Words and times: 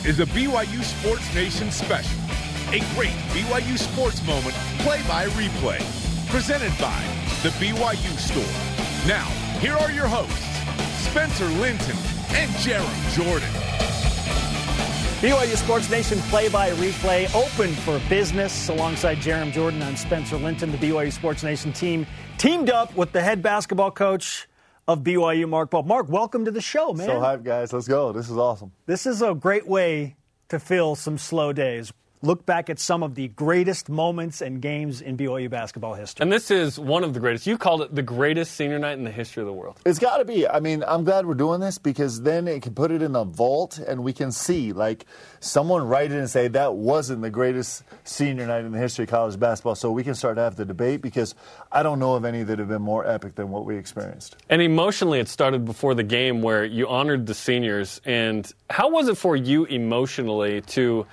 This 0.00 0.06
is 0.06 0.20
a 0.20 0.26
BYU 0.26 0.82
Sports 0.82 1.34
Nation 1.34 1.70
special. 1.70 2.18
A 2.70 2.80
great 2.94 3.14
BYU 3.34 3.78
sports 3.78 4.24
moment, 4.26 4.54
play 4.78 5.00
by 5.06 5.26
replay. 5.28 5.78
Presented 6.28 6.72
by 6.80 7.02
The 7.42 7.50
BYU 7.60 8.18
Store. 8.18 9.06
Now, 9.06 9.26
here 9.60 9.74
are 9.74 9.92
your 9.92 10.06
hosts, 10.06 11.08
Spencer 11.08 11.44
Linton 11.60 11.96
and 12.30 12.50
Jarom 12.56 13.14
Jordan. 13.14 13.48
BYU 15.20 15.56
Sports 15.56 15.90
Nation 15.90 16.18
play 16.22 16.48
by 16.48 16.70
replay 16.70 17.32
open 17.34 17.72
for 17.72 18.00
business 18.08 18.68
alongside 18.68 19.18
Jarom 19.18 19.52
Jordan. 19.52 19.82
I'm 19.82 19.96
Spencer 19.96 20.36
Linton. 20.36 20.72
The 20.72 20.78
BYU 20.78 21.12
Sports 21.12 21.42
Nation 21.44 21.72
team 21.72 22.06
teamed 22.38 22.70
up 22.70 22.96
with 22.96 23.12
the 23.12 23.22
head 23.22 23.42
basketball 23.42 23.92
coach 23.92 24.48
of 24.92 25.00
BYU, 25.00 25.48
Mark 25.48 25.70
Pope. 25.70 25.86
Mark, 25.86 26.08
welcome 26.08 26.44
to 26.44 26.50
the 26.50 26.60
show, 26.60 26.92
man. 26.92 27.06
So 27.06 27.18
hype, 27.20 27.42
guys. 27.42 27.72
Let's 27.72 27.88
go. 27.88 28.12
This 28.12 28.28
is 28.30 28.36
awesome. 28.36 28.72
This 28.86 29.06
is 29.06 29.22
a 29.22 29.34
great 29.34 29.66
way 29.66 30.16
to 30.48 30.58
fill 30.58 30.94
some 30.94 31.18
slow 31.18 31.52
days 31.52 31.92
look 32.22 32.46
back 32.46 32.70
at 32.70 32.78
some 32.78 33.02
of 33.02 33.16
the 33.16 33.28
greatest 33.28 33.88
moments 33.88 34.40
and 34.40 34.62
games 34.62 35.00
in 35.00 35.16
BYU 35.16 35.50
basketball 35.50 35.94
history. 35.94 36.22
And 36.22 36.32
this 36.32 36.50
is 36.50 36.78
one 36.78 37.02
of 37.02 37.14
the 37.14 37.20
greatest. 37.20 37.46
You 37.46 37.58
called 37.58 37.82
it 37.82 37.94
the 37.94 38.02
greatest 38.02 38.54
senior 38.54 38.78
night 38.78 38.92
in 38.92 39.04
the 39.04 39.10
history 39.10 39.42
of 39.42 39.48
the 39.48 39.52
world. 39.52 39.80
It's 39.84 39.98
got 39.98 40.18
to 40.18 40.24
be. 40.24 40.46
I 40.46 40.60
mean, 40.60 40.84
I'm 40.86 41.02
glad 41.02 41.26
we're 41.26 41.34
doing 41.34 41.60
this 41.60 41.78
because 41.78 42.22
then 42.22 42.46
it 42.46 42.62
can 42.62 42.74
put 42.74 42.92
it 42.92 43.02
in 43.02 43.16
a 43.16 43.24
vault 43.24 43.78
and 43.78 44.04
we 44.04 44.12
can 44.12 44.30
see, 44.30 44.72
like, 44.72 45.04
someone 45.40 45.82
write 45.82 46.12
it 46.12 46.18
and 46.18 46.30
say 46.30 46.46
that 46.48 46.74
wasn't 46.74 47.22
the 47.22 47.30
greatest 47.30 47.82
senior 48.04 48.46
night 48.46 48.64
in 48.64 48.70
the 48.70 48.78
history 48.78 49.04
of 49.04 49.10
college 49.10 49.38
basketball. 49.38 49.74
So 49.74 49.90
we 49.90 50.04
can 50.04 50.14
start 50.14 50.36
to 50.36 50.42
have 50.42 50.54
the 50.54 50.64
debate 50.64 51.02
because 51.02 51.34
I 51.72 51.82
don't 51.82 51.98
know 51.98 52.14
of 52.14 52.24
any 52.24 52.44
that 52.44 52.58
have 52.60 52.68
been 52.68 52.82
more 52.82 53.04
epic 53.04 53.34
than 53.34 53.50
what 53.50 53.64
we 53.64 53.76
experienced. 53.76 54.36
And 54.48 54.62
emotionally, 54.62 55.18
it 55.18 55.28
started 55.28 55.64
before 55.64 55.94
the 55.94 56.04
game 56.04 56.40
where 56.40 56.64
you 56.64 56.88
honored 56.88 57.26
the 57.26 57.34
seniors. 57.34 58.00
And 58.04 58.50
how 58.70 58.90
was 58.90 59.08
it 59.08 59.18
for 59.18 59.34
you 59.34 59.64
emotionally 59.64 60.60
to 60.60 61.06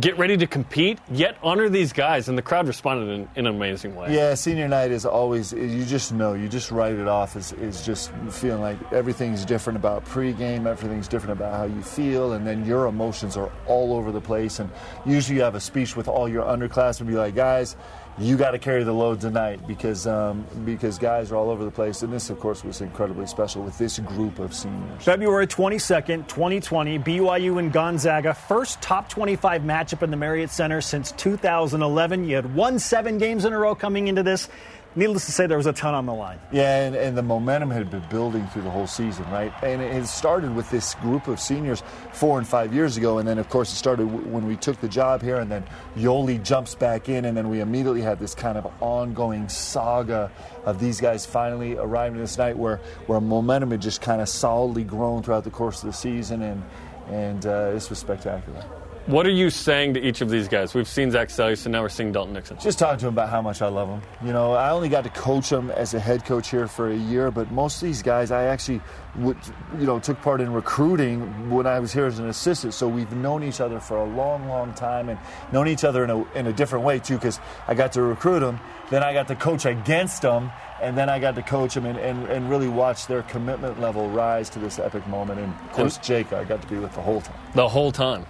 get 0.00 0.16
ready 0.16 0.36
to 0.38 0.46
compete, 0.46 0.98
yet 1.10 1.36
honor 1.42 1.68
these 1.68 1.92
guys. 1.92 2.28
And 2.28 2.36
the 2.36 2.42
crowd 2.42 2.66
responded 2.66 3.12
in, 3.12 3.28
in, 3.36 3.46
an 3.46 3.54
amazing 3.54 3.94
way. 3.94 4.14
Yeah, 4.14 4.34
senior 4.34 4.68
night 4.68 4.90
is 4.90 5.04
always, 5.04 5.52
you 5.52 5.84
just 5.84 6.12
know, 6.12 6.32
you 6.32 6.48
just 6.48 6.70
write 6.70 6.94
it 6.94 7.06
off 7.06 7.36
as, 7.36 7.52
as 7.54 7.84
just 7.84 8.10
feeling 8.30 8.62
like 8.62 8.78
everything's 8.92 9.44
different 9.44 9.76
about 9.76 10.04
pregame, 10.04 10.66
everything's 10.66 11.08
different 11.08 11.38
about 11.38 11.54
how 11.54 11.64
you 11.64 11.82
feel, 11.82 12.32
and 12.32 12.46
then 12.46 12.64
your 12.64 12.86
emotions 12.86 13.36
are 13.36 13.50
all 13.66 13.94
over 13.94 14.12
the 14.12 14.20
place. 14.20 14.60
And 14.60 14.70
usually 15.04 15.36
you 15.36 15.42
have 15.42 15.54
a 15.54 15.60
speech 15.60 15.94
with 15.96 16.08
all 16.08 16.28
your 16.28 16.44
underclassmen 16.44 17.06
be 17.06 17.14
like, 17.14 17.34
guys, 17.34 17.76
you 18.18 18.36
got 18.36 18.50
to 18.50 18.58
carry 18.58 18.84
the 18.84 18.92
load 18.92 19.20
tonight 19.20 19.66
because 19.66 20.06
um, 20.06 20.44
because 20.64 20.98
guys 20.98 21.32
are 21.32 21.36
all 21.36 21.50
over 21.50 21.64
the 21.64 21.70
place. 21.70 22.02
And 22.02 22.12
this, 22.12 22.30
of 22.30 22.38
course, 22.38 22.62
was 22.62 22.80
incredibly 22.80 23.26
special 23.26 23.62
with 23.62 23.76
this 23.78 23.98
group 24.00 24.38
of 24.38 24.54
seniors. 24.54 25.02
February 25.02 25.46
22nd, 25.46 26.28
2020, 26.28 26.98
BYU 26.98 27.58
and 27.58 27.72
Gonzaga, 27.72 28.34
first 28.34 28.80
top 28.82 29.08
25 29.08 29.62
matchup 29.62 30.02
in 30.02 30.10
the 30.10 30.16
Marriott 30.16 30.50
Center 30.50 30.80
since 30.80 31.12
2011. 31.12 32.24
You 32.24 32.36
had 32.36 32.54
won 32.54 32.78
seven 32.78 33.18
games 33.18 33.44
in 33.44 33.52
a 33.52 33.58
row 33.58 33.74
coming 33.74 34.08
into 34.08 34.22
this 34.22 34.48
needless 34.94 35.26
to 35.26 35.32
say, 35.32 35.46
there 35.46 35.56
was 35.56 35.66
a 35.66 35.72
ton 35.72 35.94
on 35.94 36.06
the 36.06 36.14
line. 36.14 36.38
Yeah, 36.50 36.84
and, 36.84 36.94
and, 36.94 37.16
the 37.16 37.22
momentum 37.22 37.70
had 37.70 37.90
been 37.90 38.04
building 38.10 38.46
through 38.48 38.62
the 38.62 38.70
whole 38.70 38.86
season, 38.86 39.28
right? 39.30 39.52
And 39.62 39.80
it 39.82 40.06
started 40.06 40.54
with 40.54 40.70
this 40.70 40.94
group 40.96 41.28
of 41.28 41.40
seniors 41.40 41.82
four 42.12 42.38
and 42.38 42.46
five 42.46 42.74
years 42.74 42.96
ago, 42.96 43.18
and 43.18 43.28
then 43.28 43.38
of 43.38 43.48
course 43.48 43.72
it 43.72 43.76
started 43.76 44.06
when 44.06 44.46
we 44.46 44.56
took 44.56 44.80
the 44.80 44.88
job 44.88 45.22
here, 45.22 45.40
and 45.40 45.50
then 45.50 45.64
Yoeli 45.96 46.42
jumps 46.42 46.74
back 46.74 47.08
in, 47.08 47.24
and 47.24 47.36
then 47.36 47.48
we 47.48 47.60
immediately 47.60 48.02
had 48.02 48.18
this 48.18 48.34
kind 48.34 48.58
of 48.58 48.70
ongoing 48.82 49.48
saga 49.48 50.30
of 50.64 50.78
these 50.78 51.00
guys 51.00 51.26
finally 51.26 51.76
arriving 51.76 52.18
this 52.18 52.38
night, 52.38 52.56
where 52.56 52.78
where 53.06 53.20
momentum 53.20 53.70
had 53.70 53.82
just 53.82 54.00
kind 54.00 54.20
of 54.20 54.28
solidly 54.28 54.84
grown 54.84 55.22
throughout 55.22 55.44
the 55.44 55.50
course 55.50 55.82
of 55.82 55.86
the 55.86 55.92
season, 55.92 56.42
and 56.42 56.62
and 57.08 57.46
uh, 57.46 57.72
this 57.72 57.90
was 57.90 57.98
spectacular. 57.98 58.64
What 59.06 59.26
are 59.26 59.30
you 59.30 59.50
saying 59.50 59.94
to 59.94 60.00
each 60.00 60.20
of 60.20 60.30
these 60.30 60.46
guys? 60.46 60.74
We've 60.74 60.86
seen 60.86 61.10
Zach 61.10 61.26
Seljaas, 61.26 61.66
and 61.66 61.72
now 61.72 61.82
we're 61.82 61.88
seeing 61.88 62.12
Dalton 62.12 62.34
Nixon. 62.34 62.56
Just 62.60 62.78
talking 62.78 63.00
to 63.00 63.08
him 63.08 63.14
about 63.14 63.30
how 63.30 63.42
much 63.42 63.60
I 63.60 63.66
love 63.66 63.88
him. 63.88 64.00
You 64.24 64.32
know, 64.32 64.52
I 64.52 64.70
only 64.70 64.88
got 64.88 65.02
to 65.02 65.10
coach 65.10 65.50
them 65.50 65.72
as 65.72 65.92
a 65.94 65.98
head 65.98 66.24
coach 66.24 66.50
here 66.50 66.68
for 66.68 66.88
a 66.88 66.96
year, 66.96 67.32
but 67.32 67.50
most 67.50 67.82
of 67.82 67.88
these 67.88 68.00
guys, 68.00 68.30
I 68.30 68.44
actually, 68.44 68.80
would, 69.16 69.36
you 69.76 69.86
know, 69.86 69.98
took 69.98 70.22
part 70.22 70.40
in 70.40 70.52
recruiting 70.52 71.50
when 71.50 71.66
I 71.66 71.80
was 71.80 71.92
here 71.92 72.06
as 72.06 72.20
an 72.20 72.28
assistant. 72.28 72.74
So 72.74 72.86
we've 72.86 73.10
known 73.10 73.42
each 73.42 73.60
other 73.60 73.80
for 73.80 73.96
a 73.96 74.04
long, 74.04 74.46
long 74.46 74.72
time, 74.72 75.08
and 75.08 75.18
known 75.50 75.66
each 75.66 75.82
other 75.82 76.04
in 76.04 76.10
a 76.10 76.24
in 76.34 76.46
a 76.46 76.52
different 76.52 76.84
way 76.84 77.00
too. 77.00 77.16
Because 77.16 77.40
I 77.66 77.74
got 77.74 77.90
to 77.94 78.02
recruit 78.02 78.38
them, 78.38 78.60
then 78.90 79.02
I 79.02 79.12
got 79.12 79.26
to 79.28 79.34
coach 79.34 79.66
against 79.66 80.22
them, 80.22 80.52
and 80.80 80.96
then 80.96 81.08
I 81.08 81.18
got 81.18 81.34
to 81.34 81.42
coach 81.42 81.74
them 81.74 81.86
and, 81.86 81.98
and, 81.98 82.28
and 82.28 82.48
really 82.48 82.68
watch 82.68 83.08
their 83.08 83.22
commitment 83.24 83.80
level 83.80 84.08
rise 84.10 84.48
to 84.50 84.60
this 84.60 84.78
epic 84.78 85.04
moment. 85.08 85.40
And 85.40 85.52
of 85.52 85.72
course, 85.72 85.98
Jake, 85.98 86.32
I 86.32 86.44
got 86.44 86.62
to 86.62 86.68
be 86.68 86.76
with 86.76 86.94
the 86.94 87.02
whole 87.02 87.20
time. 87.20 87.36
The 87.56 87.68
whole 87.68 87.90
time 87.90 88.26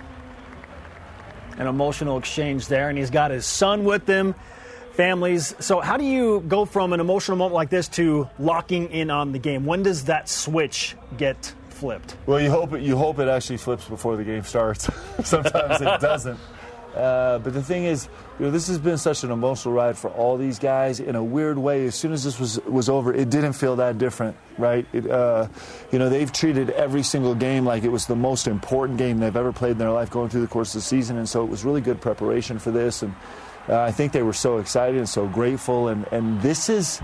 an 1.59 1.67
emotional 1.67 2.19
exchange 2.19 2.69
there, 2.69 2.89
and 2.89 2.99
he's 2.99 3.11
got 3.11 3.31
his 3.31 3.47
son 3.47 3.85
with 3.85 4.07
him, 4.07 4.35
families. 4.93 5.55
So, 5.59 5.81
how 5.81 5.97
do 5.97 6.05
you 6.05 6.41
go 6.49 6.65
from 6.65 6.93
an 6.93 7.01
emotional 7.01 7.37
moment 7.37 7.55
like 7.55 7.71
this 7.71 7.89
to 7.89 8.29
locking 8.39 8.91
in 8.91 9.11
on 9.11 9.33
the 9.33 9.39
game? 9.39 9.67
When 9.67 9.83
does 9.83 10.05
that 10.05 10.29
switch 10.29 10.97
get 11.17 11.55
flipped? 11.69 12.17
Well, 12.27 12.41
you 12.41 12.51
hope 12.51 12.73
it, 12.75 12.83
you 12.83 12.97
hope 12.97 13.19
it 13.19 13.29
actually 13.29 13.57
flips 13.57 13.87
before 13.87 14.17
the 14.17 14.25
game 14.25 14.45
starts. 14.45 14.89
Sometimes 15.25 15.81
it 15.81 15.85
doesn't. 16.01 16.39
Uh, 16.95 17.39
but 17.39 17.55
the 17.55 17.63
thing 17.63 17.85
is, 17.85 18.09
you 18.39 18.45
know, 18.45 18.51
this 18.51 18.69
has 18.69 18.79
been 18.79 18.99
such 18.99 19.25
an 19.25 19.31
emotional 19.31 19.75
ride 19.75 19.97
for 19.97 20.11
all 20.11 20.37
these 20.37 20.59
guys. 20.59 21.01
In 21.01 21.17
a 21.17 21.25
weird 21.25 21.57
way, 21.57 21.87
as 21.87 21.95
soon 21.95 22.13
as 22.13 22.23
this 22.23 22.39
was 22.39 22.61
was 22.67 22.89
over, 22.89 23.15
it 23.15 23.31
didn't 23.31 23.55
feel 23.55 23.77
that 23.77 23.99
different, 23.99 24.37
right? 24.59 24.87
It, 24.93 25.11
uh, 25.11 25.49
you 25.91 25.99
know, 25.99 26.09
they've 26.09 26.31
treated 26.31 26.71
every 26.71 27.03
single 27.03 27.35
game 27.35 27.65
like 27.65 27.85
it 27.85 27.89
was 27.89 28.07
the 28.07 28.17
most 28.17 28.47
important 28.47 28.99
game 28.99 29.19
they've 29.21 29.37
ever 29.37 29.53
played 29.53 29.73
in 29.73 29.79
their 29.79 29.91
life 29.91 30.11
going 30.11 30.29
through 30.29 30.43
the 30.43 30.49
course 30.49 30.75
of 30.75 30.81
the 30.81 30.87
season, 30.87 31.17
and 31.17 31.29
so 31.29 31.43
it 31.43 31.49
was 31.49 31.65
really 31.65 31.81
good 31.81 32.01
preparation 32.01 32.59
for 32.59 32.71
this. 32.71 33.03
And 33.03 33.15
uh, 33.69 33.81
I 33.81 33.93
think 33.93 34.13
they 34.13 34.23
were 34.23 34.33
so 34.33 34.59
excited 34.59 34.99
and 34.99 35.09
so 35.09 35.27
grateful. 35.27 35.89
And, 35.89 36.07
and 36.13 36.43
this 36.43 36.69
is 36.69 37.01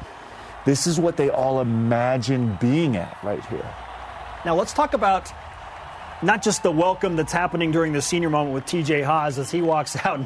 this 0.64 0.86
is 0.86 1.00
what 1.00 1.16
they 1.16 1.30
all 1.30 1.60
imagine 1.60 2.58
being 2.60 2.96
at 2.96 3.16
right 3.22 3.44
here. 3.46 3.74
Now 4.44 4.54
let's 4.54 4.72
talk 4.72 4.92
about 4.92 5.32
not 6.22 6.42
just 6.42 6.62
the 6.62 6.72
welcome 6.72 7.16
that's 7.16 7.32
happening 7.32 7.70
during 7.70 7.92
the 7.92 8.02
senior 8.02 8.30
moment 8.30 8.54
with 8.54 8.64
TJ 8.64 9.04
Haws 9.04 9.38
as 9.38 9.50
he 9.50 9.62
walks 9.62 9.96
out. 10.04 10.20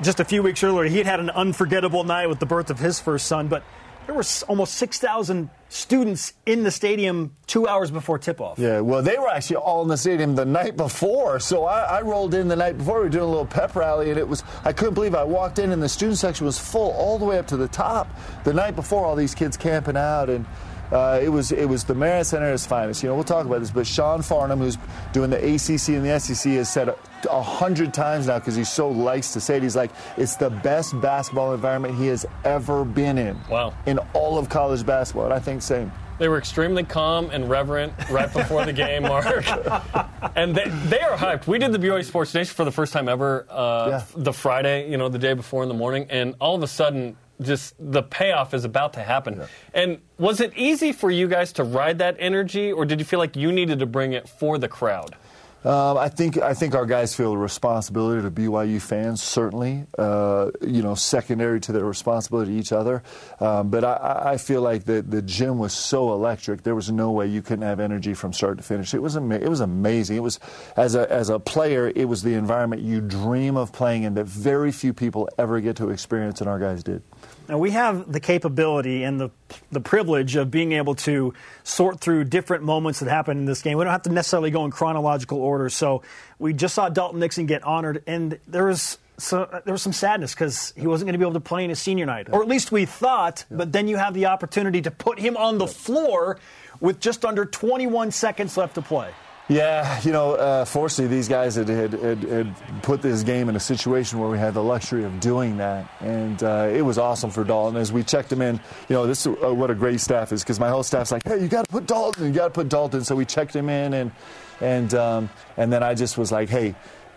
Just 0.00 0.20
a 0.20 0.24
few 0.24 0.42
weeks 0.42 0.62
earlier, 0.62 0.88
he 0.88 0.98
had 0.98 1.06
had 1.06 1.20
an 1.20 1.30
unforgettable 1.30 2.04
night 2.04 2.28
with 2.28 2.38
the 2.38 2.46
birth 2.46 2.70
of 2.70 2.78
his 2.78 3.00
first 3.00 3.26
son, 3.26 3.48
but 3.48 3.64
there 4.06 4.14
were 4.14 4.24
almost 4.48 4.74
6,000 4.76 5.50
students 5.68 6.32
in 6.46 6.62
the 6.62 6.70
stadium 6.70 7.34
two 7.46 7.68
hours 7.68 7.90
before 7.90 8.18
tip 8.18 8.40
off. 8.40 8.58
Yeah, 8.58 8.80
well, 8.80 9.02
they 9.02 9.18
were 9.18 9.28
actually 9.28 9.56
all 9.56 9.82
in 9.82 9.88
the 9.88 9.98
stadium 9.98 10.34
the 10.34 10.46
night 10.46 10.78
before. 10.78 11.40
So 11.40 11.66
I, 11.66 11.98
I, 11.98 12.00
rolled 12.00 12.32
in 12.32 12.48
the 12.48 12.56
night 12.56 12.78
before. 12.78 13.00
We 13.00 13.02
were 13.02 13.08
doing 13.10 13.24
a 13.24 13.28
little 13.28 13.44
pep 13.44 13.76
rally, 13.76 14.08
and 14.08 14.18
it 14.18 14.26
was, 14.26 14.44
I 14.64 14.72
couldn't 14.72 14.94
believe 14.94 15.14
I 15.14 15.24
walked 15.24 15.58
in, 15.58 15.72
and 15.72 15.82
the 15.82 15.90
student 15.90 16.16
section 16.16 16.46
was 16.46 16.58
full 16.58 16.92
all 16.92 17.18
the 17.18 17.26
way 17.26 17.38
up 17.38 17.48
to 17.48 17.58
the 17.58 17.68
top. 17.68 18.08
The 18.44 18.54
night 18.54 18.76
before, 18.76 19.04
all 19.04 19.14
these 19.14 19.34
kids 19.34 19.58
camping 19.58 19.98
out. 19.98 20.30
And 20.30 20.46
uh, 20.92 21.20
it 21.22 21.28
was 21.28 21.52
it 21.52 21.66
was 21.66 21.84
the 21.84 21.94
Marriott 21.94 22.32
its 22.32 22.66
finest. 22.66 23.02
You 23.02 23.10
know, 23.10 23.14
we'll 23.14 23.24
talk 23.24 23.46
about 23.46 23.60
this, 23.60 23.70
but 23.70 23.86
Sean 23.86 24.22
Farnham, 24.22 24.58
who's 24.58 24.78
doing 25.12 25.30
the 25.30 25.36
ACC 25.36 25.90
and 25.90 26.04
the 26.04 26.18
SEC, 26.18 26.52
has 26.52 26.70
said 26.70 26.94
a 27.28 27.42
hundred 27.42 27.92
times 27.92 28.26
now 28.26 28.38
because 28.38 28.56
he 28.56 28.64
so 28.64 28.88
likes 28.88 29.32
to 29.32 29.40
say 29.40 29.56
it. 29.56 29.62
He's 29.62 29.76
like, 29.76 29.90
it's 30.16 30.36
the 30.36 30.50
best 30.50 30.98
basketball 31.00 31.52
environment 31.52 31.96
he 31.96 32.06
has 32.06 32.24
ever 32.44 32.84
been 32.84 33.18
in. 33.18 33.38
Wow. 33.50 33.74
In 33.86 33.98
all 34.14 34.38
of 34.38 34.48
college 34.48 34.84
basketball, 34.86 35.26
and 35.26 35.34
I 35.34 35.38
think 35.38 35.62
same. 35.62 35.92
They 36.18 36.28
were 36.28 36.38
extremely 36.38 36.82
calm 36.82 37.30
and 37.30 37.48
reverent 37.48 37.92
right 38.10 38.32
before 38.32 38.64
the 38.64 38.72
game, 38.72 39.04
Mark. 39.04 39.26
and 40.34 40.52
they, 40.54 40.64
they 40.64 41.00
are 41.00 41.16
hyped. 41.16 41.46
We 41.46 41.58
did 41.58 41.70
the 41.70 41.78
BYU 41.78 42.04
Sports 42.04 42.34
Nation 42.34 42.52
for 42.54 42.64
the 42.64 42.72
first 42.72 42.92
time 42.92 43.08
ever 43.08 43.46
uh, 43.48 43.88
yeah. 43.88 44.04
the 44.16 44.32
Friday, 44.32 44.90
you 44.90 44.96
know, 44.96 45.08
the 45.08 45.18
day 45.18 45.34
before 45.34 45.62
in 45.62 45.68
the 45.68 45.76
morning, 45.76 46.08
and 46.10 46.34
all 46.40 46.56
of 46.56 46.62
a 46.64 46.66
sudden 46.66 47.16
just 47.40 47.74
the 47.78 48.02
payoff 48.02 48.54
is 48.54 48.64
about 48.64 48.94
to 48.94 49.02
happen. 49.02 49.36
Yeah. 49.36 49.46
And 49.74 49.98
was 50.18 50.40
it 50.40 50.52
easy 50.56 50.92
for 50.92 51.10
you 51.10 51.28
guys 51.28 51.52
to 51.54 51.64
ride 51.64 51.98
that 51.98 52.16
energy, 52.18 52.72
or 52.72 52.84
did 52.84 52.98
you 52.98 53.04
feel 53.04 53.18
like 53.18 53.36
you 53.36 53.52
needed 53.52 53.78
to 53.78 53.86
bring 53.86 54.12
it 54.12 54.28
for 54.28 54.58
the 54.58 54.68
crowd? 54.68 55.16
Um, 55.64 55.98
I 55.98 56.08
think 56.08 56.38
I 56.38 56.54
think 56.54 56.76
our 56.76 56.86
guys 56.86 57.16
feel 57.16 57.32
a 57.32 57.36
responsibility 57.36 58.22
to 58.22 58.30
BYU 58.30 58.80
fans, 58.80 59.20
certainly. 59.20 59.86
Uh, 59.98 60.52
you 60.62 60.82
know, 60.82 60.94
secondary 60.94 61.60
to 61.62 61.72
their 61.72 61.84
responsibility 61.84 62.52
to 62.52 62.58
each 62.58 62.70
other. 62.70 63.02
Um, 63.40 63.68
but 63.68 63.82
I, 63.82 64.22
I, 64.34 64.36
feel 64.36 64.62
like 64.62 64.84
the 64.84 65.02
the 65.02 65.20
gym 65.20 65.58
was 65.58 65.72
so 65.72 66.12
electric. 66.12 66.62
There 66.62 66.76
was 66.76 66.92
no 66.92 67.10
way 67.10 67.26
you 67.26 67.42
couldn't 67.42 67.66
have 67.66 67.80
energy 67.80 68.14
from 68.14 68.32
start 68.32 68.58
to 68.58 68.62
finish. 68.62 68.94
It 68.94 69.02
was 69.02 69.16
ama- 69.16 69.34
it 69.40 69.48
was 69.48 69.58
amazing. 69.58 70.16
It 70.16 70.22
was 70.22 70.38
as 70.76 70.94
a 70.94 71.10
as 71.10 71.28
a 71.28 71.40
player, 71.40 71.90
it 71.94 72.04
was 72.04 72.22
the 72.22 72.34
environment 72.34 72.82
you 72.82 73.00
dream 73.00 73.56
of 73.56 73.72
playing 73.72 74.04
in 74.04 74.14
that 74.14 74.26
very 74.26 74.70
few 74.70 74.92
people 74.92 75.28
ever 75.38 75.60
get 75.60 75.74
to 75.76 75.90
experience, 75.90 76.40
and 76.40 76.48
our 76.48 76.60
guys 76.60 76.84
did. 76.84 77.02
Now, 77.48 77.56
we 77.56 77.70
have 77.70 78.12
the 78.12 78.20
capability 78.20 79.04
and 79.04 79.18
the, 79.18 79.30
the 79.72 79.80
privilege 79.80 80.36
of 80.36 80.50
being 80.50 80.72
able 80.72 80.94
to 80.96 81.32
sort 81.64 81.98
through 81.98 82.24
different 82.24 82.62
moments 82.62 83.00
that 83.00 83.08
happen 83.08 83.38
in 83.38 83.44
this 83.46 83.62
game. 83.62 83.78
We 83.78 83.84
don't 83.84 83.92
have 83.92 84.02
to 84.02 84.12
necessarily 84.12 84.50
go 84.50 84.66
in 84.66 84.70
chronological 84.70 85.38
order. 85.38 85.70
So 85.70 86.02
we 86.38 86.52
just 86.52 86.74
saw 86.74 86.90
Dalton 86.90 87.20
Nixon 87.20 87.46
get 87.46 87.62
honored, 87.64 88.02
and 88.06 88.38
there 88.46 88.66
was 88.66 88.98
so 89.16 89.48
there 89.64 89.72
was 89.72 89.82
some 89.82 89.92
sadness 89.92 90.32
because 90.32 90.72
he 90.76 90.86
wasn't 90.86 91.06
going 91.06 91.14
to 91.14 91.18
be 91.18 91.24
able 91.24 91.32
to 91.32 91.40
play 91.40 91.64
in 91.64 91.70
his 91.70 91.80
senior 91.80 92.06
night, 92.06 92.28
or 92.30 92.42
at 92.42 92.48
least 92.48 92.70
we 92.70 92.84
thought. 92.84 93.44
Yeah. 93.50 93.56
But 93.56 93.72
then 93.72 93.88
you 93.88 93.96
have 93.96 94.14
the 94.14 94.26
opportunity 94.26 94.82
to 94.82 94.90
put 94.90 95.18
him 95.18 95.36
on 95.36 95.58
the 95.58 95.66
floor 95.66 96.38
with 96.80 97.00
just 97.00 97.24
under 97.24 97.44
21 97.44 98.12
seconds 98.12 98.56
left 98.56 98.76
to 98.76 98.82
play. 98.82 99.10
Yeah, 99.48 99.98
you 100.02 100.12
know, 100.12 100.34
uh, 100.34 100.66
fortunately, 100.66 101.16
these 101.16 101.26
guys 101.26 101.54
had, 101.54 101.68
had, 101.68 101.94
had, 101.94 102.22
had, 102.22 102.82
put 102.82 103.00
this 103.00 103.22
game 103.22 103.48
in 103.48 103.56
a 103.56 103.60
situation 103.60 104.18
where 104.18 104.28
we 104.28 104.38
had 104.38 104.52
the 104.52 104.62
luxury 104.62 105.04
of 105.04 105.20
doing 105.20 105.56
that. 105.56 105.90
And 106.00 106.42
uh, 106.42 106.68
it 106.70 106.82
was 106.82 106.98
awesome 106.98 107.30
for 107.30 107.44
Dalton. 107.44 107.80
As 107.80 107.90
we 107.90 108.02
checked 108.02 108.30
him 108.30 108.42
in, 108.42 108.56
you 108.90 108.94
know, 108.94 109.06
this 109.06 109.24
is 109.24 109.34
uh, 109.42 109.54
what 109.54 109.70
a 109.70 109.74
great 109.74 110.00
staff 110.00 110.32
is 110.32 110.42
because 110.42 110.60
my 110.60 110.68
whole 110.68 110.82
staff's 110.82 111.10
like, 111.10 111.22
hey, 111.24 111.40
you 111.40 111.48
got 111.48 111.64
to 111.64 111.70
put 111.70 111.86
Dalton, 111.86 112.26
you 112.26 112.32
got 112.32 112.48
to 112.48 112.50
put 112.50 112.68
Dalton. 112.68 113.04
So 113.04 113.16
we 113.16 113.24
checked 113.24 113.56
him 113.56 113.70
in, 113.70 113.94
and, 113.94 114.12
and, 114.60 114.92
um, 114.92 115.30
and 115.56 115.72
then 115.72 115.82
I 115.82 115.94
just 115.94 116.18
was 116.18 116.30
like, 116.30 116.50
hey, 116.50 116.74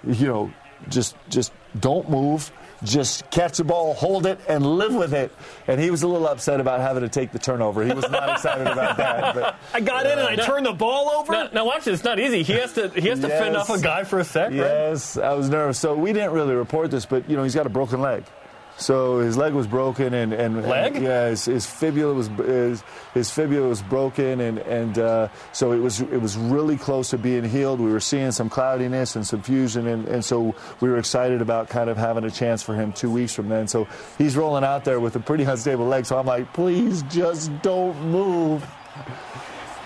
you 0.08 0.28
know, 0.28 0.54
just, 0.88 1.18
just 1.28 1.52
don't 1.78 2.10
move 2.10 2.50
just 2.84 3.30
catch 3.30 3.58
the 3.58 3.64
ball, 3.64 3.94
hold 3.94 4.26
it, 4.26 4.40
and 4.48 4.66
live 4.66 4.94
with 4.94 5.14
it. 5.14 5.32
And 5.68 5.80
he 5.80 5.92
was 5.92 6.04
a 6.04 6.08
little 6.08 6.28
upset 6.28 6.60
about 6.60 6.82
having 6.82 7.04
to 7.04 7.10
take 7.10 7.32
the 7.32 7.40
turnover. 7.40 7.84
He 7.84 7.94
was 7.94 8.10
not 8.10 8.30
excited 8.34 8.68
about 8.68 8.98
that. 8.98 9.36
But, 9.36 9.56
I 9.74 9.82
got 9.82 10.06
in 10.06 10.18
and 10.18 10.28
I 10.28 10.36
turned 10.36 10.66
the 10.66 10.74
ball 10.74 11.10
over. 11.10 11.32
Now, 11.32 11.50
now, 11.54 11.66
watch 11.66 11.86
this. 11.86 11.96
It's 11.96 12.04
not 12.04 12.20
easy. 12.20 12.44
He 12.44 12.54
has 12.54 12.74
to 12.74 12.90
he 12.90 13.08
has 13.10 13.20
to 13.20 13.28
yes, 13.28 13.42
fend 13.42 13.56
off 13.56 13.70
a 13.70 13.80
guy 13.80 14.04
for 14.04 14.20
a 14.20 14.24
sec. 14.24 14.52
Yes, 14.52 15.18
right? 15.18 15.28
I 15.28 15.34
was 15.34 15.50
nervous. 15.50 15.80
So 15.80 15.96
we 15.96 16.14
didn't 16.14 16.32
really 16.32 16.56
report 16.56 16.92
this, 16.92 17.06
but 17.06 17.30
you 17.30 17.36
know 17.36 17.44
he's 17.44 17.56
got 17.56 17.66
a 17.66 17.70
broken 17.70 18.02
leg. 18.02 18.24
So 18.82 19.20
his 19.20 19.38
leg 19.38 19.54
was 19.54 19.68
broken, 19.68 20.16
and, 20.16 20.34
and 20.34 20.64
leg, 20.68 20.96
and, 20.96 21.06
yeah, 21.06 21.30
his, 21.30 21.46
his, 21.46 21.68
fibula 21.68 22.16
was 22.16 22.30
his, 22.30 22.84
his, 23.14 23.30
fibula 23.30 23.68
was 23.68 23.84
broken, 23.84 24.42
and 24.42 24.58
and 24.58 24.98
uh, 24.98 25.28
so 25.52 25.72
it 25.72 25.78
was 25.78 26.02
it 26.02 26.20
was 26.20 26.36
really 26.36 26.78
close 26.78 27.12
to 27.12 27.20
being 27.20 27.44
healed. 27.44 27.80
We 27.80 27.92
were 27.92 28.00
seeing 28.00 28.32
some 28.32 28.50
cloudiness 28.50 29.16
and 29.16 29.26
some 29.26 29.44
fusion, 29.44 29.86
and, 29.86 30.08
and 30.08 30.26
so 30.26 30.56
we 30.80 30.90
were 30.90 30.98
excited 30.98 31.44
about 31.44 31.70
kind 31.70 31.92
of 31.92 31.98
having 31.98 32.24
a 32.24 32.32
chance 32.32 32.64
for 32.64 32.74
him 32.74 32.92
two 32.92 33.12
weeks 33.12 33.36
from 33.36 33.50
then. 33.50 33.68
So 33.68 33.88
he's 34.18 34.36
rolling 34.36 34.64
out 34.64 34.84
there 34.84 35.00
with 35.00 35.16
a 35.16 35.20
pretty 35.20 35.44
unstable 35.44 35.86
leg. 35.86 36.08
So 36.08 36.18
I'm 36.18 36.26
like, 36.26 36.52
please 36.52 37.04
just 37.04 37.52
don't 37.62 38.00
move. 38.08 38.66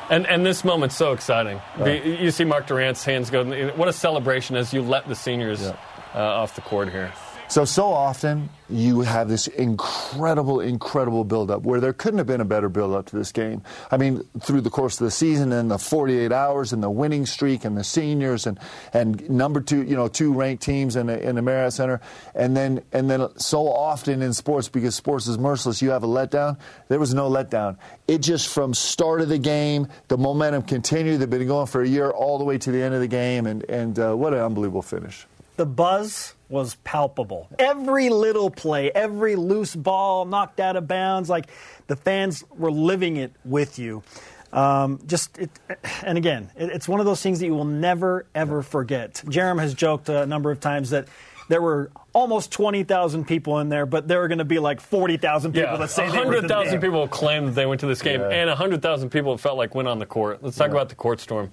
And 0.10 0.26
and 0.28 0.46
this 0.46 0.64
moment's 0.64 0.96
so 0.96 1.12
exciting. 1.12 1.60
You 1.86 2.32
see 2.32 2.46
Mark 2.46 2.68
Durant's 2.68 3.04
hands 3.04 3.30
go. 3.30 3.44
What 3.72 3.90
a 3.90 3.94
celebration 3.94 4.56
as 4.56 4.74
you 4.74 4.82
let 4.82 5.06
the 5.10 5.16
seniors 5.16 5.62
yeah. 5.62 5.76
uh, 6.14 6.20
off 6.20 6.56
the 6.56 6.62
court 6.62 6.90
here. 6.92 7.12
So, 7.48 7.66
so 7.66 7.90
often 7.90 8.50
you 8.70 9.02
have 9.02 9.30
this 9.30 9.48
incredible, 9.48 10.60
incredible 10.60 11.24
buildup 11.24 11.64
where 11.64 11.80
there 11.80 11.94
couldn't 11.94 12.18
have 12.18 12.28
been 12.28 12.42
a 12.42 12.46
better 12.46 12.70
buildup 12.70 13.06
to 13.08 13.16
this 13.16 13.32
game. 13.32 13.62
I 13.92 13.98
mean, 13.98 14.24
through 14.40 14.62
the 14.62 14.70
course 14.70 15.00
of 15.00 15.06
the 15.06 15.12
season 15.12 15.52
and 15.52 15.70
the 15.70 15.78
48 15.78 16.32
hours 16.32 16.74
and 16.74 16.82
the 16.82 16.90
winning 16.90 17.26
streak 17.26 17.64
and 17.64 17.78
the 17.78 17.84
seniors 17.84 18.48
and, 18.48 18.60
and 18.94 19.30
number 19.30 19.62
two, 19.62 19.84
you 19.84 19.96
know, 19.96 20.08
two 20.08 20.34
ranked 20.34 20.64
teams 20.64 20.96
in, 20.96 21.10
in 21.10 21.36
the 21.36 21.42
Marriott 21.42 21.74
Center. 21.74 22.02
And 22.34 22.56
then, 22.56 22.82
and 22.92 23.10
then 23.10 23.28
so 23.38 23.68
often 23.68 24.22
in 24.22 24.34
sports, 24.34 24.68
because 24.68 24.96
sports 24.96 25.28
is 25.28 25.38
merciless, 25.38 25.82
you 25.82 25.92
have 25.92 26.04
a 26.04 26.08
letdown. 26.08 26.58
There 26.88 27.00
was 27.00 27.14
no 27.14 27.30
letdown. 27.30 27.78
It 28.08 28.20
just 28.20 28.48
from 28.48 28.74
start 28.74 29.22
of 29.22 29.30
the 29.30 29.38
game, 29.38 29.88
the 30.08 30.18
momentum 30.18 30.64
continued. 30.64 31.20
They've 31.20 31.30
been 31.30 31.48
going 31.48 31.68
for 31.68 31.82
a 31.82 31.88
year 31.88 32.10
all 32.10 32.38
the 32.38 32.46
way 32.46 32.58
to 32.58 32.72
the 32.72 32.82
end 32.82 32.96
of 32.96 33.02
the 33.02 33.08
game. 33.08 33.46
And, 33.46 33.64
and 33.70 33.98
uh, 34.00 34.16
what 34.16 34.34
an 34.34 34.40
unbelievable 34.40 34.82
finish. 34.82 35.28
The 35.58 35.66
buzz 35.66 36.35
was 36.50 36.76
palpable. 36.84 37.50
Every 37.58 38.10
little 38.10 38.50
play, 38.50 38.92
every 38.92 39.36
loose 39.36 39.76
ball 39.76 40.26
knocked 40.26 40.60
out 40.60 40.76
of 40.76 40.88
bounds, 40.88 41.30
like 41.30 41.50
the 41.88 41.96
fans 41.96 42.44
were 42.56 42.72
living 42.72 43.18
it 43.18 43.34
with 43.44 43.80
you. 43.80 44.04
Um, 44.54 45.02
just 45.06 45.38
it, 45.38 45.50
and 46.04 46.18
again, 46.18 46.50
it, 46.56 46.70
it's 46.70 46.88
one 46.88 47.00
of 47.00 47.06
those 47.06 47.22
things 47.22 47.40
that 47.40 47.46
you 47.46 47.56
will 47.56 47.66
never 47.66 48.26
ever 48.34 48.62
forget. 48.62 49.16
Jarom 49.26 49.60
has 49.60 49.74
joked 49.74 50.08
a 50.08 50.26
number 50.26 50.52
of 50.52 50.60
times 50.60 50.92
that 50.92 51.08
there 51.48 51.62
were 51.62 51.92
almost 52.14 52.52
20,000 52.52 53.26
people 53.26 53.60
in 53.60 53.70
there, 53.70 53.86
but 53.86 54.08
there 54.08 54.24
are 54.24 54.28
going 54.28 54.40
to 54.40 54.46
be 54.46 54.60
like 54.60 54.82
40,000 54.82 55.52
people 55.52 55.70
yeah, 55.70 55.78
that 55.78 55.90
say 55.90 56.08
100,000 56.08 56.82
people 56.82 57.08
claimed 57.08 57.50
that 57.50 57.52
they 57.52 57.66
went 57.66 57.82
to 57.82 57.88
this 57.88 58.02
game, 58.02 58.22
yeah. 58.22 58.30
and 58.30 58.48
100,000 58.48 59.10
people 59.10 59.38
felt 59.38 59.58
like 59.58 59.76
went 59.76 59.88
on 59.88 60.00
the 60.00 60.06
court. 60.06 60.42
Let's 60.42 60.58
talk 60.58 60.70
yeah. 60.70 60.74
about 60.74 60.90
the 60.90 60.96
court 60.96 61.20
storm. 61.20 61.52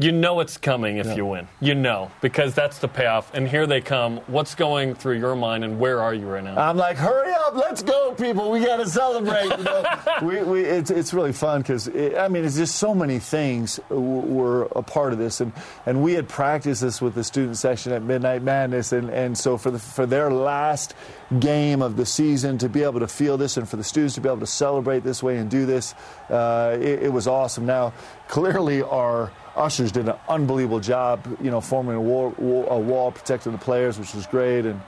You 0.00 0.12
know 0.12 0.40
it's 0.40 0.56
coming 0.56 0.96
if 0.96 1.04
yeah. 1.04 1.14
you 1.14 1.26
win. 1.26 1.46
You 1.60 1.74
know, 1.74 2.10
because 2.22 2.54
that's 2.54 2.78
the 2.78 2.88
payoff. 2.88 3.34
And 3.34 3.46
here 3.46 3.66
they 3.66 3.82
come. 3.82 4.16
What's 4.28 4.54
going 4.54 4.94
through 4.94 5.18
your 5.18 5.36
mind, 5.36 5.62
and 5.62 5.78
where 5.78 6.00
are 6.00 6.14
you 6.14 6.26
right 6.26 6.42
now? 6.42 6.56
I'm 6.56 6.78
like, 6.78 6.96
hurry 6.96 7.30
up, 7.34 7.54
let's 7.54 7.82
go, 7.82 8.14
people. 8.14 8.50
We 8.50 8.64
got 8.64 8.78
to 8.78 8.88
celebrate. 8.88 9.58
You 9.58 9.62
know? 9.62 9.84
we, 10.22 10.42
we, 10.42 10.64
it's, 10.64 10.90
it's 10.90 11.12
really 11.12 11.34
fun 11.34 11.60
because, 11.60 11.86
I 11.86 12.28
mean, 12.28 12.46
it's 12.46 12.56
just 12.56 12.76
so 12.76 12.94
many 12.94 13.18
things 13.18 13.78
were 13.90 14.64
a 14.74 14.82
part 14.82 15.12
of 15.12 15.18
this. 15.18 15.42
And, 15.42 15.52
and 15.84 16.02
we 16.02 16.14
had 16.14 16.30
practiced 16.30 16.80
this 16.80 17.02
with 17.02 17.14
the 17.14 17.22
student 17.22 17.58
section 17.58 17.92
at 17.92 18.02
Midnight 18.02 18.42
Madness. 18.42 18.92
And, 18.92 19.10
and 19.10 19.36
so 19.36 19.58
for, 19.58 19.70
the, 19.70 19.78
for 19.78 20.06
their 20.06 20.30
last 20.30 20.94
game 21.40 21.82
of 21.82 21.98
the 21.98 22.06
season 22.06 22.56
to 22.56 22.70
be 22.70 22.84
able 22.84 23.00
to 23.00 23.08
feel 23.08 23.36
this 23.36 23.58
and 23.58 23.68
for 23.68 23.76
the 23.76 23.84
students 23.84 24.14
to 24.14 24.22
be 24.22 24.30
able 24.30 24.40
to 24.40 24.46
celebrate 24.46 25.00
this 25.00 25.22
way 25.22 25.36
and 25.36 25.50
do 25.50 25.66
this, 25.66 25.94
uh, 26.30 26.74
it, 26.80 27.02
it 27.02 27.12
was 27.12 27.26
awesome. 27.26 27.66
Now, 27.66 27.92
clearly, 28.28 28.82
our 28.82 29.30
ushers 29.56 29.92
did 29.92 30.08
an 30.08 30.16
unbelievable 30.28 30.80
job, 30.80 31.24
you 31.40 31.50
know, 31.50 31.60
forming 31.60 31.96
a 31.96 32.00
wall, 32.00 32.34
a 32.68 32.78
wall 32.78 33.12
protecting 33.12 33.52
the 33.52 33.58
players, 33.58 33.98
which 33.98 34.14
was 34.14 34.26
great, 34.26 34.66
and 34.66 34.80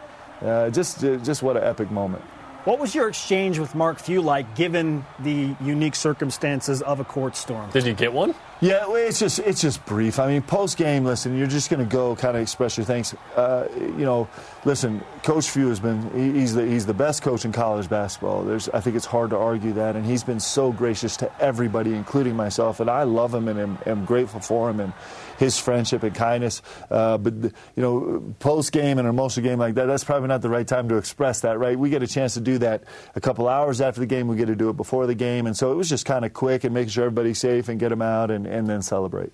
uh, 0.42 0.70
just 0.70 1.00
just 1.00 1.42
what 1.42 1.56
an 1.56 1.64
epic 1.64 1.90
moment. 1.90 2.22
What 2.64 2.78
was 2.78 2.94
your 2.94 3.08
exchange 3.08 3.58
with 3.58 3.74
Mark 3.74 3.98
Few 3.98 4.22
like, 4.22 4.54
given 4.54 5.04
the 5.18 5.56
unique 5.60 5.96
circumstances 5.96 6.80
of 6.80 7.00
a 7.00 7.04
court 7.04 7.34
storm? 7.34 7.68
Did 7.70 7.86
you 7.86 7.92
get 7.92 8.12
one? 8.12 8.36
Yeah, 8.60 8.84
it's 8.88 9.18
just 9.18 9.40
it's 9.40 9.60
just 9.60 9.84
brief. 9.84 10.20
I 10.20 10.28
mean, 10.28 10.42
post 10.42 10.76
game, 10.76 11.04
listen, 11.04 11.36
you're 11.36 11.48
just 11.48 11.70
going 11.70 11.80
to 11.80 11.92
go 11.92 12.14
kind 12.14 12.36
of 12.36 12.42
express 12.42 12.76
your 12.76 12.86
thanks. 12.86 13.14
Uh, 13.34 13.66
you 13.76 14.04
know, 14.04 14.28
listen, 14.64 15.02
Coach 15.22 15.50
Few 15.50 15.68
has 15.68 15.80
been 15.80 16.34
he's 16.34 16.54
the 16.54 16.64
he's 16.66 16.86
the 16.86 16.94
best 16.94 17.22
coach 17.22 17.44
in 17.44 17.52
college 17.52 17.88
basketball. 17.88 18.42
There's 18.44 18.68
I 18.68 18.80
think 18.80 18.96
it's 18.96 19.06
hard 19.06 19.30
to 19.30 19.36
argue 19.36 19.72
that, 19.74 19.96
and 19.96 20.04
he's 20.04 20.24
been 20.24 20.40
so 20.40 20.72
gracious 20.72 21.16
to 21.18 21.30
everybody, 21.40 21.94
including 21.94 22.36
myself, 22.36 22.80
and 22.80 22.88
I 22.88 23.02
love 23.04 23.34
him 23.34 23.48
and 23.48 23.58
am, 23.58 23.78
am 23.86 24.04
grateful 24.04 24.40
for 24.40 24.70
him 24.70 24.80
and 24.80 24.92
his 25.38 25.58
friendship 25.58 26.02
and 26.02 26.14
kindness. 26.14 26.62
Uh, 26.90 27.18
but 27.18 27.34
you 27.34 27.52
know, 27.76 28.34
post 28.38 28.72
game 28.72 28.98
and 28.98 29.06
an 29.06 29.14
emotional 29.14 29.44
game 29.44 29.58
like 29.58 29.74
that, 29.74 29.86
that's 29.86 30.04
probably 30.04 30.28
not 30.28 30.42
the 30.42 30.50
right 30.50 30.66
time 30.66 30.88
to 30.88 30.96
express 30.96 31.40
that, 31.40 31.58
right? 31.58 31.78
We 31.78 31.90
get 31.90 32.02
a 32.02 32.08
chance 32.08 32.34
to 32.34 32.40
do 32.40 32.58
that 32.58 32.84
a 33.14 33.20
couple 33.20 33.48
hours 33.48 33.80
after 33.80 34.00
the 34.00 34.06
game. 34.06 34.28
We 34.28 34.36
get 34.36 34.46
to 34.46 34.56
do 34.56 34.70
it 34.70 34.76
before 34.76 35.06
the 35.06 35.14
game, 35.14 35.46
and 35.46 35.56
so 35.56 35.72
it 35.72 35.76
was 35.76 35.88
just 35.88 36.06
kind 36.06 36.24
of 36.24 36.32
quick 36.32 36.64
and 36.64 36.74
making 36.74 36.90
sure 36.90 37.04
everybody's 37.04 37.38
safe 37.38 37.68
and 37.68 37.78
get 37.78 37.88
them 37.88 38.02
out 38.02 38.30
and 38.30 38.46
and 38.46 38.68
then 38.68 38.82
celebrate. 38.82 39.32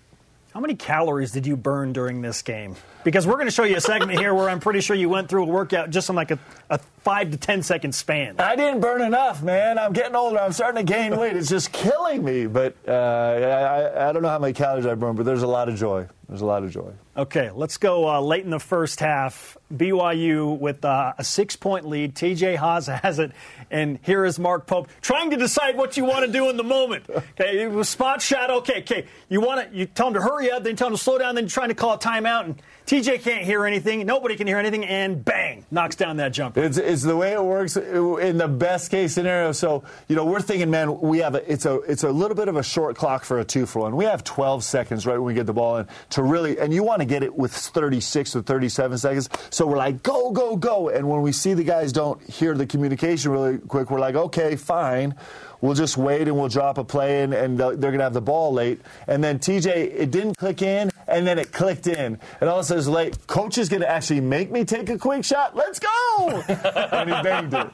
How 0.59 0.63
many 0.63 0.75
calories 0.75 1.31
did 1.31 1.47
you 1.47 1.57
burn 1.57 1.93
during 1.93 2.21
this 2.21 2.43
game? 2.43 2.75
Because 3.05 3.29
we're 3.29 3.37
going 3.37 3.47
to 3.47 3.53
show 3.53 3.63
you 3.63 3.77
a 3.77 3.81
segment 3.81 4.19
here 4.19 4.35
where 4.35 4.51
I'm 4.51 4.59
pretty 4.59 4.81
sure 4.81 4.97
you 4.97 5.09
went 5.09 5.29
through 5.29 5.45
a 5.45 5.47
workout 5.47 5.91
just 5.91 6.11
in 6.11 6.17
like 6.17 6.33
a, 6.33 6.39
a 6.69 6.79
five 6.79 7.31
to 7.31 7.37
ten 7.37 7.63
second 7.63 7.95
span. 7.95 8.41
I 8.41 8.57
didn't 8.57 8.81
burn 8.81 9.01
enough, 9.01 9.41
man. 9.41 9.79
I'm 9.79 9.93
getting 9.93 10.17
older. 10.17 10.41
I'm 10.41 10.51
starting 10.51 10.85
to 10.85 10.93
gain 10.93 11.17
weight. 11.17 11.37
It's 11.37 11.49
just 11.49 11.71
killing 11.71 12.25
me. 12.25 12.49
But 12.49 12.75
uh, 12.89 12.91
I, 12.91 14.09
I 14.09 14.13
don't 14.13 14.21
know 14.21 14.31
how 14.31 14.41
many 14.41 14.53
calories 14.53 14.85
I 14.85 14.97
burned, 14.97 15.17
but 15.17 15.27
there's 15.27 15.45
a 15.45 15.47
lot 15.47 15.69
of 15.69 15.77
joy. 15.77 16.09
There's 16.29 16.41
a 16.41 16.47
lot 16.47 16.65
of 16.65 16.73
joy. 16.73 16.91
Okay, 17.19 17.51
let's 17.51 17.79
go 17.79 18.09
uh, 18.09 18.21
late 18.21 18.45
in 18.45 18.51
the 18.51 18.61
first 18.61 19.01
half. 19.01 19.57
BYU 19.75 20.57
with 20.57 20.85
uh, 20.85 21.15
a 21.19 21.25
six 21.25 21.57
point 21.57 21.85
lead. 21.85 22.15
TJ 22.15 22.55
Haws 22.55 22.87
has 23.03 23.19
it. 23.19 23.33
And 23.73 23.99
here 24.03 24.25
is 24.25 24.39
Mark 24.39 24.69
Pope 24.69 24.89
trying 25.03 25.31
to 25.31 25.37
decide 25.37 25.77
what 25.77 25.97
you 25.97 26.05
want 26.05 26.25
to 26.25 26.31
do 26.33 26.49
in 26.49 26.57
the 26.57 26.63
moment. 26.63 27.11
Okay, 27.11 27.63
it 27.63 27.71
was 27.71 27.89
spot 27.89 28.23
shot. 28.23 28.51
Okay, 28.51 28.81
okay. 28.81 29.07
You 29.29 29.41
want 29.41 29.69
to, 29.69 29.77
you 29.77 29.87
tell 29.87 30.09
him 30.09 30.15
to 30.15 30.23
hurry 30.23 30.51
up, 30.51 30.63
then 30.63 30.77
tell 30.77 30.87
him 30.87 30.95
to 30.95 30.99
slow 30.99 31.19
down, 31.19 31.35
then 31.35 31.45
you're 31.45 31.51
trying 31.51 31.69
to 31.69 31.75
call 31.75 31.95
a 31.95 31.99
timeout. 31.99 32.45
And 32.45 32.63
TJ 32.87 33.21
can't 33.23 33.45
hear 33.45 33.67
anything. 33.67 34.07
Nobody 34.07 34.37
can 34.37 34.47
hear 34.47 34.57
anything. 34.57 34.87
And 34.87 35.23
bang, 35.23 35.67
knocks 35.71 35.97
down 35.97 36.19
that 36.19 36.33
jumper. 36.33 36.63
It's, 36.63 36.79
it's 36.79 37.03
the 37.03 37.17
way 37.17 37.33
it 37.33 37.45
works 37.45 37.77
in 37.77 38.39
the 38.39 38.49
best 38.49 38.91
case 38.91 39.13
scenario. 39.13 39.53
So, 39.53 39.83
you 40.07 40.17
know, 40.17 40.25
we're 40.25 40.41
thinking, 40.41 40.71
man, 40.71 41.01
we 41.01 41.19
have 41.19 41.35
a, 41.35 41.53
it's 41.53 41.67
a, 41.67 41.81
it's 41.81 42.05
a 42.05 42.11
little 42.11 42.37
bit 42.37 42.49
of 42.49 42.57
a 42.57 42.63
short 42.63 42.97
clock 42.97 43.25
for 43.25 43.41
a 43.41 43.45
two 43.45 43.67
for 43.67 43.81
one. 43.81 43.97
We 43.97 44.07
have 44.07 44.25
12 44.25 44.65
seconds 44.65 45.05
right 45.05 45.19
when 45.19 45.25
we 45.25 45.35
get 45.35 45.47
the 45.47 45.53
ball 45.53 45.79
in 45.79 45.89
to 46.11 46.23
really, 46.23 46.59
and 46.59 46.73
you 46.73 46.85
want 46.85 47.01
to 47.01 47.08
get 47.09 47.23
it 47.23 47.35
with 47.35 47.53
36 47.53 48.37
or 48.37 48.43
37 48.43 48.99
seconds. 48.99 49.29
So 49.51 49.67
we're 49.67 49.77
like, 49.77 50.03
go, 50.03 50.31
go, 50.31 50.57
go. 50.57 50.89
And 50.89 51.09
when 51.09 51.23
we 51.23 51.33
see 51.33 51.55
the 51.55 51.65
guys 51.65 51.93
don't 51.93 52.23
hear 52.29 52.55
the 52.55 52.67
communication 52.67 53.33
really 53.33 53.59
quick, 53.59 53.91
we're 53.91 54.01
like, 54.01 54.15
okay, 54.15 54.57
fine 54.57 55.15
we'll 55.61 55.75
just 55.75 55.97
wait 55.97 56.23
and 56.23 56.37
we'll 56.37 56.49
drop 56.49 56.79
a 56.79 56.85
play 56.85 57.23
and, 57.23 57.35
and 57.35 57.59
they're 57.59 57.77
going 57.77 57.99
to 57.99 58.05
have 58.05 58.15
the 58.15 58.21
ball 58.21 58.53
late. 58.53 58.81
And 59.07 59.23
then 59.23 59.39
TJ, 59.39 59.67
it 59.67 60.11
didn't 60.11 60.37
click 60.37 60.63
in 60.63 60.91
and 61.09 61.27
then 61.27 61.39
it 61.39 61.53
clicked 61.53 61.87
in. 61.87 62.19
And 62.41 62.51
all 62.51 62.59
of 62.59 62.65
a 62.65 62.65
sudden, 62.65 62.93
late. 62.93 63.27
Coach 63.27 63.59
is 63.59 63.69
going 63.69 63.81
to 63.81 63.91
actually 63.91 64.21
make 64.21 64.51
me 64.51 64.65
take 64.65 64.89
a 64.91 64.99
quick 64.99 65.25
shot. 65.25 65.57
Let's 65.57 65.79
go! 65.79 66.45
and 66.49 67.11
he 67.11 67.23
banged 67.23 67.55
it. 67.55 67.71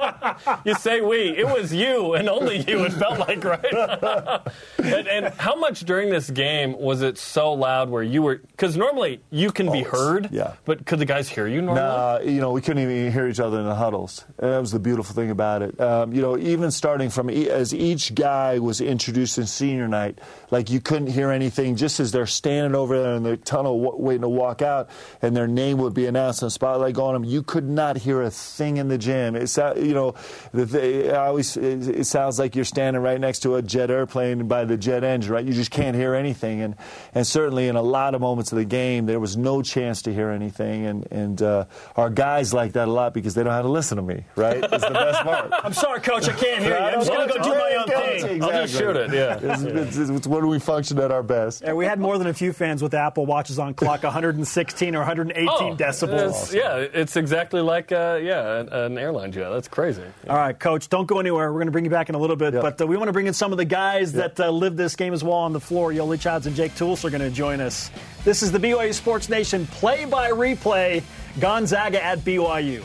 You 0.65 0.75
say 0.75 1.01
we. 1.01 1.37
It 1.37 1.47
was 1.47 1.73
you 1.73 2.15
and 2.15 2.29
only 2.29 2.59
you, 2.69 2.85
it 2.85 2.93
felt 2.93 3.19
like, 3.19 3.45
right? 3.45 3.65
and, 4.79 5.09
and, 5.09 5.35
how 5.35 5.57
much 5.57 5.81
during 5.81 6.11
this 6.11 6.31
game 6.31 6.79
was 6.79 7.03
it 7.03 7.19
so 7.19 7.53
loud 7.53 7.91
where 7.91 8.03
you 8.03 8.23
were. 8.23 8.37
Because 8.37 8.77
normally 8.77 9.21
you 9.31 9.51
can 9.51 9.71
be 9.71 9.83
heard, 9.83 10.29
yeah. 10.31 10.55
but 10.65 10.87
could 10.87 10.99
the 10.99 11.05
guys 11.05 11.29
hear 11.29 11.47
you 11.47 11.61
normally? 11.61 11.83
Nah, 11.83 12.19
you 12.21 12.41
know, 12.41 12.53
we 12.53 12.61
couldn't 12.61 12.83
even 12.83 13.13
hear 13.13 13.27
each 13.27 13.41
other 13.41 13.59
in 13.59 13.67
the 13.67 13.75
huddles. 13.75 14.25
And 14.39 14.53
that 14.53 14.61
was 14.61 14.71
the 14.71 14.79
beautiful 14.79 15.15
thing 15.15 15.31
about 15.31 15.63
it. 15.63 15.79
Um, 15.81 16.13
you 16.13 16.23
know, 16.23 16.39
even 16.39 16.71
starting 16.71 17.11
from 17.11 17.29
as 17.29 17.74
each 17.75 18.15
guy 18.15 18.59
was 18.59 18.81
introduced 18.81 19.39
in 19.39 19.47
senior 19.47 19.89
night, 19.89 20.19
like 20.51 20.71
you 20.71 20.81
couldn't 20.81 21.09
hear 21.09 21.31
anything 21.31 21.77
just 21.77 22.01
as 22.01 22.13
they're 22.13 22.27
standing 22.27 22.75
over 22.75 23.01
there 23.01 23.15
in 23.15 23.23
the 23.23 23.37
tunnel 23.37 23.99
waiting 23.99 24.23
to 24.23 24.29
walk 24.29 24.63
out, 24.63 24.89
and 25.23 25.37
their 25.37 25.47
name 25.47 25.79
would 25.79 25.95
be 25.95 26.07
announced 26.07 26.43
and 26.43 26.53
spotlight 26.53 26.97
on 26.97 27.15
them. 27.15 27.25
You 27.25 27.43
could 27.43 27.69
not 27.69 27.97
hear 27.97 28.23
a 28.23 28.31
thing 28.31 28.77
in 28.77 28.89
the 28.89 28.99
gym. 28.99 29.37
It's 29.37 29.57
you 29.57 29.95
know, 29.95 30.15
the, 30.53 31.19
always 31.19 31.57
it 31.57 32.05
sounds 32.07 32.39
like 32.39 32.55
you're 32.55 32.65
standing 32.65 33.03
right 33.03 33.21
next 33.21 33.41
to 33.41 33.57
a 33.57 33.63
jet 33.63 33.91
airplane 33.91 34.47
by 34.49 34.65
the 34.65 34.77
jet 34.77 35.05
engine, 35.05 35.33
right? 35.33 35.45
You 35.45 35.53
just 35.53 35.71
can't 35.71 35.97
hear 35.97 36.15
anything, 36.15 36.61
and 36.61 36.77
and 37.15 37.27
certainly 37.27 37.69
in 37.69 37.77
a 37.77 37.83
lot 37.83 38.15
of 38.15 38.21
moments 38.21 38.53
of 38.53 38.59
the 38.59 38.65
game, 38.65 39.07
there 39.07 39.21
was 39.21 39.37
no 39.37 39.63
chance 39.63 40.03
to 40.03 40.15
hear 40.15 40.31
anything, 40.31 40.87
and 40.87 41.07
and 41.11 41.43
uh, 41.43 41.65
our 41.97 42.11
guys 42.11 42.55
like 42.55 42.73
that 42.73 42.89
a 42.89 42.93
lot 42.93 43.15
because 43.15 43.35
they 43.35 43.43
don't 43.43 43.53
have 43.53 43.65
to 43.65 43.71
listen 43.71 43.97
to 43.97 44.03
me, 44.03 44.25
right? 44.37 44.61
The 44.61 44.69
best 44.69 45.23
part. 45.25 45.51
I'm 45.65 45.73
sorry, 45.73 46.01
coach, 46.01 46.29
I 46.29 46.33
can't 46.33 46.63
hear 46.63 46.79
you. 46.79 46.85
I'm 46.85 47.01
just 47.01 47.11
going 47.11 47.29
to 47.29 47.35
go 47.35 47.43
do 47.43 47.51
my 47.51 47.64
own 47.73 47.87
thing. 47.87 48.15
Exactly. 48.15 48.41
I'll 48.43 48.63
just 48.67 48.79
shoot 48.79 48.97
it. 48.97 49.13
Yeah. 49.13 49.39
It's, 49.55 49.63
it's, 49.97 50.09
it's 50.11 50.27
when 50.27 50.47
we 50.49 50.59
function 50.59 50.99
at 50.99 51.11
our 51.11 51.23
best. 51.23 51.63
Yeah, 51.63 51.73
we 51.75 51.85
had 51.87 51.99
more 51.99 52.19
than 52.19 52.27
a 52.27 52.35
few 52.35 52.53
fans 52.53 52.83
with 52.83 52.95
Apple 52.95 53.27
Watches 53.27 53.59
on 53.59 53.75
clock 53.75 54.03
116 54.05 54.95
or 54.95 54.99
118 54.99 55.49
Oh, 55.49 55.77
decibels. 55.77 56.13
it's- 56.51 56.55
yeah, 56.55 56.77
it's 56.77 57.17
exactly 57.17 57.61
like 57.61 57.91
uh, 57.93 58.19
yeah, 58.23 58.61
an, 58.61 58.69
an 58.69 58.99
airline 58.99 59.33
jet. 59.33 59.49
That's 59.51 59.69
crazy. 59.69 60.03
All 60.29 60.37
right, 60.37 60.59
coach, 60.59 60.89
don't 60.89 61.07
go 61.07 61.19
anywhere. 61.21 61.51
We're 61.53 61.59
going 61.59 61.67
to 61.67 61.73
bring 61.73 61.85
you 61.85 61.91
back 61.91 62.09
in 62.09 62.15
a 62.15 62.19
little 62.19 62.37
bit, 62.37 62.55
Yep. 62.55 62.63
but 62.63 62.81
uh, 62.81 62.87
we 62.87 62.97
want 62.97 63.09
to 63.09 63.13
bring 63.13 63.27
in 63.27 63.35
some 63.35 63.53
of 63.53 63.59
the 63.59 63.65
guys 63.65 64.13
that 64.13 64.39
uh, 64.39 64.51
lived 64.51 64.77
this 64.77 64.97
game 64.97 65.13
as 65.13 65.25
well 65.25 65.35
on 65.35 65.53
the 65.53 65.61
floor. 65.61 65.91
Yoeli 65.93 66.21
Childs 66.21 66.47
and 66.47 66.55
Jake 66.55 66.75
Toolson 66.75 67.05
are 67.07 67.11
going 67.11 67.21
to 67.23 67.31
join 67.31 67.61
us. 67.61 67.91
This 68.25 68.43
is 68.43 68.53
the 68.53 68.59
BYU 68.59 68.93
Sports 68.95 69.29
Nation 69.29 69.67
play 69.67 70.05
by 70.05 70.31
replay. 70.31 71.03
Gonzaga 71.41 72.03
at 72.03 72.21
BYU. 72.21 72.83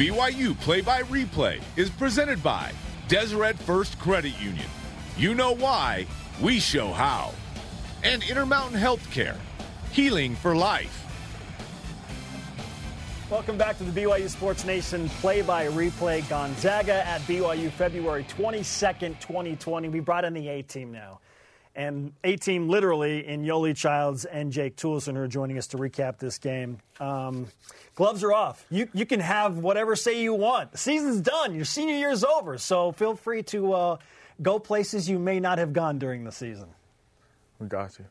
BYU 0.00 0.58
Play 0.60 0.80
by 0.80 1.02
Replay 1.02 1.60
is 1.76 1.90
presented 1.90 2.42
by 2.42 2.72
Deseret 3.08 3.58
First 3.58 3.98
Credit 3.98 4.32
Union. 4.40 4.64
You 5.18 5.34
know 5.34 5.52
why, 5.54 6.06
we 6.40 6.58
show 6.58 6.90
how. 6.90 7.34
And 8.02 8.22
Intermountain 8.22 8.80
Healthcare, 8.80 9.36
healing 9.92 10.36
for 10.36 10.56
life. 10.56 11.04
Welcome 13.30 13.58
back 13.58 13.76
to 13.76 13.84
the 13.84 14.00
BYU 14.00 14.30
Sports 14.30 14.64
Nation 14.64 15.10
play 15.20 15.42
by 15.42 15.66
replay. 15.66 16.26
Gonzaga 16.30 17.06
at 17.06 17.20
BYU 17.26 17.70
February 17.70 18.24
22nd, 18.24 19.20
2020. 19.20 19.90
We 19.90 20.00
brought 20.00 20.24
in 20.24 20.32
the 20.32 20.48
A 20.48 20.62
team 20.62 20.92
now. 20.92 21.20
And 21.76 22.12
A 22.24 22.36
team 22.36 22.68
literally 22.68 23.26
in 23.26 23.42
Yoeli 23.42 23.76
Childs 23.76 24.24
and 24.24 24.52
Jake 24.52 24.76
Toolson 24.76 25.14
who 25.14 25.20
are 25.20 25.28
joining 25.28 25.56
us 25.56 25.68
to 25.68 25.76
recap 25.76 26.18
this 26.18 26.38
game. 26.38 26.78
Um, 26.98 27.46
gloves 27.94 28.24
are 28.24 28.32
off. 28.32 28.66
You, 28.70 28.88
you 28.92 29.06
can 29.06 29.20
have 29.20 29.58
whatever 29.58 29.94
say 29.94 30.20
you 30.20 30.34
want. 30.34 30.72
The 30.72 30.78
season's 30.78 31.20
done. 31.20 31.54
Your 31.54 31.64
senior 31.64 31.94
year's 31.96 32.24
over. 32.24 32.58
So 32.58 32.92
feel 32.92 33.14
free 33.14 33.44
to 33.44 33.72
uh, 33.72 33.96
go 34.42 34.58
places 34.58 35.08
you 35.08 35.18
may 35.18 35.38
not 35.38 35.58
have 35.58 35.72
gone 35.72 35.98
during 35.98 36.24
the 36.24 36.32
season. 36.32 36.66
We 37.60 37.68
got 37.68 37.98
you. 37.98 38.06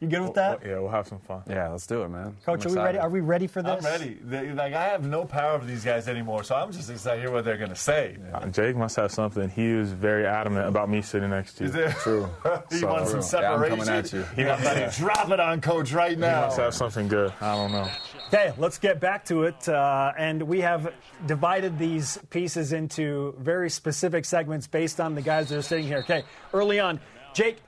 You 0.00 0.08
good 0.08 0.22
with 0.22 0.34
that? 0.34 0.60
Yeah, 0.64 0.78
we'll 0.78 0.88
have 0.88 1.06
some 1.06 1.18
fun. 1.20 1.42
Yeah, 1.46 1.68
let's 1.68 1.86
do 1.86 2.02
it, 2.02 2.08
man. 2.08 2.34
Coach, 2.46 2.64
I'm 2.64 2.72
are 2.72 2.74
we 2.74 2.80
ready? 2.82 2.98
Are 2.98 3.08
we 3.10 3.20
ready 3.20 3.46
for 3.46 3.60
this? 3.62 3.84
I'm 3.84 3.92
ready. 3.92 4.18
They- 4.24 4.50
like 4.52 4.72
I 4.72 4.84
have 4.88 5.06
no 5.06 5.26
power 5.26 5.52
over 5.52 5.66
these 5.66 5.84
guys 5.84 6.08
anymore, 6.08 6.42
so 6.42 6.54
I'm 6.54 6.72
just 6.72 6.88
excited 6.88 7.16
to 7.16 7.22
hear 7.26 7.30
what 7.30 7.44
they're 7.44 7.58
going 7.58 7.68
to 7.68 7.76
say. 7.76 8.16
Uh, 8.32 8.46
Jake 8.46 8.76
must 8.76 8.96
have 8.96 9.12
something. 9.12 9.50
He 9.50 9.74
was 9.74 9.92
very 9.92 10.24
adamant 10.26 10.66
about 10.68 10.88
me 10.88 11.02
sitting 11.02 11.28
next 11.28 11.54
to 11.58 11.64
you. 11.64 11.68
Is 11.68 11.74
there- 11.74 11.92
True. 12.00 12.28
he 12.70 12.78
So, 12.78 12.86
wants 12.86 13.10
some 13.28 13.42
yeah, 13.42 13.52
I'm 13.52 13.68
coming 13.68 13.88
at 13.88 14.10
you. 14.12 14.22
He 14.34 14.44
wants 14.44 14.64
to 14.64 14.90
drop 15.02 15.30
it 15.30 15.38
on 15.38 15.60
coach 15.60 15.92
right 15.92 16.18
now. 16.18 16.26
He 16.28 16.32
now. 16.40 16.46
must 16.46 16.58
have 16.58 16.74
something 16.74 17.06
good. 17.06 17.32
I 17.40 17.54
don't 17.56 17.72
know. 17.72 17.88
Okay, 18.28 18.52
let's 18.56 18.78
get 18.78 19.00
back 19.00 19.26
to 19.26 19.42
it. 19.42 19.68
Uh, 19.68 20.12
and 20.16 20.42
we 20.44 20.60
have 20.62 20.94
divided 21.26 21.78
these 21.78 22.18
pieces 22.30 22.72
into 22.72 23.34
very 23.38 23.68
specific 23.68 24.24
segments 24.24 24.66
based 24.66 24.98
on 24.98 25.14
the 25.14 25.20
guys 25.22 25.50
that 25.50 25.58
are 25.58 25.62
sitting 25.62 25.84
here. 25.86 25.98
Okay, 25.98 26.22
early 26.54 26.80
on, 26.80 27.00
Jake, 27.34 27.58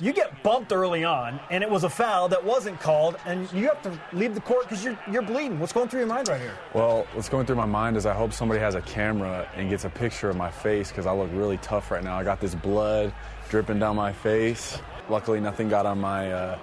you 0.00 0.12
get 0.12 0.42
bumped 0.42 0.72
early 0.72 1.04
on, 1.04 1.38
and 1.50 1.62
it 1.62 1.70
was 1.70 1.84
a 1.84 1.90
foul 1.90 2.28
that 2.28 2.42
wasn't 2.42 2.80
called, 2.80 3.16
and 3.26 3.50
you 3.52 3.68
have 3.68 3.82
to 3.82 4.00
leave 4.12 4.34
the 4.34 4.40
court 4.40 4.62
because 4.62 4.82
you're, 4.82 4.98
you're 5.10 5.22
bleeding. 5.22 5.58
What's 5.58 5.72
going 5.72 5.88
through 5.88 6.00
your 6.00 6.08
mind 6.08 6.28
right 6.28 6.40
here? 6.40 6.56
Well, 6.72 7.06
what's 7.12 7.28
going 7.28 7.46
through 7.46 7.56
my 7.56 7.66
mind 7.66 7.96
is 7.96 8.06
I 8.06 8.14
hope 8.14 8.32
somebody 8.32 8.60
has 8.60 8.74
a 8.74 8.82
camera 8.82 9.48
and 9.56 9.68
gets 9.68 9.84
a 9.84 9.90
picture 9.90 10.30
of 10.30 10.36
my 10.36 10.50
face 10.50 10.88
because 10.90 11.06
I 11.06 11.12
look 11.12 11.30
really 11.34 11.58
tough 11.58 11.90
right 11.90 12.02
now. 12.02 12.18
I 12.18 12.24
got 12.24 12.40
this 12.40 12.54
blood 12.54 13.12
dripping 13.50 13.78
down 13.78 13.96
my 13.96 14.12
face. 14.12 14.78
Luckily, 15.08 15.40
nothing 15.40 15.68
got 15.68 15.86
on 15.86 16.00
my 16.00 16.32
uh, 16.32 16.58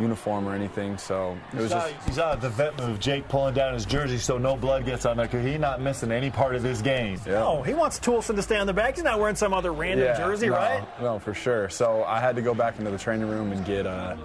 uniform 0.00 0.48
or 0.48 0.54
anything, 0.54 0.96
so 0.98 1.36
it 1.52 1.56
You 1.56 1.62
was 1.62 1.70
saw, 1.70 1.88
just. 1.88 2.08
you 2.08 2.12
saw 2.14 2.34
the 2.34 2.48
vet 2.48 2.78
move, 2.78 2.98
Jake 3.00 3.28
pulling 3.28 3.54
down 3.54 3.74
his 3.74 3.84
jersey 3.84 4.18
so 4.18 4.38
no 4.38 4.56
blood 4.56 4.84
gets 4.84 5.04
on 5.06 5.16
there 5.16 5.26
because 5.26 5.44
he's 5.44 5.58
not 5.60 5.80
missing 5.80 6.10
any 6.12 6.30
part 6.30 6.54
of 6.54 6.62
this 6.62 6.80
game. 6.82 7.20
Yeah. 7.26 7.44
Oh, 7.44 7.62
he 7.62 7.74
wants 7.74 7.98
Toolson 8.00 8.36
to 8.36 8.42
stay 8.42 8.56
on 8.58 8.66
the 8.66 8.72
back. 8.72 8.94
He's 8.94 9.04
not 9.04 9.18
wearing 9.20 9.36
some 9.36 9.52
other 9.54 9.72
random 9.72 10.16
jersey, 10.16 10.48
no, 10.48 10.54
right? 10.54 11.00
No, 11.00 11.18
for 11.18 11.34
sure. 11.34 11.68
So 11.68 12.04
I 12.04 12.20
had 12.20 12.36
to 12.36 12.42
go 12.42 12.54
back 12.54 12.78
into 12.78 12.90
the 12.90 12.98
training 12.98 13.28
room 13.28 13.52
and 13.52 13.64
get 13.64 13.86
uh, 13.86 14.16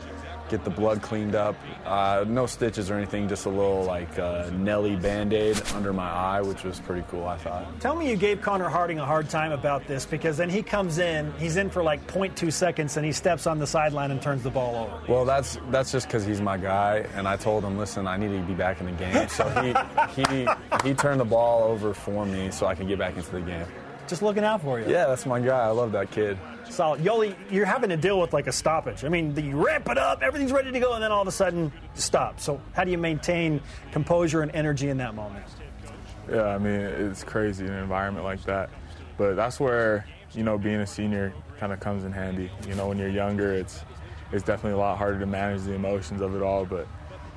get 0.49 0.63
the 0.63 0.69
blood 0.69 1.01
cleaned 1.01 1.35
up. 1.35 1.55
Uh, 1.85 2.25
no 2.27 2.45
stitches 2.45 2.89
or 2.89 2.95
anything, 2.95 3.27
just 3.27 3.45
a 3.45 3.49
little 3.49 3.83
like 3.83 4.17
uh, 4.19 4.49
Nelly 4.53 4.95
band-aid 4.95 5.61
under 5.73 5.93
my 5.93 6.09
eye, 6.09 6.41
which 6.41 6.63
was 6.63 6.79
pretty 6.79 7.03
cool. 7.09 7.25
I 7.27 7.37
thought. 7.37 7.79
Tell 7.79 7.95
me 7.95 8.09
you 8.09 8.15
gave 8.15 8.41
Connor 8.41 8.69
Harding 8.69 8.99
a 8.99 9.05
hard 9.05 9.29
time 9.29 9.51
about 9.51 9.87
this 9.87 10.05
because 10.05 10.37
then 10.37 10.49
he 10.49 10.63
comes 10.63 10.97
in, 10.97 11.33
he's 11.37 11.57
in 11.57 11.69
for 11.69 11.83
like 11.83 12.05
0.2 12.07 12.51
seconds, 12.51 12.97
and 12.97 13.05
he 13.05 13.11
steps 13.11 13.47
on 13.47 13.59
the 13.59 13.67
sideline 13.67 14.11
and 14.11 14.21
turns 14.21 14.43
the 14.43 14.49
ball 14.49 14.75
over. 14.75 15.11
Well, 15.11 15.25
that's 15.25 15.57
that's 15.69 15.91
just 15.91 16.07
because 16.07 16.25
he's 16.25 16.41
my 16.41 16.57
guy, 16.57 17.05
and 17.15 17.27
I 17.27 17.37
told 17.37 17.63
him, 17.63 17.77
listen, 17.77 18.07
I 18.07 18.17
need 18.17 18.29
to 18.29 18.41
be 18.43 18.53
back 18.53 18.79
in 18.79 18.85
the 18.85 18.91
game. 18.93 19.27
So 19.29 19.47
he 19.61 20.21
he 20.21 20.47
he 20.83 20.93
turned 20.93 21.19
the 21.19 21.25
ball 21.25 21.63
over 21.63 21.93
for 21.93 22.25
me 22.25 22.51
so 22.51 22.65
I 22.65 22.75
can 22.75 22.87
get 22.87 22.97
back 22.97 23.15
into 23.17 23.31
the 23.31 23.41
game. 23.41 23.65
Just 24.07 24.21
looking 24.21 24.43
out 24.43 24.61
for 24.61 24.79
you. 24.79 24.85
Yeah, 24.87 25.05
that's 25.05 25.25
my 25.25 25.39
guy. 25.39 25.65
I 25.65 25.69
love 25.69 25.91
that 25.91 26.11
kid. 26.11 26.37
Solid. 26.69 27.01
Yoeli, 27.01 27.35
you're 27.51 27.65
having 27.65 27.89
to 27.89 27.97
deal 27.97 28.19
with 28.19 28.33
like 28.33 28.47
a 28.47 28.51
stoppage. 28.51 29.03
I 29.03 29.09
mean, 29.09 29.35
you 29.35 29.63
ramp 29.63 29.89
it 29.89 29.97
up, 29.97 30.21
everything's 30.21 30.51
ready 30.51 30.71
to 30.71 30.79
go, 30.79 30.93
and 30.93 31.03
then 31.03 31.11
all 31.11 31.21
of 31.21 31.27
a 31.27 31.31
sudden, 31.31 31.65
you 31.95 32.01
stop. 32.01 32.39
So, 32.39 32.61
how 32.73 32.83
do 32.83 32.91
you 32.91 32.97
maintain 32.97 33.61
composure 33.91 34.41
and 34.41 34.51
energy 34.51 34.89
in 34.89 34.97
that 34.97 35.15
moment? 35.15 35.45
Yeah, 36.29 36.43
I 36.43 36.57
mean, 36.57 36.79
it's 36.79 37.23
crazy 37.23 37.65
in 37.65 37.71
an 37.71 37.81
environment 37.81 38.25
like 38.25 38.43
that. 38.43 38.69
But 39.17 39.35
that's 39.35 39.59
where, 39.59 40.05
you 40.33 40.43
know, 40.43 40.57
being 40.57 40.81
a 40.81 40.87
senior 40.87 41.33
kind 41.59 41.73
of 41.73 41.79
comes 41.79 42.03
in 42.03 42.11
handy. 42.11 42.51
You 42.67 42.75
know, 42.75 42.87
when 42.87 42.97
you're 42.97 43.09
younger, 43.09 43.53
it's 43.53 43.83
it's 44.31 44.43
definitely 44.43 44.73
a 44.73 44.81
lot 44.81 44.97
harder 44.97 45.19
to 45.19 45.25
manage 45.25 45.63
the 45.63 45.73
emotions 45.73 46.21
of 46.21 46.35
it 46.35 46.41
all. 46.41 46.65
But 46.65 46.87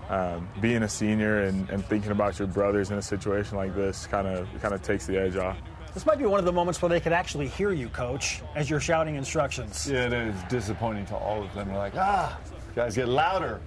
um, 0.08 0.48
being 0.60 0.82
a 0.82 0.88
senior 0.88 1.42
and, 1.42 1.70
and 1.70 1.84
thinking 1.84 2.10
about 2.10 2.38
your 2.38 2.48
brothers 2.48 2.90
in 2.90 2.98
a 2.98 3.02
situation 3.02 3.56
like 3.56 3.74
this 3.74 4.06
kind 4.06 4.26
of 4.26 4.48
kind 4.60 4.74
of 4.74 4.82
takes 4.82 5.06
the 5.06 5.18
edge 5.18 5.36
off. 5.36 5.56
This 5.94 6.06
might 6.06 6.18
be 6.18 6.26
one 6.26 6.38
of 6.38 6.44
the 6.44 6.52
moments 6.52 6.80
where 6.80 6.88
they 6.88 7.00
could 7.00 7.12
actually 7.12 7.48
hear 7.48 7.72
you, 7.72 7.88
coach, 7.88 8.42
as 8.54 8.70
you're 8.70 8.80
shouting 8.80 9.16
instructions. 9.16 9.90
Yeah, 9.90 10.06
it 10.06 10.12
is 10.12 10.42
disappointing 10.48 11.06
to 11.06 11.16
all 11.16 11.42
of 11.42 11.52
them. 11.54 11.68
They're 11.68 11.76
like, 11.76 11.96
ah, 11.96 12.38
guys 12.76 12.94
get 12.94 13.08
louder. 13.08 13.60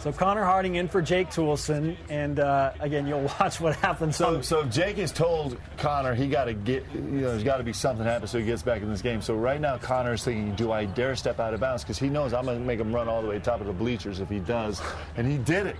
So, 0.00 0.12
Connor 0.12 0.44
Harding 0.44 0.76
in 0.76 0.86
for 0.86 1.02
Jake 1.02 1.30
Toolson, 1.30 1.96
and 2.08 2.38
uh, 2.38 2.72
again, 2.78 3.06
you'll 3.06 3.22
watch 3.40 3.58
what 3.58 3.74
happens. 3.76 4.14
So, 4.14 4.40
so 4.42 4.62
Jake 4.64 4.96
has 4.98 5.10
told 5.10 5.58
Connor 5.78 6.14
he 6.14 6.28
got 6.28 6.44
to 6.44 6.54
get, 6.54 6.84
you 6.94 7.00
know, 7.00 7.30
there's 7.30 7.42
got 7.42 7.56
to 7.56 7.64
be 7.64 7.72
something 7.72 8.04
happen 8.04 8.28
so 8.28 8.38
he 8.38 8.44
gets 8.44 8.62
back 8.62 8.82
in 8.82 8.90
this 8.90 9.02
game. 9.02 9.20
So 9.20 9.34
right 9.34 9.60
now, 9.60 9.76
Connor 9.76 10.12
is 10.12 10.22
thinking, 10.22 10.54
do 10.54 10.70
I 10.70 10.84
dare 10.84 11.16
step 11.16 11.40
out 11.40 11.52
of 11.52 11.58
bounds? 11.58 11.82
Because 11.82 11.98
he 11.98 12.08
knows 12.08 12.32
I'm 12.32 12.44
going 12.44 12.60
to 12.60 12.64
make 12.64 12.78
him 12.78 12.94
run 12.94 13.08
all 13.08 13.22
the 13.22 13.28
way 13.28 13.34
to 13.34 13.40
the 13.40 13.44
top 13.44 13.60
of 13.60 13.66
the 13.66 13.72
bleachers 13.72 14.20
if 14.20 14.28
he 14.28 14.38
does, 14.38 14.80
and 15.16 15.26
he 15.26 15.38
did 15.38 15.66
it. 15.66 15.76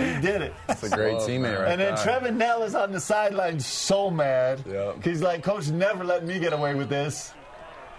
He 0.00 0.20
did 0.20 0.42
it. 0.42 0.54
It's 0.68 0.82
a 0.82 0.90
great 0.90 1.16
teammate, 1.18 1.58
right 1.60 1.70
And 1.72 1.80
then 1.80 1.94
there. 1.94 2.20
Trevin 2.20 2.36
Knell 2.36 2.62
is 2.62 2.74
on 2.74 2.92
the 2.92 3.00
sideline 3.00 3.60
so 3.60 4.10
mad. 4.10 4.62
Yep. 4.66 5.04
He's 5.04 5.22
like, 5.22 5.42
Coach 5.42 5.68
never 5.68 6.04
let 6.04 6.24
me 6.24 6.38
get 6.38 6.52
away 6.52 6.74
with 6.74 6.88
this. 6.88 7.34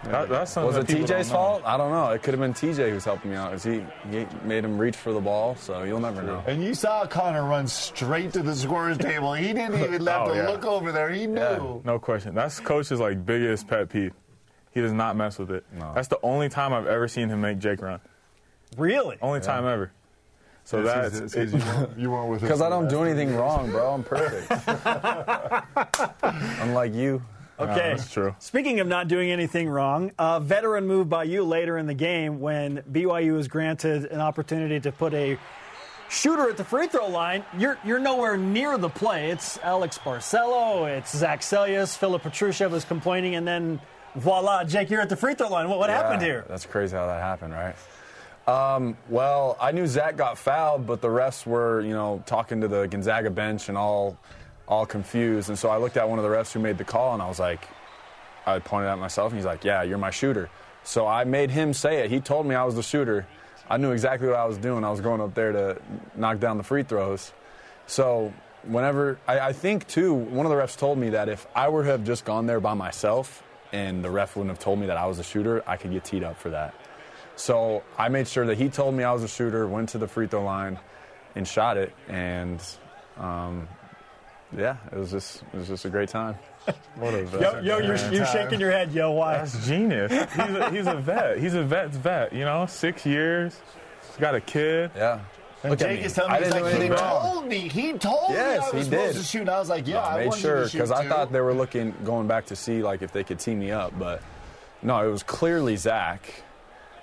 That, 0.04 0.28
that's 0.28 0.50
something 0.50 0.66
Was 0.76 0.84
that 0.84 0.92
it 0.92 1.04
TJ's 1.06 1.30
fault? 1.30 1.62
I 1.64 1.76
don't 1.76 1.92
know. 1.92 2.10
It 2.10 2.24
could 2.24 2.34
have 2.34 2.40
been 2.40 2.52
TJ 2.54 2.90
who's 2.90 3.04
helping 3.04 3.30
me 3.30 3.36
out. 3.36 3.52
'cause 3.52 3.62
He 3.62 3.84
he 4.10 4.26
made 4.42 4.64
him 4.64 4.76
reach 4.76 4.96
for 4.96 5.12
the 5.12 5.20
ball, 5.20 5.54
so 5.54 5.84
you'll 5.84 6.00
never 6.00 6.22
know. 6.22 6.42
And 6.48 6.60
you 6.64 6.74
saw 6.74 7.06
Connor 7.06 7.44
run 7.44 7.68
straight 7.68 8.32
to 8.32 8.42
the 8.42 8.52
scorer's 8.56 8.98
table. 8.98 9.32
He 9.34 9.52
didn't 9.52 9.74
even 9.80 10.04
have 10.06 10.22
Oh, 10.28 10.32
to 10.32 10.36
yeah. 10.40 10.48
look 10.48 10.64
over 10.64 10.90
there. 10.90 11.08
He 11.10 11.28
knew. 11.28 11.40
Yeah. 11.40 11.76
No 11.84 12.00
question. 12.00 12.34
That's 12.34 12.58
coach's 12.58 12.98
like 12.98 13.24
biggest 13.24 13.68
pet 13.68 13.90
peeve. 13.90 14.12
He 14.72 14.80
does 14.80 14.92
not 14.92 15.14
mess 15.14 15.38
with 15.38 15.52
it. 15.52 15.64
No. 15.72 15.92
That's 15.94 16.08
the 16.08 16.18
only 16.24 16.48
time 16.48 16.72
I've 16.72 16.88
ever 16.88 17.06
seen 17.06 17.28
him 17.28 17.40
make 17.40 17.60
Jake 17.60 17.80
run. 17.80 18.00
really? 18.76 19.18
Only 19.22 19.38
time 19.38 19.66
ever. 19.66 19.92
So 20.64 20.82
that's 20.82 21.18
It's 21.18 21.34
'cause 21.36 21.52
you 21.52 21.58
weren't- 21.58 21.98
you 21.98 22.10
weren't 22.10 22.28
with 22.30 22.38
us 22.38 22.42
Because 22.42 22.62
I 22.62 22.68
don't 22.68 22.84
last 22.84 22.92
do 22.92 23.02
anything 23.04 23.34
wrong, 23.36 23.70
bro. 23.70 23.92
I'm 23.94 24.02
perfect. 24.04 24.50
Unlike 26.62 26.94
you. 26.94 27.22
Okay. 27.60 27.90
that's 27.96 28.10
true. 28.10 28.34
Speaking 28.40 28.80
of 28.80 28.86
not 28.88 29.06
doing 29.08 29.30
anything 29.30 29.68
wrong, 29.68 30.10
a 30.18 30.40
veteran 30.40 30.86
move 30.86 31.08
by 31.08 31.24
you 31.24 31.44
later 31.44 31.78
in 31.78 31.86
the 31.86 31.94
game 31.94 32.40
when 32.40 32.82
BYU 32.90 33.34
was 33.34 33.46
granted 33.46 34.06
an 34.06 34.20
opportunity 34.20 34.80
to 34.80 34.90
put 34.90 35.14
a 35.14 35.38
shooter 36.08 36.48
at 36.50 36.56
the 36.56 36.64
free 36.64 36.88
throw 36.88 37.06
line. 37.08 37.44
You're 37.56 37.78
you're 37.84 38.00
nowhere 38.00 38.36
near 38.36 38.78
the 38.78 38.88
play. 38.88 39.30
It's 39.30 39.58
Alex 39.62 39.98
Barcelo, 39.98 40.88
it's 40.88 41.16
Zach 41.16 41.40
Seljaas, 41.40 41.96
Filip 41.96 42.22
Petrusev 42.22 42.70
was 42.70 42.84
complaining, 42.84 43.34
and 43.36 43.46
then 43.46 43.80
voila, 44.16 44.64
Jake, 44.64 44.90
you're 44.90 45.00
at 45.00 45.08
the 45.08 45.16
free 45.16 45.34
throw 45.34 45.48
line. 45.48 45.68
What, 45.68 45.78
what 45.78 45.90
happened 45.90 46.22
here? 46.22 46.44
That's 46.48 46.66
crazy 46.66 46.96
how 46.96 47.06
that 47.06 47.20
happened, 47.20 47.52
right? 47.52 47.76
Um, 48.46 48.96
well, 49.08 49.56
I 49.60 49.70
knew 49.72 49.86
Zach 49.86 50.16
got 50.16 50.36
fouled, 50.36 50.86
but 50.86 51.00
the 51.00 51.08
refs 51.08 51.46
were, 51.46 51.80
you 51.80 51.92
know, 51.92 52.22
talking 52.26 52.60
to 52.62 52.68
the 52.68 52.86
Gonzaga 52.86 53.30
bench 53.30 53.68
and 53.68 53.78
all, 53.78 54.18
all 54.66 54.84
confused. 54.84 55.48
And 55.48 55.58
so 55.58 55.68
I 55.68 55.76
looked 55.76 55.96
at 55.96 56.08
one 56.08 56.18
of 56.18 56.24
the 56.24 56.30
refs 56.30 56.52
who 56.52 56.58
made 56.58 56.78
the 56.78 56.84
call, 56.84 57.14
and 57.14 57.22
I 57.22 57.28
was 57.28 57.38
like, 57.38 57.68
I 58.46 58.58
pointed 58.58 58.88
at 58.88 58.98
myself, 58.98 59.32
and 59.32 59.38
he's 59.38 59.46
like, 59.46 59.64
"Yeah, 59.64 59.82
you're 59.82 59.98
my 59.98 60.10
shooter." 60.10 60.50
So 60.82 61.06
I 61.06 61.24
made 61.24 61.50
him 61.50 61.72
say 61.72 62.00
it. 62.00 62.10
He 62.10 62.20
told 62.20 62.46
me 62.46 62.54
I 62.54 62.64
was 62.64 62.74
the 62.74 62.82
shooter. 62.82 63.26
I 63.70 63.76
knew 63.76 63.92
exactly 63.92 64.26
what 64.28 64.36
I 64.36 64.44
was 64.46 64.58
doing. 64.58 64.84
I 64.84 64.90
was 64.90 65.00
going 65.00 65.20
up 65.20 65.34
there 65.34 65.52
to 65.52 65.80
knock 66.16 66.40
down 66.40 66.56
the 66.56 66.64
free 66.64 66.82
throws. 66.82 67.32
So 67.86 68.32
whenever 68.64 69.18
I, 69.26 69.38
I 69.38 69.52
think 69.52 69.86
too, 69.86 70.12
one 70.12 70.44
of 70.44 70.50
the 70.50 70.56
refs 70.56 70.76
told 70.76 70.98
me 70.98 71.10
that 71.10 71.28
if 71.28 71.46
I 71.54 71.68
were 71.68 71.84
to 71.84 71.90
have 71.90 72.04
just 72.04 72.24
gone 72.24 72.46
there 72.46 72.60
by 72.60 72.74
myself 72.74 73.42
and 73.72 74.04
the 74.04 74.10
ref 74.10 74.36
wouldn't 74.36 74.50
have 74.50 74.62
told 74.62 74.80
me 74.80 74.86
that 74.86 74.96
I 74.96 75.06
was 75.06 75.18
a 75.18 75.22
shooter, 75.22 75.62
I 75.66 75.76
could 75.76 75.92
get 75.92 76.04
teed 76.04 76.24
up 76.24 76.36
for 76.36 76.50
that. 76.50 76.74
So 77.36 77.82
I 77.98 78.08
made 78.08 78.28
sure 78.28 78.46
that 78.46 78.58
he 78.58 78.68
told 78.68 78.94
me 78.94 79.04
I 79.04 79.12
was 79.12 79.22
a 79.22 79.28
shooter, 79.28 79.66
went 79.66 79.90
to 79.90 79.98
the 79.98 80.08
free 80.08 80.26
throw 80.26 80.44
line, 80.44 80.78
and 81.34 81.46
shot 81.46 81.76
it. 81.76 81.92
And 82.08 82.62
um, 83.18 83.68
yeah, 84.56 84.76
it 84.90 84.98
was 84.98 85.10
just 85.10 85.42
it 85.52 85.56
was 85.56 85.68
just 85.68 85.84
a 85.84 85.90
great 85.90 86.08
time. 86.08 86.36
What 86.94 87.14
a 87.14 87.24
vet. 87.24 87.40
Yo, 87.64 87.78
yo 87.78 87.78
you're, 87.78 88.12
you're 88.12 88.26
shaking 88.26 88.60
your 88.60 88.70
head, 88.70 88.92
yo. 88.92 89.10
Why? 89.10 89.38
That's 89.38 89.66
genius. 89.66 90.12
He's 90.12 90.38
a, 90.54 90.70
he's 90.70 90.86
a 90.86 90.94
vet. 90.94 91.38
He's 91.38 91.54
a 91.54 91.64
vet's 91.64 91.96
vet. 91.96 92.32
You 92.32 92.44
know, 92.44 92.66
six 92.66 93.04
years. 93.04 93.58
He's 94.06 94.16
got 94.18 94.36
a 94.36 94.40
kid. 94.40 94.92
Yeah. 94.94 95.18
And 95.64 95.78
Jake 95.78 96.04
is 96.04 96.12
telling 96.12 96.32
me, 96.32 96.38
I 96.38 96.44
he's 96.44 96.52
like, 96.52 96.82
he 96.82 96.88
wrong. 96.88 96.98
told 96.98 97.46
me, 97.46 97.58
he 97.68 97.92
told 97.94 98.30
me 98.30 98.36
I 98.36 98.58
was 98.58 98.66
supposed 98.66 98.90
did. 98.90 99.16
to 99.16 99.22
shoot. 99.22 99.40
And 99.40 99.50
I 99.50 99.58
was 99.58 99.68
like, 99.68 99.88
yeah, 99.88 100.00
I 100.02 100.14
I 100.14 100.18
made 100.18 100.26
wanted 100.28 100.40
sure 100.40 100.62
to 100.62 100.68
shoot 100.68 100.78
because 100.78 100.90
I 100.92 101.08
thought 101.08 101.32
they 101.32 101.40
were 101.40 101.54
looking 101.54 101.94
going 102.04 102.28
back 102.28 102.46
to 102.46 102.56
see 102.56 102.82
like 102.82 103.02
if 103.02 103.10
they 103.12 103.24
could 103.24 103.40
tee 103.40 103.54
me 103.54 103.70
up, 103.72 103.96
but 103.98 104.22
no, 104.82 105.04
it 105.04 105.10
was 105.10 105.22
clearly 105.22 105.74
Zach. 105.76 106.44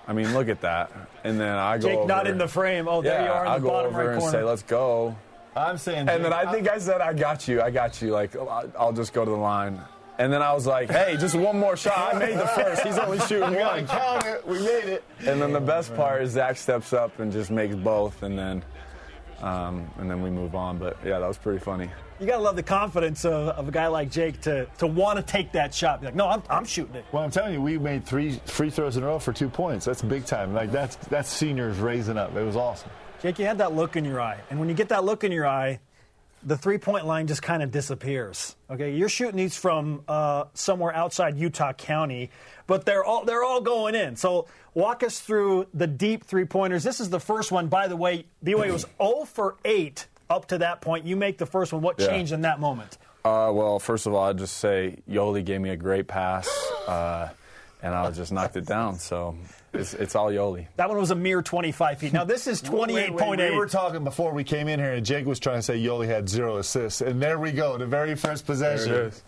I 0.09 0.13
mean, 0.13 0.33
look 0.33 0.49
at 0.49 0.61
that. 0.61 0.91
And 1.23 1.39
then 1.39 1.55
I 1.55 1.77
go 1.77 1.87
Jake 1.87 1.97
over, 1.99 2.07
not 2.07 2.25
in 2.27 2.39
the 2.39 2.47
frame. 2.47 2.87
Oh, 2.87 3.01
there 3.03 3.13
yeah, 3.21 3.25
you 3.25 3.31
are 3.31 3.45
in 3.45 3.51
I 3.51 3.55
the 3.59 3.63
go 3.63 3.69
bottom 3.69 3.93
over 3.93 4.05
right 4.05 4.13
and 4.13 4.19
corner. 4.19 4.37
say, 4.37 4.43
"Let's 4.43 4.63
go." 4.63 5.15
I'm 5.55 5.77
saying, 5.77 6.09
And 6.09 6.25
then 6.25 6.33
I 6.33 6.51
think 6.51 6.67
I 6.67 6.79
said, 6.79 6.99
"I 6.99 7.13
got 7.13 7.47
you, 7.47 7.61
I 7.61 7.69
got 7.69 8.01
you." 8.01 8.09
Like 8.11 8.35
I'll 8.35 8.71
I'll 8.77 8.93
just 8.93 9.13
go 9.13 9.23
to 9.23 9.29
the 9.29 9.37
line. 9.37 9.79
And 10.17 10.33
then 10.33 10.41
I 10.41 10.51
was 10.53 10.65
like, 10.65 10.89
"Hey, 10.89 11.15
just 11.17 11.35
one 11.35 11.59
more 11.59 11.77
shot. 11.77 12.15
I 12.15 12.17
made 12.19 12.37
the 12.39 12.47
first. 12.47 12.81
He's 12.81 12.97
only 12.97 13.19
shooting 13.19 13.51
we 13.51 13.57
one." 13.57 13.85
count 13.87 14.25
it. 14.25 14.45
We 14.47 14.59
made 14.59 14.85
it. 14.85 15.03
And 15.27 15.39
then 15.41 15.53
the 15.53 15.61
best 15.61 15.95
part 15.95 16.23
is 16.23 16.31
Zach 16.31 16.57
steps 16.57 16.91
up 16.91 17.19
and 17.19 17.31
just 17.31 17.51
makes 17.51 17.75
both, 17.75 18.23
and 18.23 18.37
then 18.37 18.63
um, 19.41 19.89
and 19.97 20.09
then 20.09 20.21
we 20.21 20.29
move 20.29 20.55
on. 20.55 20.77
But 20.77 20.97
yeah, 21.05 21.19
that 21.19 21.27
was 21.27 21.37
pretty 21.37 21.59
funny. 21.59 21.89
You 22.19 22.27
gotta 22.27 22.41
love 22.41 22.55
the 22.55 22.63
confidence 22.63 23.23
of, 23.23 23.49
of 23.49 23.67
a 23.67 23.71
guy 23.71 23.87
like 23.87 24.11
Jake 24.11 24.41
to 24.41 24.65
to 24.79 24.87
want 24.87 25.17
to 25.17 25.23
take 25.23 25.53
that 25.53 25.73
shot. 25.73 26.01
Be 26.01 26.07
like, 26.07 26.15
no, 26.15 26.27
I'm, 26.27 26.43
I'm 26.49 26.65
shooting 26.65 26.95
it. 26.95 27.05
Well, 27.11 27.23
I'm 27.23 27.31
telling 27.31 27.53
you, 27.53 27.61
we 27.61 27.77
made 27.77 28.05
three 28.05 28.39
free 28.45 28.69
throws 28.69 28.97
in 28.97 29.03
a 29.03 29.07
row 29.07 29.19
for 29.19 29.31
two 29.31 29.49
points. 29.49 29.85
That's 29.85 30.01
big 30.01 30.25
time. 30.25 30.53
Like 30.53 30.71
that's 30.71 30.95
that's 31.07 31.29
seniors 31.29 31.77
raising 31.77 32.17
up. 32.17 32.35
It 32.35 32.43
was 32.43 32.55
awesome. 32.55 32.89
Jake, 33.21 33.39
you 33.39 33.45
had 33.45 33.57
that 33.57 33.73
look 33.73 33.95
in 33.95 34.05
your 34.05 34.21
eye, 34.21 34.39
and 34.49 34.59
when 34.59 34.69
you 34.69 34.75
get 34.75 34.89
that 34.89 35.03
look 35.03 35.23
in 35.23 35.31
your 35.31 35.47
eye, 35.47 35.79
the 36.43 36.57
three 36.57 36.77
point 36.77 37.05
line 37.05 37.27
just 37.27 37.41
kind 37.41 37.61
of 37.63 37.71
disappears. 37.71 38.55
Okay, 38.69 38.95
you're 38.95 39.09
shooting 39.09 39.35
these 39.37 39.55
from 39.57 40.03
uh, 40.07 40.45
somewhere 40.53 40.93
outside 40.95 41.37
Utah 41.37 41.73
County, 41.73 42.29
but 42.67 42.85
they're 42.85 43.03
all 43.03 43.25
they're 43.25 43.43
all 43.43 43.61
going 43.61 43.95
in. 43.95 44.15
So 44.15 44.47
walk 44.73 45.03
us 45.03 45.19
through 45.19 45.67
the 45.73 45.87
deep 45.87 46.23
three 46.23 46.45
pointers. 46.45 46.83
This 46.83 46.99
is 46.99 47.09
the 47.09 47.19
first 47.19 47.51
one, 47.51 47.67
by 47.67 47.87
the 47.87 47.95
way. 47.97 48.25
BYU 48.43 48.71
was 48.73 48.85
0 49.01 49.25
for 49.33 49.55
8 49.65 50.07
up 50.29 50.47
to 50.49 50.59
that 50.59 50.79
point. 50.81 51.05
You 51.05 51.15
make 51.15 51.37
the 51.37 51.45
first 51.45 51.73
one. 51.73 51.81
What 51.81 51.99
Yeah. 51.99 52.07
changed 52.07 52.31
in 52.31 52.41
that 52.41 52.59
moment? 52.59 52.97
Uh, 53.25 53.51
well, 53.53 53.79
first 53.79 54.05
of 54.07 54.13
all, 54.13 54.23
I'd 54.23 54.37
just 54.37 54.57
say 54.57 54.97
Yoeli 55.09 55.43
gave 55.43 55.59
me 55.59 55.71
a 55.71 55.75
great 55.75 56.07
pass, 56.07 56.47
uh, 56.87 57.27
and 57.83 57.93
I 57.93 58.09
just 58.11 58.31
knocked 58.31 58.55
it 58.55 58.65
down. 58.65 58.97
So 58.97 59.35
it's, 59.73 59.93
it's 59.93 60.15
all 60.15 60.27
Yoeli. 60.29 60.67
That 60.75 60.89
one 60.89 60.97
was 60.97 61.11
a 61.11 61.15
mere 61.15 61.41
25 61.41 61.99
feet. 61.99 62.13
Now 62.13 62.23
this 62.23 62.47
is 62.47 62.63
Wait, 62.63 62.91
wait, 62.91 63.11
28.8. 63.11 63.51
We 63.51 63.57
were 63.57 63.67
talking 63.67 64.03
before 64.03 64.33
we 64.33 64.43
came 64.43 64.67
in 64.67 64.79
here, 64.79 64.93
and 64.93 65.05
Jake 65.05 65.25
was 65.25 65.39
trying 65.39 65.59
to 65.59 65.61
say 65.61 65.81
Yoeli 65.81 66.07
had 66.07 66.27
zero 66.29 66.57
assists, 66.57 67.01
and 67.01 67.21
there 67.21 67.39
we 67.39 67.51
go, 67.51 67.77
the 67.77 67.85
very 67.85 68.15
first 68.15 68.45
possession. 68.45 68.91
There 68.91 69.03
it 69.05 69.13
is. 69.13 69.23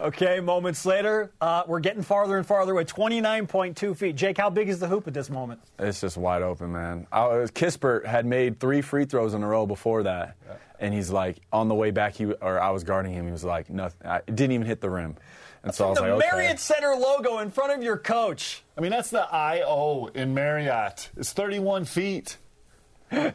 Okay, 0.00 0.38
moments 0.38 0.86
later, 0.86 1.32
uh, 1.40 1.64
we're 1.66 1.80
getting 1.80 2.02
farther 2.02 2.36
and 2.36 2.46
farther 2.46 2.70
away. 2.70 2.84
29.2 2.84 3.96
feet. 3.96 4.14
Jake, 4.14 4.38
how 4.38 4.48
big 4.48 4.68
is 4.68 4.78
the 4.78 4.86
hoop 4.86 5.08
at 5.08 5.14
this 5.14 5.28
moment? 5.28 5.60
It's 5.76 6.00
just 6.00 6.16
wide 6.16 6.42
open, 6.42 6.70
man. 6.72 7.08
I 7.10 7.24
Kispert 7.52 8.06
had 8.06 8.24
made 8.24 8.60
three 8.60 8.80
free 8.80 9.06
throws 9.06 9.34
in 9.34 9.42
a 9.42 9.46
row 9.48 9.66
before 9.66 10.04
that, 10.04 10.36
and 10.78 10.94
he's 10.94 11.10
like 11.10 11.38
on 11.52 11.66
the 11.66 11.74
way 11.74 11.90
back. 11.90 12.14
He 12.14 12.26
or 12.26 12.60
I 12.60 12.70
was 12.70 12.84
guarding 12.84 13.12
him. 13.12 13.26
He 13.26 13.32
was 13.32 13.42
like 13.42 13.70
nothing. 13.70 14.06
I, 14.06 14.18
it 14.18 14.36
didn't 14.36 14.52
even 14.52 14.68
hit 14.68 14.80
the 14.80 14.90
rim, 14.90 15.16
and 15.62 15.74
so 15.74 15.86
I 15.86 15.88
was 15.90 15.98
the 15.98 16.02
like, 16.02 16.10
okay. 16.12 16.26
Marriott 16.30 16.60
Center 16.60 16.94
logo 16.94 17.38
in 17.38 17.50
front 17.50 17.72
of 17.72 17.82
your 17.82 17.96
coach. 17.96 18.62
I 18.76 18.80
mean, 18.80 18.90
that's 18.90 19.10
the 19.10 19.22
IO 19.22 20.06
in 20.14 20.34
Marriott. 20.34 21.10
It's 21.16 21.32
31 21.32 21.84
feet. 21.84 22.36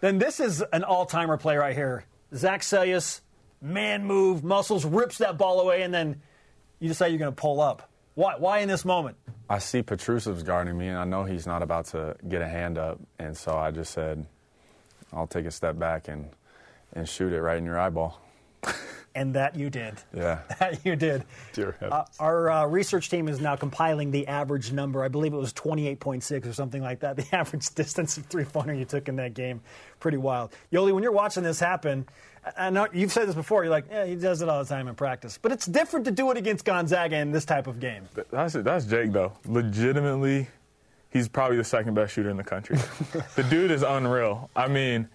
Then 0.00 0.18
this 0.18 0.40
is 0.40 0.62
an 0.72 0.84
all-timer 0.84 1.36
play 1.36 1.56
right 1.56 1.74
here. 1.74 2.04
Zach 2.34 2.62
Seljaas, 2.62 3.20
man 3.60 4.04
move, 4.04 4.42
muscles, 4.42 4.84
rips 4.84 5.18
that 5.18 5.36
ball 5.38 5.60
away, 5.60 5.82
and 5.82 5.92
then 5.92 6.20
you 6.80 6.88
decide 6.88 7.08
you're 7.08 7.18
going 7.18 7.32
to 7.32 7.40
pull 7.40 7.60
up. 7.60 7.90
Why? 8.14 8.36
Why 8.36 8.58
in 8.60 8.68
this 8.68 8.84
moment? 8.84 9.16
I 9.48 9.58
see 9.58 9.82
Petrusev's 9.82 10.42
guarding 10.42 10.76
me, 10.76 10.88
and 10.88 10.98
I 10.98 11.04
know 11.04 11.24
he's 11.24 11.46
not 11.46 11.62
about 11.62 11.86
to 11.86 12.16
get 12.28 12.42
a 12.42 12.48
hand 12.48 12.78
up, 12.78 12.98
and 13.18 13.36
so 13.36 13.56
I 13.56 13.70
just 13.70 13.92
said, 13.92 14.26
I'll 15.12 15.26
take 15.26 15.44
a 15.46 15.50
step 15.50 15.78
back 15.78 16.08
and 16.08 16.30
and 16.92 17.08
shoot 17.08 17.32
it 17.32 17.42
right 17.42 17.58
in 17.58 17.64
your 17.64 17.78
eyeball. 17.78 18.20
And 19.16 19.32
that 19.34 19.56
you 19.56 19.70
did. 19.70 19.94
Yeah. 20.14 20.40
That 20.60 20.84
you 20.84 20.94
did. 20.94 21.24
Dear 21.54 21.74
Uh, 21.80 22.04
our 22.20 22.50
uh, 22.50 22.66
research 22.66 23.08
team 23.08 23.28
is 23.28 23.40
now 23.40 23.56
compiling 23.56 24.10
the 24.10 24.26
average 24.28 24.72
number. 24.72 25.02
I 25.02 25.08
believe 25.08 25.32
it 25.32 25.38
was 25.38 25.54
28.6 25.54 26.46
or 26.46 26.52
something 26.52 26.82
like 26.82 27.00
that. 27.00 27.16
The 27.26 27.26
average 27.34 27.74
distance 27.74 28.18
of 28.18 28.26
three 28.26 28.44
pointer 28.44 28.74
you 28.74 28.84
took 28.84 29.08
in 29.08 29.16
that 29.16 29.32
game. 29.32 29.62
Pretty 30.00 30.18
wild. 30.18 30.52
Yoeli, 30.70 30.92
when 30.92 31.02
you're 31.02 31.12
watching 31.12 31.42
this 31.42 31.58
happen, 31.58 32.06
I 32.44 32.66
I 32.66 32.70
know 32.70 32.86
you've 32.92 33.10
said 33.10 33.26
this 33.26 33.34
before. 33.34 33.64
You're 33.64 33.72
like, 33.72 33.86
yeah, 33.90 34.04
he 34.04 34.14
does 34.16 34.42
it 34.42 34.48
all 34.48 34.62
the 34.62 34.68
time 34.68 34.86
in 34.86 34.94
practice. 34.94 35.38
But 35.40 35.50
it's 35.50 35.66
different 35.66 36.04
to 36.04 36.10
do 36.12 36.30
it 36.30 36.36
against 36.36 36.64
Gonzaga 36.64 37.16
in 37.16 37.32
this 37.32 37.44
type 37.46 37.66
of 37.66 37.80
game. 37.80 38.04
That's 38.30 38.52
that's 38.52 38.84
Jake 38.84 39.12
though. 39.12 39.32
Legitimately, 39.46 40.46
he's 41.10 41.26
probably 41.28 41.56
the 41.56 41.64
second 41.64 41.94
best 41.94 42.12
shooter 42.12 42.30
in 42.30 42.36
the 42.36 42.44
country. 42.44 42.76
the 43.34 43.42
dude 43.44 43.70
is 43.70 43.82
unreal. 43.82 44.50
I 44.54 44.68
mean, 44.68 45.08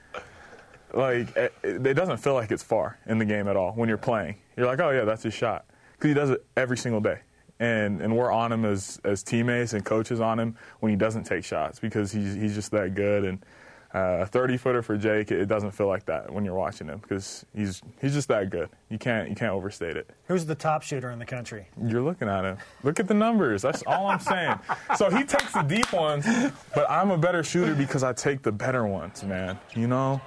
like 0.93 1.35
it, 1.35 1.53
it 1.63 1.93
doesn't 1.93 2.17
feel 2.17 2.33
like 2.33 2.51
it's 2.51 2.63
far 2.63 2.97
in 3.05 3.17
the 3.17 3.25
game 3.25 3.47
at 3.47 3.55
all 3.55 3.71
when 3.73 3.89
you're 3.89 3.97
playing. 3.97 4.35
You're 4.57 4.67
like, 4.67 4.79
oh 4.79 4.91
yeah, 4.91 5.05
that's 5.05 5.23
his 5.23 5.33
shot 5.33 5.65
because 5.93 6.09
he 6.09 6.13
does 6.13 6.29
it 6.29 6.45
every 6.57 6.77
single 6.77 7.01
day. 7.01 7.19
And 7.59 8.01
and 8.01 8.15
we're 8.15 8.31
on 8.31 8.51
him 8.51 8.65
as 8.65 8.99
as 9.03 9.23
teammates 9.23 9.73
and 9.73 9.85
coaches 9.85 10.19
on 10.19 10.39
him 10.39 10.55
when 10.79 10.89
he 10.89 10.95
doesn't 10.95 11.23
take 11.23 11.43
shots 11.43 11.79
because 11.79 12.11
he's 12.11 12.33
he's 12.33 12.55
just 12.55 12.71
that 12.71 12.95
good 12.95 13.25
and. 13.25 13.45
Uh, 13.93 14.19
a 14.21 14.25
30 14.25 14.55
footer 14.55 14.81
for 14.81 14.95
Jake, 14.95 15.31
it 15.31 15.47
doesn't 15.47 15.71
feel 15.71 15.87
like 15.87 16.05
that 16.05 16.31
when 16.31 16.45
you're 16.45 16.55
watching 16.55 16.87
him 16.87 16.99
because 16.99 17.45
he's 17.53 17.81
he's 17.99 18.13
just 18.13 18.29
that 18.29 18.49
good. 18.49 18.69
You 18.87 18.97
can't 18.97 19.27
you 19.27 19.35
can't 19.35 19.51
overstate 19.51 19.97
it. 19.97 20.09
Who's 20.27 20.45
the 20.45 20.55
top 20.55 20.81
shooter 20.81 21.11
in 21.11 21.19
the 21.19 21.25
country? 21.25 21.67
You're 21.85 22.01
looking 22.01 22.29
at 22.29 22.45
him. 22.45 22.57
Look 22.83 23.01
at 23.01 23.09
the 23.09 23.13
numbers. 23.13 23.63
That's 23.63 23.83
all 23.85 24.07
I'm 24.07 24.21
saying. 24.21 24.57
So 24.95 25.09
he 25.09 25.25
takes 25.25 25.51
the 25.51 25.63
deep 25.63 25.91
ones, 25.91 26.25
but 26.73 26.89
I'm 26.89 27.11
a 27.11 27.17
better 27.17 27.43
shooter 27.43 27.75
because 27.75 28.01
I 28.01 28.13
take 28.13 28.43
the 28.43 28.51
better 28.53 28.87
ones, 28.87 29.25
man. 29.25 29.59
You 29.75 29.87
know? 29.87 30.21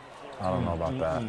I 0.45 0.51
don't 0.51 0.65
know 0.65 0.75
about 0.75 0.99
that. 0.99 1.23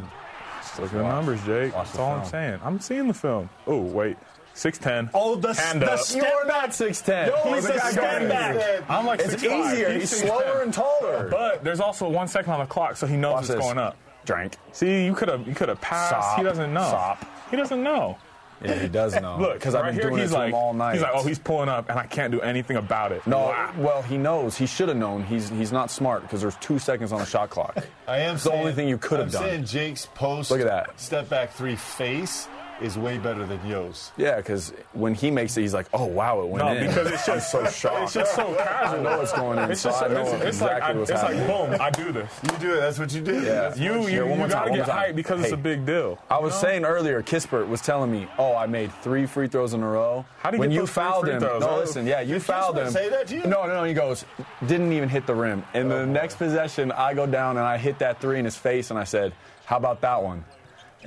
Look 0.81 0.91
at 0.91 0.97
the 0.97 1.03
numbers, 1.03 1.43
Jake. 1.45 1.73
watch 1.73 1.85
That's 1.85 1.97
the 1.97 2.01
all 2.03 2.11
I'm 2.13 2.19
film. 2.21 2.31
saying. 2.31 2.59
I'm 2.63 2.79
seeing 2.79 3.07
the 3.07 3.13
film. 3.13 3.49
Oh, 3.67 3.81
wait. 3.81 4.17
6'10. 4.55 5.09
Oh, 5.13 5.35
the, 5.35 5.53
Hand 5.53 5.81
the 5.81 5.91
up. 5.93 5.99
step 5.99 6.23
You're 6.23 6.45
back. 6.45 6.61
not 6.63 6.69
6'10. 6.71 7.27
Yo, 7.27 7.53
He's 7.53 7.67
he's 7.67 7.75
a 7.75 7.79
step 7.91 8.29
back. 8.29 8.83
I'm 8.89 9.05
like 9.05 9.19
It's 9.19 9.35
6'5". 9.35 9.71
easier. 9.73 9.91
He's, 9.93 10.11
6'10". 10.23 10.27
slower 10.27 10.61
and 10.63 10.73
taller. 10.73 11.27
But 11.29 11.63
there's 11.63 11.79
also 11.79 12.09
one 12.09 12.27
second 12.27 12.53
on 12.53 12.59
the 12.61 12.65
clock, 12.65 12.95
so 12.97 13.05
he 13.07 13.15
knows 13.17 13.33
Watch 13.33 13.41
it's 13.43 13.49
this. 13.53 13.59
going 13.59 13.77
up. 13.77 13.97
Drank. 14.25 14.55
See, 14.71 15.05
you 15.05 15.13
could 15.13 15.27
have 15.29 15.47
you 15.47 15.53
could 15.53 15.69
have 15.69 15.79
passed. 15.81 16.09
Sop. 16.09 16.37
He 16.37 16.43
doesn't 16.43 16.73
know. 16.73 16.81
Sop. 16.81 17.25
He 17.51 17.57
doesn't 17.57 17.83
know. 17.83 18.17
Yeah, 18.63 18.79
he 18.79 18.87
does 18.87 19.13
know. 19.21 19.37
Look, 19.39 19.53
because 19.55 19.73
right 19.73 19.81
I've 19.85 19.85
been 19.87 19.95
here, 20.01 20.09
doing 20.09 20.21
he's 20.21 20.31
it 20.31 20.33
to 20.33 20.39
like, 20.39 20.47
him 20.49 20.55
all 20.55 20.73
night. 20.73 20.93
he's 20.93 21.01
like, 21.01 21.11
oh, 21.13 21.23
he's 21.23 21.39
pulling 21.39 21.69
up, 21.69 21.89
and 21.89 21.99
I 21.99 22.05
can't 22.05 22.31
do 22.31 22.41
anything 22.41 22.77
about 22.77 23.11
it. 23.11 23.25
No, 23.27 23.37
Wow. 23.39 23.73
well, 23.77 24.01
he 24.01 24.17
knows. 24.17 24.55
He 24.57 24.65
should 24.65 24.87
have 24.87 24.97
known. 24.97 25.23
He's 25.23 25.49
he's 25.49 25.71
not 25.71 25.91
smart 25.91 26.21
because 26.21 26.41
there's 26.41 26.55
two 26.57 26.79
seconds 26.79 27.11
on 27.11 27.19
the 27.19 27.25
shot 27.25 27.49
clock. 27.49 27.77
I 28.07 28.19
am 28.19 28.35
It's 28.35 28.43
the 28.45 28.53
only 28.53 28.71
thing 28.73 28.87
you 28.87 28.97
could 28.97 29.19
have 29.19 29.27
I'm 29.27 29.31
done. 29.33 29.43
saying 29.43 29.65
Jake's 29.65 30.05
post 30.15 30.51
Look 30.51 30.61
at 30.61 30.67
that. 30.67 30.99
step 30.99 31.27
back 31.29 31.51
three 31.53 31.75
face 31.75 32.47
is 32.81 32.97
way 32.97 33.17
better 33.17 33.45
than 33.45 33.65
Yo's. 33.65 34.11
Yeah, 34.17 34.35
because 34.37 34.73
when 34.93 35.13
he 35.13 35.31
makes 35.31 35.55
it, 35.55 35.61
he's 35.61 35.73
like, 35.73 35.87
oh 35.93 36.05
wow, 36.05 36.41
it 36.41 36.47
went 36.47 36.65
No, 36.65 36.73
in. 36.73 36.87
because 36.87 37.07
it's 37.11 37.25
just 37.27 37.55
I'm 37.55 37.65
so 37.65 37.71
shocked. 37.71 38.03
It's 38.03 38.13
just 38.13 38.35
so 38.35 38.53
casual. 38.55 38.99
I 38.99 39.03
know 39.03 39.21
it's 39.21 39.31
going 39.33 39.59
in, 39.59 39.71
It's 39.71 39.81
so 39.81 39.89
just 39.91 40.03
I 40.03 40.07
know 40.09 40.21
it's, 40.21 40.31
it's 40.33 40.43
exactly 40.43 40.79
like 40.81 40.83
I, 40.83 40.93
what's 40.99 41.09
it's 41.11 41.21
happening. 41.21 41.47
like 41.47 41.69
boom, 41.69 41.81
I 41.81 41.89
do 41.91 42.11
this. 42.11 42.31
You 42.43 42.57
do 42.59 42.73
it. 42.73 42.79
That's 42.81 42.99
what 42.99 43.13
you 43.13 43.21
do. 43.21 43.33
Yeah. 43.35 43.41
That's 43.41 43.79
You 43.79 43.93
you, 43.93 43.99
one 43.99 44.11
you 44.11 44.25
more 44.35 44.47
gotta 44.47 44.71
get 44.71 44.87
more 44.87 44.95
hyped 44.95 45.15
because 45.15 45.41
it's 45.43 45.53
a 45.53 45.57
big 45.57 45.85
deal. 45.85 46.19
I 46.29 46.37
was 46.39 46.53
know? 46.53 46.59
saying 46.67 46.85
earlier, 46.85 47.21
Kispert 47.23 47.67
was 47.67 47.81
telling 47.81 48.11
me, 48.11 48.27
"Oh, 48.37 48.55
I 48.55 48.67
made 48.67 48.91
three 49.01 49.25
free 49.25 49.47
throws 49.47 49.73
in 49.73 49.81
a 49.81 49.87
row." 49.87 50.25
How 50.39 50.51
do 50.51 50.57
you 50.57 50.59
when 50.59 50.69
get 50.69 50.75
you 50.75 50.81
those 50.81 50.89
three 50.89 51.03
fouled 51.03 51.23
free 51.25 51.33
him? 51.33 51.39
throws? 51.39 51.61
No, 51.61 51.69
Oh. 51.69 51.77
listen, 51.79 52.05
yeah, 52.05 52.21
you 52.21 52.33
Did 52.35 52.43
fouled 52.43 52.75
Kispert 52.75 52.85
him. 52.87 52.91
say 52.91 53.09
that 53.09 53.27
to 53.27 53.35
you? 53.35 53.41
No, 53.43 53.65
no, 53.67 53.73
no. 53.75 53.83
He 53.85 53.93
goes, 53.93 54.25
didn't 54.67 54.91
even 54.91 55.07
hit 55.09 55.25
the 55.27 55.35
rim. 55.35 55.63
And 55.73 55.91
oh 55.91 55.99
the 55.99 56.05
next 56.05 56.35
possession, 56.37 56.91
I 56.91 57.13
go 57.13 57.25
down 57.25 57.57
and 57.57 57.65
I 57.65 57.77
hit 57.77 57.99
that 57.99 58.19
three 58.19 58.37
in 58.39 58.45
his 58.45 58.55
face, 58.57 58.89
and 58.91 58.99
I 58.99 59.05
said, 59.05 59.33
"How 59.65 59.77
about 59.77 60.01
that 60.01 60.21
one?" 60.21 60.43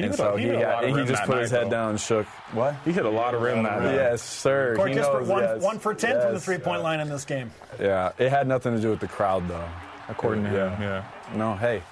And 0.04 0.14
hit 0.14 0.20
a- 0.20 0.38
he 0.38 0.44
he, 0.44 0.48
had- 0.54 0.84
he 0.84 0.92
just 0.94 1.08
that 1.08 1.26
put 1.26 1.38
his 1.38 1.50
head 1.50 1.66
though. 1.66 1.70
down 1.70 1.90
and 1.90 2.00
shook. 2.00 2.26
What? 2.52 2.74
He 2.84 2.92
hit 2.92 3.04
a 3.04 3.10
lot 3.10 3.34
of 3.34 3.42
rim 3.42 3.62
that 3.64 3.82
night. 3.82 3.94
Yes, 3.94 4.22
sir. 4.22 4.74
Corey 4.76 4.92
he 4.94 4.98
Kispert, 4.98 5.20
knows, 5.20 5.28
one, 5.28 5.42
yes. 5.42 5.62
one 5.62 5.78
for 5.78 5.94
10 5.94 6.20
from 6.20 6.34
the 6.34 6.40
three 6.40 6.58
point 6.58 6.82
line 6.82 7.00
in 7.00 7.08
this 7.08 7.24
game. 7.24 7.50
Yeah, 7.80 8.12
it 8.18 8.30
had 8.30 8.46
nothing 8.48 8.74
to 8.74 8.80
do 8.80 8.90
with 8.90 9.00
the 9.00 9.08
crowd, 9.08 9.48
though. 9.48 9.68
According 10.08 10.44
to 10.44 10.50
him, 10.50 10.80
yeah. 10.80 11.04
No, 11.34 11.54
hey, 11.54 11.82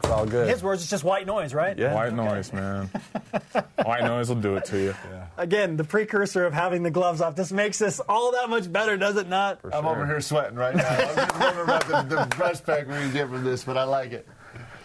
It's 0.00 0.10
all 0.10 0.26
good. 0.26 0.46
His 0.50 0.62
words, 0.62 0.82
it's 0.82 0.90
just 0.90 1.04
white 1.04 1.26
noise, 1.26 1.54
right? 1.54 1.76
Yeah. 1.78 1.94
White 1.94 2.12
noise, 2.12 2.52
man. 2.52 2.90
White 3.82 4.04
noise 4.04 4.28
will 4.28 4.36
do 4.36 4.56
it 4.56 4.66
to 4.66 4.78
you. 4.78 4.94
Yeah. 5.10 5.26
Again, 5.38 5.76
the 5.78 5.84
precursor 5.84 6.44
of 6.44 6.52
having 6.52 6.82
the 6.82 6.90
gloves 6.90 7.20
off. 7.22 7.34
This 7.36 7.52
makes 7.52 7.78
this 7.78 8.00
all 8.00 8.32
that 8.32 8.50
much 8.50 8.70
better, 8.70 8.96
does 8.98 9.16
it 9.16 9.28
not? 9.28 9.60
I'm 9.72 9.86
over 9.86 10.04
here 10.04 10.20
sweating 10.20 10.56
right 10.56 10.74
now. 10.76 10.86
I'm 10.86 11.16
just 11.16 11.40
wondering 11.40 11.64
about 11.64 11.86
the, 12.08 12.16
the 12.16 12.36
breast 12.36 12.66
pack 12.66 12.86
we're 12.86 12.94
going 12.98 13.08
to 13.08 13.14
get 13.14 13.28
from 13.28 13.42
this, 13.44 13.64
but 13.64 13.76
I 13.78 13.84
like 13.84 14.12
it. 14.12 14.26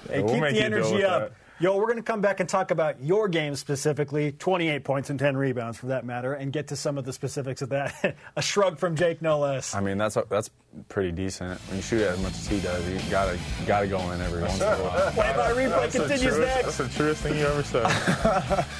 Hey, 0.09 0.21
we'll 0.21 0.33
keep 0.35 0.43
the 0.55 0.63
energy 0.63 1.03
up. 1.03 1.21
that. 1.21 1.31
Yo, 1.61 1.77
we're 1.77 1.85
going 1.85 1.97
to 1.97 2.01
come 2.01 2.21
back 2.21 2.39
and 2.39 2.49
talk 2.49 2.71
about 2.71 2.99
your 3.03 3.27
game 3.27 3.55
specifically 3.55 4.31
28 4.31 4.83
points 4.83 5.11
and 5.11 5.19
10 5.19 5.37
rebounds 5.37 5.77
for 5.77 5.85
that 5.85 6.03
matter, 6.03 6.33
and 6.33 6.51
get 6.51 6.69
to 6.69 6.75
some 6.75 6.97
of 6.97 7.05
the 7.05 7.13
specifics 7.13 7.61
of 7.61 7.69
that. 7.69 8.15
a 8.35 8.41
shrug 8.41 8.79
from 8.79 8.95
Jake, 8.95 9.21
no 9.21 9.37
less. 9.37 9.75
I 9.75 9.79
mean, 9.79 9.99
that's 9.99 10.17
that's 10.27 10.49
pretty 10.89 11.11
decent. 11.11 11.61
When 11.67 11.75
you 11.77 11.83
shoot 11.83 12.01
as 12.01 12.19
much 12.23 12.31
as 12.31 12.47
he 12.47 12.59
does, 12.61 12.89
you 12.89 12.99
gotta 13.11 13.37
gotta 13.67 13.85
go 13.85 13.99
in 14.09 14.21
every 14.21 14.41
once 14.41 14.59
in 14.59 14.63
a 14.63 14.75
while. 14.75 15.11
Play 15.11 15.33
by 15.37 15.51
replay 15.51 15.69
That's 15.69 15.93
the 15.93 15.99
continues 15.99 16.33
truest- 16.33 16.39
next. 16.39 16.63
That's 16.63 16.77
the 16.77 16.97
truest 16.97 17.21
thing 17.21 17.37
you 17.37 17.45
ever 17.45 17.61
said. 17.61 18.65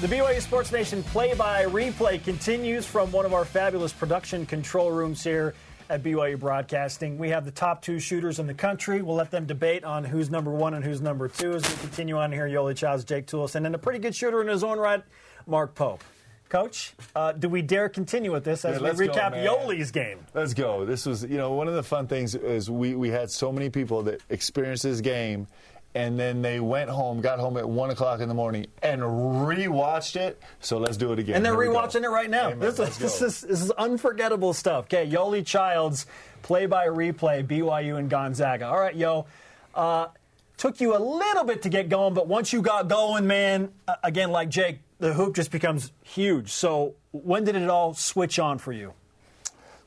The 0.00 0.06
BYU 0.06 0.40
Sports 0.40 0.72
Nation 0.72 1.02
play 1.02 1.34
by 1.34 1.64
replay 1.66 2.24
continues 2.24 2.86
from 2.86 3.12
one 3.12 3.26
of 3.26 3.34
our 3.34 3.44
fabulous 3.44 3.92
production 3.92 4.46
control 4.46 4.90
rooms 4.90 5.22
here 5.22 5.52
at 5.90 6.04
BYU 6.04 6.38
Broadcasting. 6.38 7.18
We 7.18 7.30
have 7.30 7.44
the 7.44 7.50
top 7.50 7.82
two 7.82 7.98
shooters 7.98 8.38
in 8.38 8.46
the 8.46 8.54
country. 8.54 9.02
We'll 9.02 9.16
let 9.16 9.32
them 9.32 9.44
debate 9.44 9.82
on 9.82 10.04
who's 10.04 10.30
number 10.30 10.52
one 10.52 10.74
and 10.74 10.84
who's 10.84 11.00
number 11.00 11.26
two 11.26 11.52
as 11.52 11.68
we 11.68 11.76
continue 11.80 12.16
on 12.16 12.30
here. 12.30 12.48
Yoeli 12.48 12.76
Childs, 12.76 13.02
Jake 13.04 13.26
Toolson, 13.26 13.66
and 13.66 13.74
a 13.74 13.78
pretty 13.78 13.98
good 13.98 14.14
shooter 14.14 14.40
in 14.40 14.46
his 14.46 14.62
own 14.62 14.78
right, 14.78 15.02
Mark 15.48 15.74
Pope. 15.74 16.02
Coach, 16.48 16.94
uh, 17.14 17.32
do 17.32 17.48
we 17.48 17.62
dare 17.62 17.88
continue 17.88 18.32
with 18.32 18.44
this 18.44 18.64
as 18.64 18.74
Yeah, 18.76 18.78
we 18.82 18.84
let's 18.88 19.00
go, 19.00 19.06
recap. 19.06 19.44
Yoeli's 19.44 19.90
game? 19.90 20.18
Let's 20.34 20.54
go. 20.54 20.84
This 20.84 21.06
was, 21.06 21.22
you 21.24 21.36
know, 21.36 21.52
one 21.52 21.68
of 21.68 21.74
the 21.74 21.82
fun 21.82 22.06
things 22.08 22.34
is 22.34 22.68
we, 22.70 22.94
we 22.94 23.08
had 23.08 23.30
so 23.30 23.52
many 23.52 23.68
people 23.70 24.02
that 24.04 24.20
experienced 24.30 24.82
this 24.82 25.00
game, 25.00 25.46
and 25.94 26.18
then 26.18 26.42
they 26.42 26.60
went 26.60 26.88
home, 26.88 27.20
got 27.20 27.38
home 27.38 27.56
at 27.56 27.68
one 27.68 27.90
o'clock 27.90 28.20
in 28.20 28.28
the 28.28 28.34
morning, 28.34 28.66
and 28.82 29.00
rewatched 29.02 30.16
it. 30.16 30.40
So 30.60 30.78
let's 30.78 30.96
do 30.96 31.12
it 31.12 31.18
again. 31.18 31.36
And 31.36 31.44
they're 31.44 31.60
Here 31.60 31.70
we 31.70 31.76
rewatching 31.76 32.04
it 32.04 32.10
right 32.10 32.30
now. 32.30 32.50
Amen. 32.50 32.60
This, 32.60 32.78
is, 32.78 32.98
this, 32.98 33.22
is, 33.22 33.40
this 33.40 33.62
is 33.62 33.70
unforgettable 33.72 34.52
stuff. 34.52 34.84
Okay, 34.84 35.08
Yoeli 35.08 35.44
Childs, 35.44 36.06
play 36.42 36.66
by 36.66 36.86
replay, 36.86 37.44
BYU 37.44 37.98
and 37.98 38.08
Gonzaga. 38.08 38.66
All 38.66 38.78
right, 38.78 38.94
yo. 38.94 39.26
Uh, 39.74 40.08
took 40.56 40.80
you 40.80 40.94
a 40.96 40.98
little 40.98 41.44
bit 41.44 41.62
to 41.62 41.68
get 41.68 41.88
going, 41.88 42.12
but 42.12 42.28
once 42.28 42.52
you 42.52 42.60
got 42.60 42.86
going, 42.86 43.26
man, 43.26 43.70
uh, 43.88 43.94
again, 44.02 44.30
like 44.30 44.50
Jake, 44.50 44.80
the 44.98 45.14
hoop 45.14 45.34
just 45.34 45.50
becomes 45.50 45.90
huge. 46.04 46.50
So 46.50 46.94
when 47.12 47.44
did 47.44 47.56
it 47.56 47.68
all 47.70 47.94
switch 47.94 48.38
on 48.38 48.58
for 48.58 48.72
you? 48.72 48.92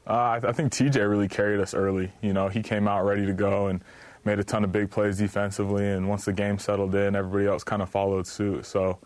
Uh, 0.06 0.12
I, 0.12 0.36
I 0.44 0.52
think 0.52 0.74
TJ 0.74 1.08
really 1.08 1.28
carried 1.28 1.60
us 1.60 1.74
early. 1.74 2.12
You 2.22 2.34
know, 2.34 2.50
he 2.50 2.62
came 2.62 2.88
out 2.88 3.06
ready 3.06 3.26
to 3.26 3.34
go 3.34 3.68
and 3.68 3.82
made 4.26 4.40
a 4.40 4.44
ton 4.44 4.64
of 4.64 4.72
big 4.72 4.90
plays 4.90 5.18
defensively. 5.18 5.88
And 5.88 6.08
once 6.08 6.26
the 6.26 6.34
game 6.34 6.58
settled 6.60 6.96
in, 6.96 7.16
everybody 7.16 7.48
else 7.48 7.64
kind 7.64 7.82
of 7.82 7.90
followed 7.90 8.28
suit. 8.28 8.66
So 8.66 9.00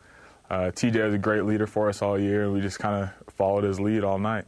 uh, 0.50 0.72
TJ 0.74 1.06
was 1.06 1.14
a 1.14 1.18
great 1.18 1.46
leader 1.46 1.68
for 1.68 1.90
us 1.90 2.02
all 2.02 2.18
year, 2.20 2.44
and 2.44 2.54
we 2.54 2.62
just 2.62 2.80
kind 2.80 3.04
of 3.04 3.34
followed 3.34 3.64
his 3.64 3.80
lead 3.80 4.04
all 4.04 4.20
night. 4.20 4.46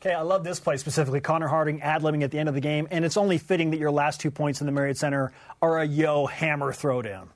Okay, 0.00 0.14
I 0.14 0.20
love 0.20 0.44
this 0.44 0.60
play 0.60 0.76
specifically. 0.76 1.20
Connor 1.20 1.48
Harding 1.48 1.82
ad 1.82 2.02
libbing 2.02 2.22
at 2.22 2.30
the 2.30 2.38
end 2.38 2.48
of 2.48 2.54
the 2.54 2.60
game, 2.60 2.86
and 2.90 3.04
it's 3.04 3.16
only 3.16 3.36
fitting 3.36 3.72
that 3.72 3.80
your 3.80 3.90
last 3.90 4.20
two 4.20 4.30
points 4.30 4.60
in 4.60 4.66
the 4.66 4.72
Marriott 4.72 4.96
Center 4.96 5.32
are 5.60 5.80
a 5.80 5.84
yo 5.84 6.26
hammer 6.26 6.72
throwdown. 6.72 7.28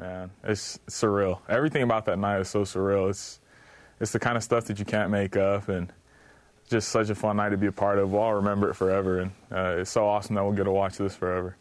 Man, 0.00 0.30
it's 0.42 0.78
surreal. 0.88 1.40
Everything 1.50 1.82
about 1.82 2.06
that 2.06 2.18
night 2.18 2.40
is 2.40 2.48
so 2.48 2.62
surreal. 2.62 3.10
It's 3.10 3.40
it's 4.00 4.12
the 4.12 4.18
kind 4.18 4.38
of 4.38 4.42
stuff 4.42 4.64
that 4.64 4.78
you 4.78 4.86
can't 4.86 5.10
make 5.10 5.36
up, 5.36 5.68
and 5.68 5.92
just 6.70 6.88
such 6.88 7.10
a 7.10 7.14
fun 7.14 7.36
night 7.36 7.50
to 7.50 7.58
be 7.58 7.66
a 7.66 7.72
part 7.72 7.98
of. 7.98 8.10
We'll 8.10 8.32
remember 8.32 8.70
it 8.70 8.74
forever, 8.74 9.20
and 9.20 9.32
uh, 9.50 9.80
it's 9.80 9.90
so 9.90 10.06
awesome 10.06 10.34
that 10.36 10.44
we'll 10.44 10.54
get 10.54 10.64
to 10.64 10.72
watch 10.72 10.96
this 10.96 11.14
forever. 11.14 11.56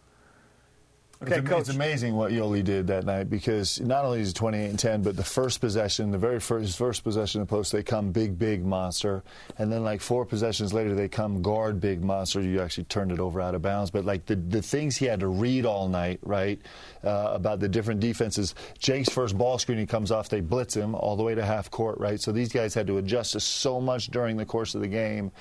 Okay, 1.23 1.37
it's, 1.37 1.47
Coach. 1.47 1.59
it's 1.59 1.69
amazing 1.69 2.15
what 2.15 2.31
Yoeli 2.31 2.63
did 2.63 2.87
that 2.87 3.05
night 3.05 3.29
because 3.29 3.79
not 3.79 4.05
only 4.05 4.21
is 4.21 4.29
he 4.29 4.33
28 4.33 4.69
and 4.71 4.79
10, 4.79 5.03
but 5.03 5.15
the 5.15 5.23
first 5.23 5.61
possession, 5.61 6.09
the 6.09 6.17
very 6.17 6.39
first 6.39 6.75
first 6.75 7.03
possession 7.03 7.41
of 7.41 7.47
the 7.47 7.51
post, 7.55 7.71
they 7.71 7.83
come 7.83 8.11
big, 8.11 8.39
big 8.39 8.65
monster, 8.65 9.23
and 9.59 9.71
then 9.71 9.83
like 9.83 10.01
four 10.01 10.25
possessions 10.25 10.73
later, 10.73 10.95
they 10.95 11.07
come 11.07 11.43
guard 11.43 11.79
big 11.79 12.03
monster. 12.03 12.41
You 12.41 12.59
actually 12.59 12.85
turned 12.85 13.11
it 13.11 13.19
over 13.19 13.39
out 13.39 13.53
of 13.53 13.61
bounds, 13.61 13.91
but 13.91 14.03
like 14.03 14.25
the 14.25 14.35
the 14.35 14.63
things 14.63 14.97
he 14.97 15.05
had 15.05 15.19
to 15.19 15.27
read 15.27 15.63
all 15.63 15.87
night, 15.87 16.19
right, 16.23 16.59
uh, 17.03 17.29
about 17.33 17.59
the 17.59 17.69
different 17.69 17.99
defenses. 17.99 18.55
Jake's 18.79 19.09
first 19.09 19.37
ball 19.37 19.59
screen, 19.59 19.77
he 19.77 19.85
comes 19.85 20.11
off, 20.11 20.27
they 20.27 20.41
blitz 20.41 20.75
him 20.75 20.95
all 20.95 21.15
the 21.15 21.23
way 21.23 21.35
to 21.35 21.45
half 21.45 21.69
court, 21.69 21.99
right. 21.99 22.19
So 22.19 22.31
these 22.31 22.51
guys 22.51 22.73
had 22.73 22.87
to 22.87 22.97
adjust 22.97 23.33
to 23.33 23.39
so 23.39 23.79
much 23.79 24.07
during 24.07 24.37
the 24.37 24.45
course 24.45 24.73
of 24.73 24.81
the 24.81 24.87
game, 24.87 25.31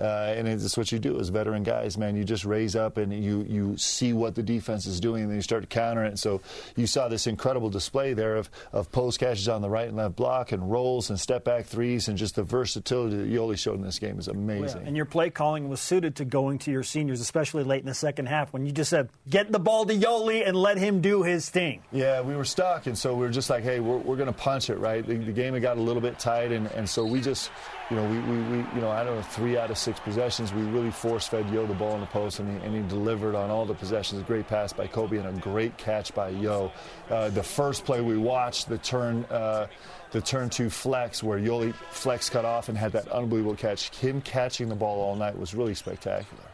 uh, 0.00 0.34
and 0.36 0.48
it's 0.48 0.76
what 0.76 0.90
you 0.90 0.98
do 0.98 1.20
as 1.20 1.28
veteran 1.28 1.62
guys, 1.62 1.96
man. 1.96 2.16
You 2.16 2.24
just 2.24 2.44
raise 2.44 2.74
up 2.74 2.96
and 2.96 3.12
you 3.12 3.46
you 3.48 3.76
see 3.76 4.12
what 4.12 4.34
the 4.34 4.42
defense 4.42 4.86
is 4.86 4.98
doing, 4.98 5.27
then 5.30 5.36
you 5.36 5.42
start 5.42 5.62
to 5.62 5.68
counter 5.68 6.04
it. 6.04 6.18
So 6.18 6.40
you 6.76 6.86
saw 6.86 7.08
this 7.08 7.26
incredible 7.26 7.70
display 7.70 8.14
there 8.14 8.36
of, 8.36 8.50
of 8.72 8.90
post 8.92 9.20
catches 9.20 9.48
on 9.48 9.62
the 9.62 9.70
right 9.70 9.88
and 9.88 9.96
left 9.96 10.16
block, 10.16 10.52
and 10.52 10.70
rolls 10.70 11.10
and 11.10 11.18
step 11.18 11.44
back 11.44 11.66
threes, 11.66 12.08
and 12.08 12.16
just 12.16 12.34
the 12.36 12.42
versatility 12.42 13.16
that 13.16 13.30
Yoeli 13.30 13.58
showed 13.58 13.76
in 13.76 13.82
this 13.82 13.98
game 13.98 14.18
is 14.18 14.28
amazing. 14.28 14.86
And 14.86 14.96
your 14.96 15.04
play 15.04 15.30
calling 15.30 15.68
was 15.68 15.80
suited 15.80 16.16
to 16.16 16.24
going 16.24 16.58
to 16.60 16.70
your 16.70 16.82
seniors, 16.82 17.20
especially 17.20 17.64
late 17.64 17.80
in 17.80 17.86
the 17.86 17.94
second 17.94 18.26
half 18.26 18.52
when 18.52 18.66
you 18.66 18.72
just 18.72 18.90
said, 18.90 19.08
get 19.28 19.50
the 19.52 19.58
ball 19.58 19.84
to 19.86 19.94
Yoeli 19.94 20.46
and 20.46 20.56
let 20.56 20.78
him 20.78 21.00
do 21.00 21.22
his 21.22 21.48
thing. 21.48 21.82
Yeah, 21.92 22.20
we 22.20 22.36
were 22.36 22.44
stuck, 22.44 22.86
and 22.86 22.96
so 22.96 23.14
we 23.14 23.20
were 23.20 23.32
just 23.32 23.50
like, 23.50 23.62
hey, 23.62 23.80
we're, 23.80 23.98
we're 23.98 24.16
going 24.16 24.26
to 24.26 24.32
punch 24.32 24.70
it, 24.70 24.76
right? 24.78 25.06
The, 25.06 25.16
the 25.16 25.32
game 25.32 25.54
had 25.54 25.62
got 25.62 25.76
a 25.76 25.80
little 25.80 26.02
bit 26.02 26.18
tight, 26.18 26.52
and, 26.52 26.66
and 26.68 26.88
so 26.88 27.04
we 27.04 27.20
just, 27.20 27.50
you 27.90 27.96
know, 27.96 28.04
we, 28.04 28.18
we, 28.18 28.42
we, 28.50 28.56
you 28.74 28.80
know, 28.80 28.90
I 28.90 29.02
don't 29.02 29.16
know, 29.16 29.22
three 29.22 29.56
out 29.56 29.70
of 29.70 29.78
six 29.78 29.98
possessions, 29.98 30.52
we 30.52 30.62
really 30.62 30.90
force-fed 30.90 31.48
Yo 31.50 31.66
the 31.66 31.74
ball 31.74 31.94
in 31.94 32.00
the 32.00 32.06
post, 32.06 32.38
and 32.38 32.60
he, 32.60 32.66
and 32.66 32.74
he 32.74 32.82
delivered 32.88 33.34
on 33.34 33.48
all 33.48 33.64
the 33.64 33.74
possessions. 33.74 34.20
A 34.20 34.24
great 34.24 34.46
pass 34.46 34.72
by 34.72 34.86
Kobe 34.86 35.16
and 35.16 35.26
a 35.26 35.40
great 35.40 35.76
catch 35.78 36.14
by 36.14 36.28
Yo. 36.28 36.70
Uh, 37.08 37.30
the 37.30 37.42
first 37.42 37.86
play 37.86 38.02
we 38.02 38.18
watched, 38.18 38.68
the 38.68 38.76
turn, 38.78 39.24
uh, 39.30 39.66
the 40.10 40.20
turn 40.20 40.50
two 40.50 40.68
flex, 40.68 41.22
where 41.22 41.38
Yoeli 41.38 41.74
flex 41.90 42.28
cut 42.28 42.44
off 42.44 42.68
and 42.68 42.76
had 42.76 42.92
that 42.92 43.08
unbelievable 43.08 43.56
catch. 43.56 43.88
Him 43.96 44.20
catching 44.20 44.68
the 44.68 44.74
ball 44.74 45.00
all 45.00 45.16
night 45.16 45.38
was 45.38 45.54
really 45.54 45.74
spectacular. 45.74 46.44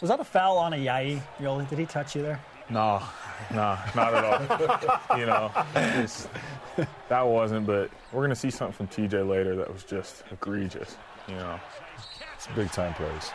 Was 0.00 0.10
that 0.10 0.20
a 0.20 0.24
foul 0.24 0.56
on 0.58 0.72
a 0.72 0.76
Yai, 0.76 1.20
Yoeli? 1.38 1.68
Did 1.68 1.78
he 1.80 1.86
touch 1.86 2.14
you 2.14 2.22
there? 2.22 2.40
No, 2.68 3.02
no, 3.52 3.78
not 3.94 4.14
at 4.14 4.24
all. 4.24 5.18
you 5.18 5.26
know, 5.26 5.50
it's, 5.74 6.28
that 7.08 7.22
wasn't. 7.22 7.66
But 7.66 7.90
we're 8.12 8.22
gonna 8.22 8.34
see 8.34 8.50
something 8.50 8.86
from 8.86 8.88
TJ 8.88 9.28
later 9.28 9.54
that 9.56 9.72
was 9.72 9.84
just 9.84 10.24
egregious. 10.30 10.96
You 11.28 11.36
know. 11.36 11.60
It's 12.34 12.46
big 12.54 12.70
time 12.70 12.94
plays. 12.94 13.30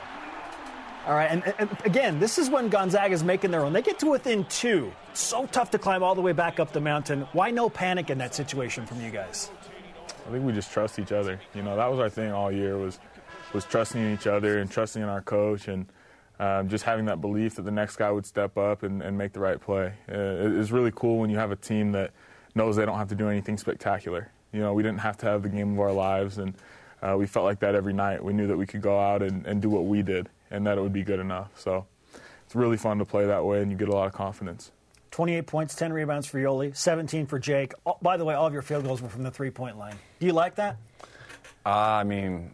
All 1.08 1.16
right, 1.16 1.32
and, 1.32 1.54
and 1.58 1.70
again, 1.84 2.20
this 2.20 2.38
is 2.38 2.50
when 2.50 2.70
Gonzaga's 2.70 3.24
making 3.24 3.50
their 3.50 3.66
own. 3.66 3.74
They 3.74 3.82
get 3.82 3.98
to 4.00 4.06
within 4.06 4.46
two. 4.46 4.92
It's 5.10 5.22
so 5.22 5.48
tough 5.48 5.72
to 5.72 5.80
climb 5.80 6.04
all 6.04 6.14
the 6.14 6.22
way 6.22 6.32
back 6.32 6.60
up 6.60 6.72
the 6.74 6.82
mountain. 6.82 7.22
Why 7.34 7.50
no 7.50 7.70
panic 7.70 8.12
in 8.12 8.20
that 8.20 8.36
situation 8.36 8.86
from 8.86 9.02
you 9.02 9.10
guys? 9.10 9.50
I 10.28 10.32
think 10.32 10.46
we 10.46 10.52
just 10.52 10.72
trust 10.72 11.00
each 11.00 11.12
other. 11.12 11.40
You 11.56 11.64
know, 11.64 11.76
that 11.76 11.90
was 11.90 12.00
our 12.00 12.10
thing 12.10 12.32
all 12.32 12.52
year 12.52 12.78
was 12.78 13.00
was 13.54 13.66
trusting 13.66 14.00
in 14.00 14.14
each 14.14 14.28
other 14.28 14.60
and 14.60 14.70
trusting 14.70 15.02
in 15.02 15.10
our 15.10 15.22
coach 15.22 15.68
and 15.68 15.88
um, 16.42 16.68
just 16.68 16.84
having 16.84 17.06
that 17.06 17.22
belief 17.22 17.56
that 17.56 17.62
the 17.62 17.72
next 17.72 17.96
guy 17.96 18.12
would 18.12 18.26
step 18.26 18.58
up 18.58 18.84
and, 18.84 19.02
and 19.02 19.18
make 19.18 19.32
the 19.32 19.40
right 19.40 19.62
play. 19.62 19.94
Uh, 20.12 20.16
it- 20.16 20.54
it's 20.60 20.72
really 20.72 20.92
cool 20.94 21.20
when 21.20 21.30
you 21.30 21.38
have 21.38 21.52
a 21.52 21.56
team 21.56 21.92
that 21.94 22.12
knows 22.56 22.76
they 22.76 22.86
don't 22.86 22.98
have 22.98 23.10
to 23.10 23.16
do 23.16 23.30
anything 23.30 23.58
spectacular. 23.58 24.30
You 24.52 24.60
know, 24.60 24.74
we 24.74 24.84
didn't 24.84 25.00
have 25.02 25.16
to 25.20 25.28
have 25.28 25.44
the 25.44 25.50
game 25.50 25.74
of 25.74 25.80
our 25.80 25.94
lives, 25.94 26.38
and 26.40 26.54
uh, 27.02 27.16
we 27.18 27.26
felt 27.28 27.46
like 27.46 27.60
that 27.60 27.76
every 27.76 27.94
night. 27.94 28.22
We 28.24 28.34
knew 28.34 28.48
that 28.48 28.58
we 28.58 28.66
could 28.66 28.82
go 28.82 29.00
out 29.00 29.22
and, 29.22 29.46
and 29.46 29.62
do 29.62 29.70
what 29.70 29.86
we 29.86 30.02
did, 30.02 30.28
and 30.50 30.66
that 30.68 30.78
it 30.78 30.82
would 30.82 30.92
be 30.94 31.04
good 31.04 31.20
enough. 31.20 31.52
So 31.58 31.86
it's 32.46 32.56
really 32.56 32.76
fun 32.78 32.98
to 32.98 33.06
play 33.06 33.26
that 33.28 33.46
way, 33.46 33.62
and 33.62 33.72
you 33.72 33.78
get 33.78 33.88
a 33.88 33.94
lot 33.94 34.08
of 34.08 34.14
confidence. 34.14 34.72
28 35.12 35.46
points, 35.46 35.76
10 35.76 35.94
rebounds 35.94 36.26
for 36.28 36.40
Yoeli, 36.40 36.76
17 36.76 37.28
for 37.28 37.38
Jake. 37.38 37.74
Oh, 37.86 37.98
by 38.02 38.18
the 38.18 38.26
way, 38.26 38.34
all 38.34 38.48
of 38.48 38.54
your 38.54 38.62
field 38.62 38.84
goals 38.86 39.02
were 39.02 39.10
from 39.10 39.24
the 39.24 39.32
three 39.32 39.52
point 39.52 39.78
line. 39.78 39.96
Do 40.20 40.26
you 40.26 40.34
like 40.34 40.56
that? 40.56 40.78
Uh, 41.66 41.70
I 41.70 42.04
mean, 42.04 42.52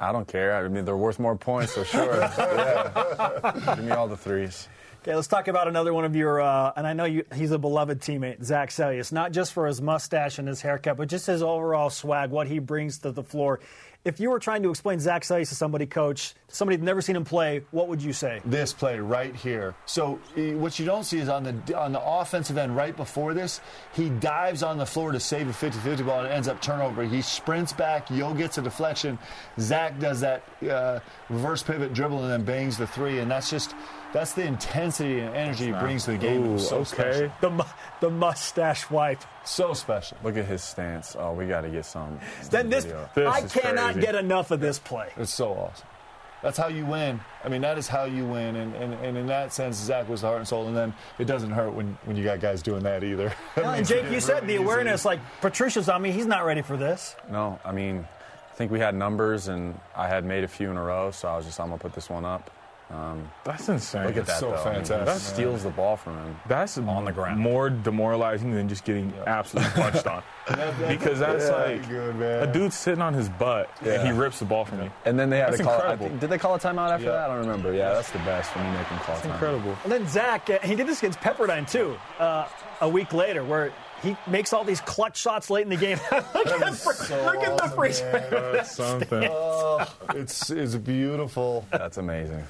I 0.00 0.12
don't 0.12 0.26
care. 0.26 0.56
I 0.56 0.66
mean, 0.68 0.86
they're 0.86 0.96
worth 0.96 1.18
more 1.18 1.36
points, 1.36 1.74
so 1.74 1.84
sure. 1.84 2.16
yeah. 2.20 3.74
Give 3.76 3.84
me 3.84 3.92
all 3.92 4.08
the 4.08 4.16
threes. 4.16 4.66
Okay, 5.02 5.14
let's 5.14 5.28
talk 5.28 5.48
about 5.48 5.68
another 5.68 5.94
one 5.94 6.04
of 6.04 6.14
your, 6.14 6.40
uh, 6.40 6.72
and 6.76 6.86
I 6.86 6.92
know 6.92 7.04
you, 7.04 7.24
he's 7.34 7.52
a 7.52 7.58
beloved 7.58 8.00
teammate, 8.00 8.42
Zach 8.44 8.68
Seljaas, 8.68 9.12
not 9.12 9.32
just 9.32 9.52
for 9.54 9.66
his 9.66 9.80
mustache 9.80 10.38
and 10.38 10.46
his 10.46 10.60
haircut, 10.60 10.98
but 10.98 11.08
just 11.08 11.26
his 11.26 11.42
overall 11.42 11.88
swag, 11.88 12.30
what 12.30 12.46
he 12.48 12.58
brings 12.58 12.98
to 12.98 13.10
the 13.10 13.22
floor. 13.22 13.60
If 14.02 14.18
you 14.18 14.30
were 14.30 14.38
trying 14.38 14.62
to 14.62 14.70
explain 14.70 14.98
Zach 14.98 15.22
Seljaas 15.22 15.50
to 15.50 15.54
somebody, 15.54 15.84
coach, 15.84 16.34
somebody 16.48 16.78
who'd 16.78 16.84
never 16.84 17.02
seen 17.02 17.16
him 17.16 17.24
play, 17.24 17.62
what 17.70 17.88
would 17.88 18.02
you 18.02 18.14
say? 18.14 18.40
this 18.46 18.72
play 18.72 18.98
right 18.98 19.36
here. 19.36 19.74
So 19.84 20.18
what 20.34 20.78
you 20.78 20.86
don't 20.86 21.04
see 21.04 21.18
is 21.18 21.28
on 21.28 21.42
the 21.44 21.78
on 21.78 21.92
the 21.92 22.00
offensive 22.02 22.56
end 22.56 22.74
right 22.74 22.96
before 22.96 23.34
this, 23.34 23.60
he 23.92 24.08
dives 24.08 24.62
on 24.62 24.78
the 24.78 24.86
floor 24.86 25.12
to 25.12 25.20
save 25.20 25.48
a 25.48 25.52
50-50 25.52 26.06
ball 26.06 26.20
and 26.20 26.28
it 26.28 26.30
ends 26.30 26.48
up 26.48 26.62
turnover. 26.62 27.04
He 27.04 27.20
sprints 27.20 27.74
back, 27.74 28.10
Yo 28.10 28.32
gets 28.32 28.56
a 28.56 28.62
deflection, 28.62 29.18
Zach 29.58 29.98
does 29.98 30.20
that 30.20 30.44
uh, 30.68 31.00
reverse 31.28 31.62
pivot 31.62 31.92
dribble 31.92 32.22
and 32.22 32.30
then 32.30 32.44
bangs 32.44 32.78
the 32.78 32.86
three, 32.86 33.18
and 33.18 33.30
that's 33.30 33.50
just 33.50 33.74
that's 34.12 34.32
the 34.32 34.42
intensity 34.44 35.20
and 35.20 35.34
energy 35.34 35.66
he 35.66 35.72
brings 35.72 36.04
to 36.04 36.12
the 36.12 36.18
game. 36.18 36.44
It 36.44 36.52
was 36.52 36.68
so 36.68 36.80
Ooh, 36.80 36.84
special. 36.84 37.24
okay. 37.24 37.32
The, 37.40 37.50
mu- 37.50 37.62
the 38.00 38.10
mustache 38.10 38.90
wipe. 38.90 39.22
So 39.44 39.72
special. 39.74 40.18
Look 40.24 40.36
at 40.36 40.46
his 40.46 40.62
stance. 40.62 41.16
Oh, 41.18 41.32
we 41.32 41.46
got 41.46 41.62
to 41.62 41.68
get 41.70 41.84
some. 41.84 42.18
Then 42.50 42.70
this. 42.70 42.84
This 43.14 43.28
I 43.28 43.42
cannot 43.42 43.92
crazy. 43.94 44.00
get 44.06 44.14
enough 44.14 44.50
of 44.50 44.60
this 44.60 44.78
play. 44.78 45.08
It's 45.16 45.32
so 45.32 45.52
awesome. 45.52 45.86
That's 46.42 46.56
how 46.56 46.68
you 46.68 46.86
win. 46.86 47.20
I 47.44 47.48
mean, 47.48 47.60
that 47.60 47.76
is 47.76 47.86
how 47.86 48.04
you 48.04 48.24
win. 48.24 48.56
And, 48.56 48.74
and, 48.74 48.94
and 48.94 49.18
in 49.18 49.26
that 49.26 49.52
sense, 49.52 49.76
Zach 49.76 50.08
was 50.08 50.22
the 50.22 50.28
heart 50.28 50.38
and 50.38 50.48
soul. 50.48 50.66
And 50.68 50.74
then 50.76 50.94
it 51.18 51.26
doesn't 51.26 51.50
hurt 51.50 51.74
when, 51.74 51.98
when 52.06 52.16
you 52.16 52.24
got 52.24 52.40
guys 52.40 52.62
doing 52.62 52.82
that 52.84 53.04
either. 53.04 53.30
Yeah, 53.58 53.74
and 53.74 53.86
Jake, 53.86 54.10
you 54.10 54.20
said 54.20 54.46
the 54.46 54.56
awareness, 54.56 55.04
like 55.04 55.20
Patricia's 55.42 55.90
on 55.90 56.00
me, 56.00 56.12
he's 56.12 56.24
not 56.26 56.46
ready 56.46 56.62
for 56.62 56.78
this. 56.78 57.14
No, 57.30 57.60
I 57.62 57.72
mean, 57.72 58.08
I 58.50 58.54
think 58.54 58.72
we 58.72 58.78
had 58.78 58.94
numbers, 58.94 59.48
and 59.48 59.78
I 59.94 60.08
had 60.08 60.24
made 60.24 60.44
a 60.44 60.48
few 60.48 60.70
in 60.70 60.78
a 60.78 60.82
row, 60.82 61.10
so 61.10 61.28
I 61.28 61.36
was 61.36 61.44
just, 61.44 61.60
I'm 61.60 61.68
going 61.68 61.78
to 61.78 61.82
put 61.82 61.92
this 61.94 62.08
one 62.08 62.24
up. 62.24 62.50
Um, 62.90 63.30
That's 63.44 63.68
insane. 63.68 64.06
look 64.06 64.16
at 64.16 64.26
that, 64.26 64.40
so 64.40 64.50
though. 64.50 64.56
I 64.56 64.74
mean, 64.74 64.82
that 64.82 65.06
man. 65.06 65.18
steals 65.20 65.62
the 65.62 65.70
ball 65.70 65.96
from 65.96 66.16
him. 66.16 66.36
That's 66.48 66.76
on 66.76 67.04
the 67.04 67.12
ground. 67.12 67.38
more 67.38 67.70
demoralizing 67.70 68.52
than 68.52 68.68
just 68.68 68.84
getting 68.84 69.12
absolutely 69.28 69.70
punched 69.80 70.06
on. 70.08 70.22
because 70.88 71.20
that's 71.20 71.44
Yeah, 71.48 71.54
like 71.54 71.88
good, 71.88 72.16
a 72.20 72.52
dude 72.52 72.72
sitting 72.72 73.00
on 73.00 73.14
his 73.14 73.28
butt 73.28 73.70
and 73.82 74.02
he 74.06 74.12
rips 74.12 74.40
the 74.40 74.44
ball 74.44 74.64
from 74.64 74.82
you. 74.82 74.90
And 75.04 75.16
then 75.16 75.30
they 75.30 75.38
had 75.38 75.48
That's 75.50 75.58
to 75.58 75.62
call. 75.64 75.74
Incredible. 75.74 76.08
think, 76.08 76.20
did 76.20 76.30
they 76.30 76.38
call 76.38 76.54
a 76.56 76.58
timeout 76.58 76.90
after 76.90 77.06
Yeah. 77.06 77.12
that? 77.12 77.30
I 77.30 77.34
don't 77.36 77.46
remember. 77.46 77.72
Yeah, 77.72 77.92
that's 77.92 78.10
the 78.10 78.18
best 78.20 78.54
when 78.56 78.66
you 78.66 78.72
make 78.72 78.88
them 78.88 78.98
call 78.98 79.14
It's 79.16 79.24
timeout. 79.24 79.32
incredible. 79.34 79.76
And 79.84 79.92
then 79.92 80.08
Zach, 80.08 80.50
uh, 80.50 80.58
he 80.64 80.74
did 80.74 80.88
this 80.88 80.98
against 80.98 81.20
Pepperdine 81.20 81.70
too, 81.70 81.96
uh, 82.18 82.48
a 82.80 82.88
week 82.88 83.12
later, 83.12 83.44
where 83.44 83.72
he 84.02 84.16
makes 84.26 84.52
all 84.54 84.64
these 84.64 84.80
clutch 84.80 85.16
shots 85.18 85.50
late 85.50 85.62
in 85.62 85.68
the 85.68 85.76
game. 85.76 85.98
look 86.12 86.46
at, 86.48 86.58
the, 86.60 86.72
so 86.74 87.24
look 87.24 87.36
at 87.36 87.56
the 87.56 87.62
awesome, 87.64 87.76
free 87.76 87.92
man. 88.10 88.52
That's 88.52 88.74
something. 88.74 89.22
Oh, 89.52 89.86
it's, 90.14 90.50
it's 90.50 90.74
beautiful. 90.76 91.66
That's 91.72 91.96
amazing. 91.98 92.44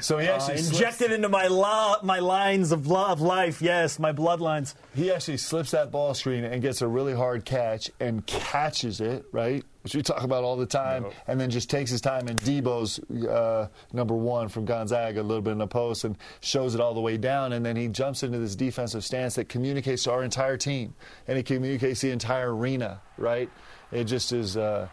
So 0.00 0.18
he 0.18 0.28
Uh, 0.28 0.34
actually 0.34 0.58
slips- 0.58 0.70
injected 0.78 1.12
into 1.12 1.28
my 1.28 1.46
lo- 1.46 1.96
my 2.02 2.18
lines 2.20 2.72
of 2.72 2.86
love 2.86 3.20
life. 3.20 3.60
Yes, 3.62 3.98
my 3.98 4.12
bloodlines. 4.12 4.74
he 4.94 5.12
actually 5.12 5.36
slips 5.38 5.70
that 5.72 5.90
ball 5.90 6.14
screen 6.14 6.44
and 6.44 6.62
gets 6.62 6.82
a 6.82 6.88
really 6.88 7.14
hard 7.14 7.44
catch 7.44 7.90
and 8.00 8.24
catches 8.26 9.00
it, 9.00 9.24
right? 9.32 9.64
Which 9.82 9.94
we 9.94 10.02
talk 10.02 10.22
about 10.24 10.42
all 10.42 10.56
the 10.56 10.66
time, 10.66 11.04
Yep. 11.04 11.14
and 11.28 11.40
then 11.40 11.50
just 11.50 11.70
takes 11.70 11.90
his 11.90 12.00
time 12.00 12.26
and 12.28 12.40
Debo's 12.40 12.98
uh, 13.28 13.68
number 13.92 14.14
one 14.14 14.48
from 14.48 14.64
Gonzaga 14.64 15.20
a 15.20 15.22
little 15.22 15.42
bit 15.42 15.52
in 15.52 15.58
the 15.58 15.66
post 15.68 16.04
and 16.04 16.16
shows 16.40 16.74
it 16.74 16.80
all 16.80 16.92
the 16.94 17.00
way 17.00 17.16
down, 17.16 17.52
and 17.52 17.64
then 17.64 17.76
he 17.76 17.86
jumps 17.88 18.22
into 18.22 18.38
this 18.38 18.56
defensive 18.56 19.04
stance 19.04 19.36
that 19.36 19.48
communicates 19.48 20.02
to 20.04 20.10
our 20.12 20.24
entire 20.24 20.56
team, 20.56 20.94
and 21.28 21.38
it 21.38 21.46
communicates 21.46 22.00
the 22.00 22.10
entire 22.10 22.54
arena, 22.54 23.00
right? 23.16 23.48
It 23.92 24.04
just 24.04 24.32
is. 24.32 24.56
Uh, 24.56 24.88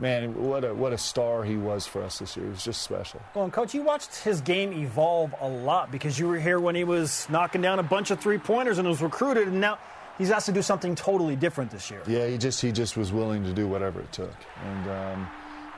Man, 0.00 0.34
what 0.44 0.64
a 0.64 0.72
what 0.72 0.92
a 0.92 0.98
star 0.98 1.42
he 1.42 1.56
was 1.56 1.86
for 1.86 2.02
us 2.04 2.20
this 2.20 2.36
year. 2.36 2.46
It 2.46 2.50
was 2.50 2.64
just 2.64 2.82
special. 2.82 3.20
Well, 3.34 3.44
and 3.44 3.52
coach, 3.52 3.74
you 3.74 3.82
watched 3.82 4.14
his 4.22 4.40
game 4.40 4.72
evolve 4.72 5.34
a 5.40 5.48
lot 5.48 5.90
because 5.90 6.16
you 6.18 6.28
were 6.28 6.38
here 6.38 6.60
when 6.60 6.76
he 6.76 6.84
was 6.84 7.26
knocking 7.28 7.60
down 7.62 7.80
a 7.80 7.82
bunch 7.82 8.12
of 8.12 8.20
three 8.20 8.38
pointers 8.38 8.78
and 8.78 8.86
was 8.86 9.02
recruited, 9.02 9.48
and 9.48 9.60
now 9.60 9.76
he's 10.16 10.30
asked 10.30 10.46
to 10.46 10.52
do 10.52 10.62
something 10.62 10.94
totally 10.94 11.34
different 11.34 11.72
this 11.72 11.90
year. 11.90 12.00
Yeah, 12.06 12.28
he 12.28 12.38
just 12.38 12.60
he 12.62 12.70
just 12.70 12.96
was 12.96 13.12
willing 13.12 13.42
to 13.42 13.52
do 13.52 13.66
whatever 13.66 14.00
it 14.00 14.12
took, 14.12 14.34
and 14.64 14.88
um, 14.88 15.28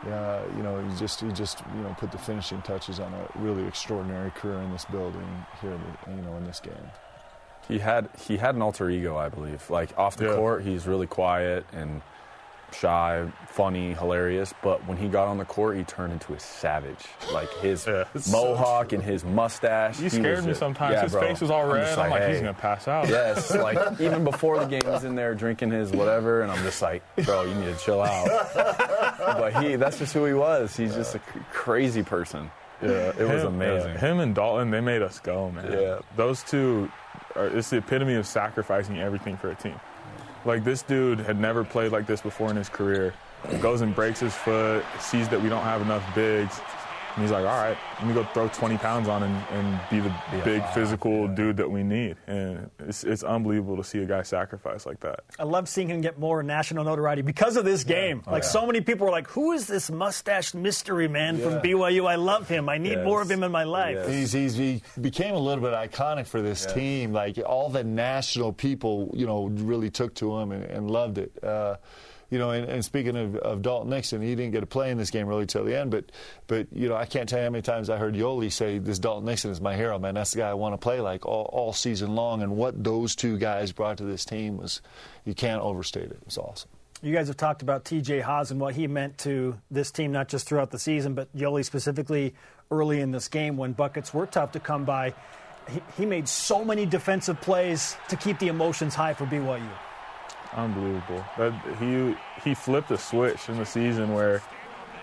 yeah, 0.06 0.42
you 0.54 0.62
know, 0.62 0.86
he 0.86 0.98
just 0.98 1.22
he 1.22 1.32
just 1.32 1.62
you 1.74 1.80
know 1.82 1.96
put 1.98 2.12
the 2.12 2.18
finishing 2.18 2.60
touches 2.60 3.00
on 3.00 3.14
a 3.14 3.26
really 3.38 3.66
extraordinary 3.66 4.30
career 4.32 4.58
in 4.60 4.70
this 4.70 4.84
building 4.84 5.46
here, 5.62 5.78
you 6.08 6.20
know, 6.22 6.36
in 6.36 6.44
this 6.44 6.60
game. 6.60 6.74
He 7.68 7.78
had 7.78 8.10
he 8.26 8.36
had 8.36 8.54
an 8.54 8.60
alter 8.60 8.90
ego, 8.90 9.16
I 9.16 9.30
believe. 9.30 9.70
Like 9.70 9.96
off 9.96 10.16
the 10.18 10.26
Yeah. 10.26 10.34
court, 10.36 10.62
he's 10.62 10.86
really 10.86 11.06
quiet 11.06 11.64
and 11.72 12.02
shy, 12.74 13.26
funny, 13.48 13.94
hilarious. 13.94 14.52
But 14.62 14.86
when 14.86 14.96
he 14.96 15.08
got 15.08 15.28
on 15.28 15.38
the 15.38 15.44
court, 15.44 15.76
he 15.76 15.84
turned 15.84 16.12
into 16.12 16.32
a 16.34 16.40
savage. 16.40 17.04
Like 17.32 17.50
his 17.60 17.86
Yeah, 17.86 18.04
it's 18.14 18.26
so 18.30 18.36
mohawk 18.54 18.92
and 18.92 19.02
his 19.02 19.24
mustache. 19.24 19.98
He 19.98 20.04
was 20.04 20.12
scared 20.12 20.40
me 20.40 20.50
just- 20.50 20.60
sometimes. 20.60 20.94
Yeah, 20.94 21.02
his 21.02 21.12
bro. 21.12 21.20
face 21.22 21.40
was 21.40 21.50
all 21.50 21.62
I'm 21.64 21.72
red. 21.72 21.86
just 21.86 21.98
I'm 21.98 22.10
like, 22.10 22.28
he's 22.28 22.40
gonna 22.40 22.54
pass 22.54 22.88
out. 22.88 23.08
Yes, 23.08 23.54
like 23.54 24.00
even 24.00 24.24
before 24.24 24.58
the 24.58 24.66
game, 24.66 24.82
he's 24.92 25.04
in 25.04 25.14
there 25.14 25.34
drinking 25.34 25.70
his 25.70 25.90
whatever, 25.92 26.42
and 26.42 26.50
I'm 26.52 26.62
just 26.62 26.80
like, 26.82 27.02
bro, 27.24 27.42
you 27.44 27.54
need 27.54 27.72
to 27.76 27.78
chill 27.84 28.02
out. 28.02 28.28
but 29.16 29.62
he—that's 29.62 29.98
just 29.98 30.12
who 30.14 30.24
he 30.24 30.32
was. 30.34 30.76
He's 30.76 30.94
just 30.94 31.14
a 31.14 31.18
c- 31.18 31.40
crazy 31.52 32.02
person. 32.02 32.50
Yeah, 32.82 33.12
It 33.18 33.28
was 33.28 33.42
amazing. 33.44 33.90
yeah, 33.92 33.98
him 34.00 34.20
and 34.20 34.34
Dalton, 34.34 34.70
they 34.70 34.80
made 34.80 35.02
us 35.02 35.18
go, 35.18 35.50
man. 35.50 35.70
Yeah. 35.70 35.98
Those 36.16 36.42
two, 36.42 36.90
are, 37.36 37.46
it's 37.48 37.68
the 37.68 37.76
epitome 37.76 38.14
of 38.14 38.26
sacrificing 38.26 38.98
everything 38.98 39.36
for 39.36 39.50
a 39.50 39.54
team. 39.54 39.78
Like 40.44 40.64
this 40.64 40.82
dude 40.82 41.20
had 41.20 41.38
never 41.38 41.64
played 41.64 41.92
like 41.92 42.06
this 42.06 42.20
before 42.20 42.50
in 42.50 42.56
his 42.56 42.68
career. 42.68 43.12
Goes 43.60 43.80
and 43.80 43.94
breaks 43.94 44.20
his 44.20 44.34
foot, 44.34 44.84
sees 44.98 45.28
that 45.28 45.40
we 45.40 45.48
don't 45.48 45.62
have 45.62 45.82
enough 45.82 46.04
bigs, 46.14 46.60
and 47.14 47.22
he's 47.24 47.30
like, 47.32 47.44
"All 47.46 47.62
right, 47.62 47.76
let 47.98 48.06
me 48.06 48.14
go 48.14 48.24
throw 48.32 48.48
20 48.48 48.78
pounds 48.78 49.08
on 49.08 49.22
and, 49.22 49.44
and 49.52 49.80
be 49.90 50.00
the 50.00 50.08
a 50.08 50.44
big 50.44 50.62
five, 50.62 50.74
physical 50.74 51.28
dude 51.28 51.56
that 51.56 51.70
we 51.70 51.82
need." 51.82 52.16
And 52.26 52.70
it's, 52.78 53.04
it's 53.04 53.22
unbelievable 53.22 53.76
to 53.76 53.84
see 53.84 53.98
a 54.00 54.06
guy 54.06 54.22
sacrifice 54.22 54.86
like 54.86 55.00
that. 55.00 55.20
I 55.38 55.44
love 55.44 55.68
seeing 55.68 55.88
him 55.88 56.00
get 56.00 56.18
more 56.18 56.42
national 56.42 56.84
notoriety 56.84 57.22
because 57.22 57.56
of 57.56 57.64
this 57.64 57.84
game. 57.84 58.22
like 58.26 58.44
so 58.44 58.66
many 58.66 58.80
people 58.80 59.06
were 59.06 59.12
like, 59.12 59.28
"Who 59.30 59.52
is 59.52 59.66
this 59.66 59.90
mustached 59.90 60.54
mystery 60.54 61.08
man 61.08 61.38
from 61.38 61.60
BYU? 61.60 62.08
I 62.08 62.14
love 62.16 62.48
him. 62.48 62.68
I 62.68 62.78
need 62.78 62.90
Yes. 62.92 63.04
more 63.04 63.20
of 63.22 63.30
him 63.30 63.42
in 63.42 63.50
my 63.52 63.64
life." 63.64 63.96
Yes. 63.96 64.08
He's, 64.08 64.32
he's 64.32 64.54
he 64.54 64.82
became 65.00 65.34
a 65.34 65.38
little 65.38 65.62
bit 65.64 65.72
iconic 65.74 66.26
for 66.26 66.40
this 66.42 66.66
team. 66.66 67.12
Like 67.12 67.38
all 67.46 67.70
the 67.70 67.84
national 67.84 68.52
people, 68.52 69.10
you 69.14 69.26
know, 69.26 69.46
really 69.48 69.90
took 69.90 70.14
to 70.16 70.38
him 70.38 70.52
and, 70.52 70.64
and 70.64 70.90
loved 70.90 71.18
it. 71.18 71.32
Uh, 71.42 71.76
you 72.30 72.38
know, 72.38 72.50
and, 72.50 72.68
and 72.68 72.84
speaking 72.84 73.16
of, 73.16 73.36
of 73.36 73.60
Dalton 73.60 73.90
Nixon, 73.90 74.22
he 74.22 74.34
didn't 74.34 74.52
get 74.52 74.60
to 74.60 74.66
play 74.66 74.90
in 74.90 74.98
this 74.98 75.10
game 75.10 75.26
really 75.26 75.46
till 75.46 75.64
the 75.64 75.76
end. 75.76 75.90
But, 75.90 76.06
but 76.46 76.68
you 76.72 76.88
know, 76.88 76.94
I 76.94 77.04
can't 77.04 77.28
tell 77.28 77.40
you 77.40 77.44
how 77.44 77.50
many 77.50 77.62
times 77.62 77.90
I 77.90 77.98
heard 77.98 78.14
Yoeli 78.14 78.52
say, 78.52 78.78
"This 78.78 78.98
Dalton 78.98 79.26
Nixon 79.26 79.50
is 79.50 79.60
my 79.60 79.76
hero, 79.76 79.98
man. 79.98 80.14
That's 80.14 80.30
the 80.30 80.38
guy 80.38 80.48
I 80.48 80.54
want 80.54 80.72
to 80.74 80.78
play 80.78 81.00
like 81.00 81.26
all, 81.26 81.50
all 81.52 81.72
season 81.72 82.14
long." 82.14 82.42
And 82.42 82.56
what 82.56 82.82
those 82.82 83.16
two 83.16 83.36
guys 83.36 83.72
brought 83.72 83.98
to 83.98 84.04
this 84.04 84.24
team 84.24 84.58
was, 84.58 84.80
you 85.24 85.34
can't 85.34 85.60
overstate 85.60 86.04
it. 86.04 86.12
It 86.12 86.24
was 86.24 86.38
awesome. 86.38 86.70
You 87.02 87.14
guys 87.14 87.28
have 87.28 87.36
talked 87.36 87.62
about 87.62 87.84
TJ 87.84 88.22
Haws 88.22 88.50
and 88.50 88.60
what 88.60 88.74
he 88.74 88.86
meant 88.86 89.18
to 89.18 89.58
this 89.70 89.90
team, 89.90 90.12
not 90.12 90.28
just 90.28 90.46
throughout 90.46 90.70
the 90.70 90.78
season, 90.78 91.14
but 91.14 91.34
Yoeli 91.34 91.64
specifically 91.64 92.34
early 92.70 93.00
in 93.00 93.10
this 93.10 93.26
game 93.26 93.56
when 93.56 93.72
buckets 93.72 94.14
were 94.14 94.26
tough 94.26 94.52
to 94.52 94.60
come 94.60 94.84
by. 94.84 95.14
He, 95.68 95.80
he 95.96 96.06
made 96.06 96.28
so 96.28 96.64
many 96.64 96.86
defensive 96.86 97.40
plays 97.40 97.96
to 98.08 98.16
keep 98.16 98.38
the 98.38 98.48
emotions 98.48 98.94
high 98.94 99.14
for 99.14 99.24
BYU. 99.24 99.66
Unbelievable. 100.54 101.24
That 101.38 101.52
he 101.78 102.16
he 102.42 102.54
flipped 102.54 102.90
a 102.90 102.98
switch 102.98 103.48
in 103.48 103.56
the 103.58 103.66
season 103.66 104.12
where 104.12 104.42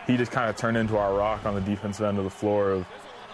he 0.05 0.17
just 0.17 0.31
kind 0.31 0.49
of 0.49 0.55
turned 0.55 0.77
into 0.77 0.97
our 0.97 1.13
rock 1.13 1.45
on 1.45 1.55
the 1.55 1.61
defensive 1.61 2.05
end 2.05 2.17
of 2.17 2.23
the 2.23 2.29
floor 2.29 2.71
of, 2.71 2.85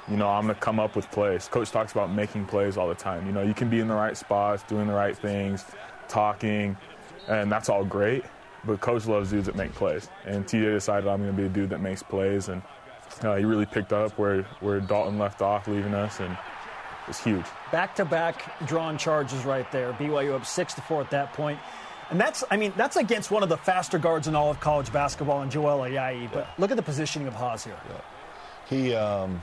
you 0.09 0.17
know, 0.17 0.27
I'm 0.27 0.43
gonna 0.43 0.55
come 0.55 0.79
up 0.79 0.95
with 0.95 1.09
plays. 1.11 1.47
Coach 1.47 1.71
talks 1.71 1.91
about 1.91 2.11
making 2.11 2.45
plays 2.45 2.77
all 2.77 2.87
the 2.87 2.95
time. 2.95 3.25
You 3.25 3.31
know, 3.31 3.41
you 3.41 3.53
can 3.53 3.69
be 3.69 3.79
in 3.79 3.87
the 3.87 3.95
right 3.95 4.17
spots, 4.17 4.63
doing 4.63 4.87
the 4.87 4.93
right 4.93 5.17
things, 5.17 5.65
talking, 6.07 6.77
and 7.27 7.51
that's 7.51 7.69
all 7.69 7.83
great. 7.83 8.23
But 8.65 8.79
coach 8.79 9.05
loves 9.07 9.31
dudes 9.31 9.47
that 9.47 9.55
make 9.55 9.73
plays. 9.73 10.09
And 10.25 10.45
TJ 10.45 10.73
decided 10.73 11.07
I'm 11.07 11.19
gonna 11.19 11.33
be 11.33 11.45
a 11.45 11.49
dude 11.49 11.69
that 11.71 11.81
makes 11.81 12.03
plays 12.03 12.49
and 12.49 12.61
uh, 13.21 13.35
he 13.35 13.45
really 13.45 13.65
picked 13.65 13.93
up 13.93 14.17
where, 14.17 14.43
where 14.59 14.79
Dalton 14.79 15.19
left 15.19 15.41
off 15.41 15.67
leaving 15.67 15.93
us 15.93 16.19
and 16.19 16.35
it's 17.07 17.23
huge. 17.23 17.45
Back 17.71 17.95
to 17.95 18.05
back 18.05 18.65
drawn 18.65 18.97
charges 18.97 19.45
right 19.45 19.69
there. 19.71 19.93
BYU 19.93 20.35
up 20.35 20.45
six 20.45 20.73
to 20.75 20.81
four 20.81 21.01
at 21.01 21.09
that 21.11 21.33
point. 21.33 21.59
And 22.13 22.21
that's, 22.21 22.43
I 22.51 22.57
mean, 22.57 22.71
that's 22.77 22.95
against 22.95 23.31
one 23.31 23.41
of 23.41 23.49
the 23.49 23.57
faster 23.57 23.97
guards 23.97 24.27
in 24.27 24.35
all 24.35 24.51
of 24.51 24.59
college 24.59 24.93
basketball, 24.93 25.41
and 25.41 25.51
Joel 25.51 25.79
Ayayi. 25.79 26.31
But 26.31 26.47
look 26.59 26.69
at 26.69 26.77
the 26.77 26.83
positioning 26.83 27.27
of 27.27 27.33
Haws 27.33 27.63
here. 27.63 27.75
Yeah. 27.89 28.01
He, 28.67 28.93
um, 28.93 29.41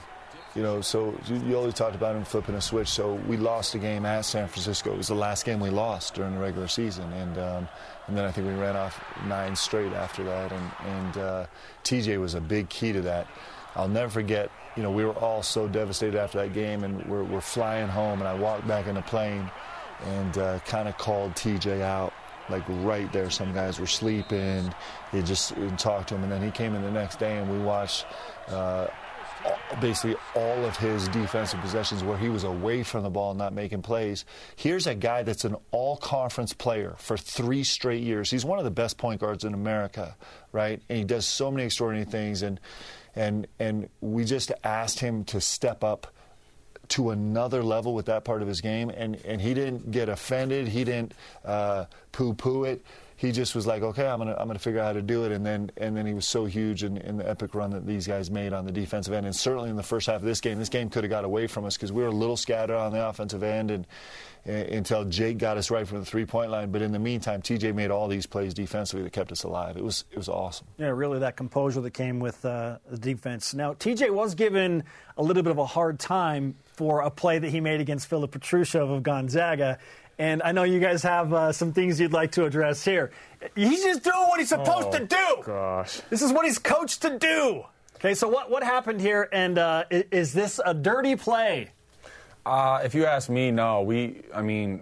you 0.55 0.63
know, 0.63 0.81
so 0.81 1.19
you, 1.27 1.39
you 1.49 1.57
always 1.57 1.75
talked 1.75 1.97
about 1.97 2.15
him 2.15 2.25
flipping 2.25 2.55
a 2.55 2.61
switch. 2.61 2.87
So 2.87 3.15
we 3.27 3.37
lost 3.37 3.75
a 3.75 3.79
game 3.81 4.07
at 4.07 4.25
San 4.25 4.47
Francisco. 4.47 4.93
It 4.93 4.99
was 4.99 5.09
the 5.09 5.17
last 5.17 5.45
game 5.45 5.59
we 5.59 5.71
lost 5.71 6.15
during 6.15 6.37
the 6.37 6.41
regular 6.41 6.69
season, 6.69 7.13
and 7.13 7.39
um, 7.39 7.69
and 8.07 8.17
then 8.17 8.25
I 8.25 8.31
think 8.31 8.47
we 8.47 8.55
ran 8.55 8.77
off 8.77 9.03
nine 9.27 9.57
straight 9.57 9.93
after 9.93 10.23
that. 10.23 10.53
And 10.53 10.71
and 10.87 11.17
uh, 11.17 11.47
TJ 11.83 12.21
was 12.21 12.35
a 12.35 12.41
big 12.41 12.69
key 12.69 12.93
to 12.93 13.01
that. 13.01 13.27
I'll 13.75 13.89
never 13.89 14.11
forget. 14.11 14.49
You 14.77 14.85
know, 14.85 14.93
we 14.93 15.05
were 15.05 15.19
all 15.19 15.43
so 15.43 15.67
devastated 15.67 16.17
after 16.17 16.39
that 16.39 16.55
game, 16.55 16.85
and 16.85 17.05
we're, 17.07 17.25
we're 17.25 17.41
flying 17.41 17.89
home, 17.89 18.21
and 18.21 18.29
I 18.29 18.35
walked 18.35 18.69
back 18.69 18.87
in 18.87 18.95
the 18.95 19.03
plane, 19.03 19.51
and 20.05 20.39
uh, 20.39 20.61
kind 20.61 20.89
of 20.89 20.97
called 20.99 21.33
TJ 21.33 21.81
out 21.81 22.13
like 22.51 22.65
right 22.69 23.11
there. 23.13 23.31
Some 23.31 23.53
guys 23.53 23.79
were 23.79 23.87
sleeping. 23.87 24.73
He 25.13 25.23
just 25.23 25.55
talked 25.79 26.09
to 26.11 26.17
him, 26.17 26.23
and 26.25 26.33
then 26.33 26.43
he 26.43 26.51
came 26.51 26.75
in 26.75 26.83
the 26.83 26.91
next 26.91 27.19
day, 27.19 27.39
and 27.39 27.51
we 27.51 27.59
watched 27.59 28.07
uh, 28.49 28.89
basically 29.81 30.17
all 30.35 30.65
of 30.65 30.77
his 30.77 31.09
defensive 31.09 31.61
possessions 31.61 32.05
where 32.05 32.19
he 32.19 32.29
was 32.29 32.45
away 32.45 32.83
from 32.83 33.03
the 33.03 33.11
ball, 33.11 33.35
not 33.35 33.53
making 33.53 33.83
plays. 33.83 34.25
Here's 34.57 34.87
a 34.87 34.95
guy 34.95 35.23
that's 35.23 35.45
an 35.45 35.57
all-conference 35.71 36.53
player 36.55 36.95
for 36.99 37.17
three 37.17 37.65
straight 37.65 38.03
years. 38.03 38.31
He's 38.31 38.45
one 38.45 38.59
of 38.59 38.65
the 38.65 38.71
best 38.71 38.99
point 38.99 39.21
guards 39.21 39.45
in 39.45 39.55
America, 39.55 40.17
right? 40.53 40.81
And 40.89 40.99
he 40.99 41.05
does 41.05 41.27
so 41.27 41.51
many 41.51 41.65
extraordinary 41.65 42.11
things, 42.11 42.43
and 42.43 42.61
and 43.15 43.47
and 43.59 43.89
we 44.01 44.25
just 44.25 44.53
asked 44.63 45.01
him 45.01 45.25
to 45.25 45.41
step 45.41 45.83
up 45.83 46.07
to 46.91 47.11
another 47.11 47.63
level 47.63 47.95
with 47.95 48.07
that 48.07 48.25
part 48.25 48.43
of 48.43 48.49
his 48.49 48.61
game, 48.61 48.91
and, 48.91 49.17
and 49.25 49.41
he 49.41 49.55
didn't 49.55 49.91
get 49.91 50.09
offended. 50.09 50.69
He 50.69 50.85
didn't 50.85 51.13
uh, 51.45 51.87
poo-poo 52.13 52.65
it. 52.65 52.85
he 53.17 53.33
just 53.33 53.55
was 53.55 53.67
like, 53.67 53.83
okay, 53.83 54.07
I'm 54.07 54.19
gonna 54.19 54.35
I'm 54.39 54.47
gonna 54.47 54.59
figure 54.59 54.81
out 54.81 54.87
how 54.87 54.93
to 54.95 55.03
do 55.03 55.25
it, 55.25 55.33
and 55.33 55.45
then 55.45 55.71
and 55.77 55.97
then 55.97 56.07
he 56.07 56.15
was 56.15 56.27
so 56.27 56.47
huge 56.47 56.85
in, 56.85 56.97
in 56.99 57.17
the 57.17 57.29
epic 57.29 57.55
run 57.55 57.71
that 57.71 57.87
these 57.87 58.07
guys 58.07 58.31
made 58.31 58.53
on 58.53 58.65
the 58.65 58.73
defensive 58.73 59.13
end, 59.15 59.27
and 59.27 59.35
certainly 59.35 59.71
in 59.71 59.77
the 59.77 59.83
first 59.83 60.07
half 60.07 60.17
of 60.17 60.23
this 60.23 60.41
game, 60.41 60.59
this 60.59 60.69
game 60.69 60.89
could 60.91 61.05
have 61.05 61.11
got 61.11 61.25
away 61.25 61.47
from 61.47 61.65
us 61.65 61.77
because 61.77 61.93
we 61.93 62.03
were 62.03 62.09
a 62.09 62.13
little 62.13 62.37
scattered 62.37 62.77
on 62.77 62.93
the 62.93 63.07
offensive 63.07 63.43
end 63.43 63.71
and 63.71 63.87
until 64.47 65.05
Jake 65.05 65.37
got 65.39 65.59
us 65.59 65.71
right 65.71 65.87
from 65.87 65.99
the 65.99 66.05
three 66.05 66.25
point 66.25 66.51
line. 66.51 66.71
But 66.71 66.83
in 66.83 66.93
the 66.93 66.99
meantime, 66.99 67.43
TJ 67.43 67.75
made 67.75 67.91
all 67.91 68.09
these 68.09 68.27
plays 68.27 68.55
defensively 68.55 69.03
that 69.05 69.13
kept 69.13 69.31
us 69.33 69.43
alive. 69.45 69.77
It 69.77 69.85
was 69.85 70.05
it 70.11 70.17
was 70.17 70.29
awesome. 70.29 70.67
Yeah, 70.79 70.89
really 70.89 71.19
that 71.21 71.37
composure 71.37 71.83
that 71.83 71.91
came 71.93 72.21
with 72.21 72.43
uh, 72.45 72.79
the 72.89 72.99
defense. 72.99 73.55
Now 73.55 73.75
TJ 73.75 74.11
was 74.11 74.35
given 74.35 74.85
a 75.17 75.23
little 75.23 75.43
bit 75.43 75.51
of 75.51 75.59
a 75.59 75.67
hard 75.67 75.99
time 75.99 76.55
for 76.81 77.03
a 77.03 77.11
play 77.11 77.39
that 77.39 77.51
he 77.51 77.61
made 77.61 77.79
against 77.79 78.07
Filip 78.07 78.31
Petrusev 78.31 78.91
of 78.91 79.03
Gonzaga. 79.03 79.79
And 80.19 80.43
I 80.43 80.53
know 80.53 80.63
you 80.63 80.81
guys 80.81 81.03
have 81.03 81.31
uh, 81.31 81.53
some 81.53 81.75
things 81.75 82.01
you'd 82.01 82.15
like 82.15 82.33
to 82.33 82.47
address 82.47 82.83
here. 82.83 83.11
He's 83.55 83.85
just 83.85 84.03
doing 84.03 84.17
what 84.17 84.41
he's 84.41 84.49
supposed 84.49 84.89
oh, 84.89 84.93
to 84.93 85.05
do. 85.05 85.43
Gosh, 85.45 86.01
this 86.09 86.23
is 86.23 86.33
what 86.33 86.47
he's 86.47 86.59
coached 86.59 87.03
to 87.03 87.19
do. 87.19 87.65
Okay, 87.97 88.15
so 88.15 88.29
what 88.29 88.51
what 88.51 88.63
happened 88.63 89.03
here? 89.03 89.29
And 89.31 89.59
uh, 89.59 89.85
is 89.91 90.33
this 90.33 90.59
a 90.65 90.73
dirty 90.73 91.17
play? 91.17 91.69
Uh, 92.47 92.81
if 92.83 92.95
you 92.95 93.05
ask 93.05 93.29
me, 93.29 93.51
no. 93.51 93.83
We, 93.83 94.23
I 94.35 94.41
mean, 94.41 94.81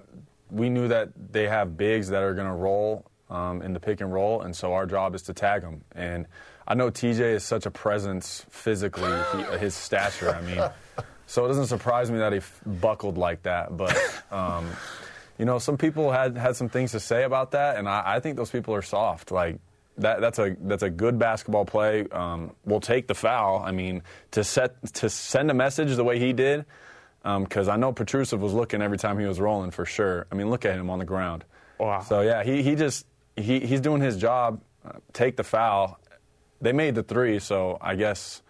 we 0.52 0.70
knew 0.70 0.86
that 0.86 1.08
they 1.32 1.48
have 1.48 1.76
bigs 1.76 2.06
that 2.10 2.22
are 2.22 2.34
going 2.34 2.46
to 2.46 2.52
roll 2.52 3.10
um, 3.28 3.60
in 3.60 3.72
the 3.72 3.80
pick 3.80 4.00
and 4.00 4.12
roll, 4.12 4.42
and 4.42 4.54
so 4.54 4.72
our 4.72 4.86
job 4.86 5.16
is 5.16 5.22
to 5.22 5.32
tag 5.32 5.62
them. 5.62 5.82
And 5.96 6.26
I 6.64 6.74
know 6.74 6.92
TJ 6.92 7.34
is 7.34 7.42
such 7.42 7.66
a 7.66 7.72
presence 7.72 8.46
physically, 8.50 9.18
he, 9.32 9.58
his 9.58 9.74
stature. 9.74 10.30
I 10.30 10.42
mean, 10.42 10.60
so 11.28 11.44
it 11.44 11.48
doesn't 11.48 11.66
surprise 11.66 12.10
me 12.10 12.18
that 12.18 12.32
he 12.32 12.38
f- 12.38 12.60
buckled 12.64 13.18
like 13.18 13.42
that. 13.42 13.76
But 13.76 13.96
um, 14.32 14.66
you 15.38 15.44
know, 15.44 15.58
some 15.58 15.76
people 15.76 16.10
had 16.10 16.36
had 16.36 16.56
some 16.56 16.70
things 16.70 16.92
to 16.92 17.00
say 17.00 17.22
about 17.22 17.52
that, 17.52 17.76
and 17.76 17.88
I, 17.88 18.02
I 18.16 18.20
think 18.20 18.36
those 18.36 18.50
people 18.50 18.74
are 18.74 18.82
soft. 18.82 19.30
Like 19.30 19.58
that, 19.98 20.22
that's 20.22 20.38
a 20.38 20.56
that's 20.60 20.82
a 20.82 20.90
good 20.90 21.18
basketball 21.18 21.66
play. 21.66 22.06
Um, 22.10 22.52
we'll 22.64 22.80
take 22.80 23.06
the 23.06 23.14
foul. 23.14 23.62
I 23.62 23.72
mean, 23.72 24.02
to 24.32 24.42
set 24.42 24.82
to 24.94 25.10
send 25.10 25.50
a 25.50 25.54
message 25.54 25.94
the 25.94 26.02
way 26.02 26.18
he 26.18 26.32
did 26.32 26.64
because 27.22 27.68
um, 27.68 27.74
I 27.74 27.76
know 27.76 27.92
Petrusev 27.92 28.38
was 28.38 28.54
looking 28.54 28.80
every 28.80 28.96
time 28.96 29.18
he 29.18 29.26
was 29.26 29.38
rolling 29.38 29.70
for 29.70 29.84
sure. 29.84 30.26
I 30.32 30.34
mean, 30.34 30.48
look 30.48 30.64
at 30.64 30.76
him 30.76 30.88
on 30.88 30.98
the 30.98 31.04
ground. 31.04 31.44
Wow. 31.78 32.00
So 32.00 32.22
yeah, 32.22 32.42
he 32.42 32.62
he 32.62 32.74
just 32.74 33.06
he 33.36 33.60
he's 33.60 33.82
doing 33.82 34.00
his 34.00 34.16
job. 34.16 34.62
Uh, 34.82 34.92
take 35.12 35.36
the 35.36 35.44
foul. 35.44 36.00
They 36.62 36.72
made 36.72 36.94
the 36.94 37.02
three, 37.02 37.38
so 37.38 37.76
I 37.82 37.96
guess 37.96 38.42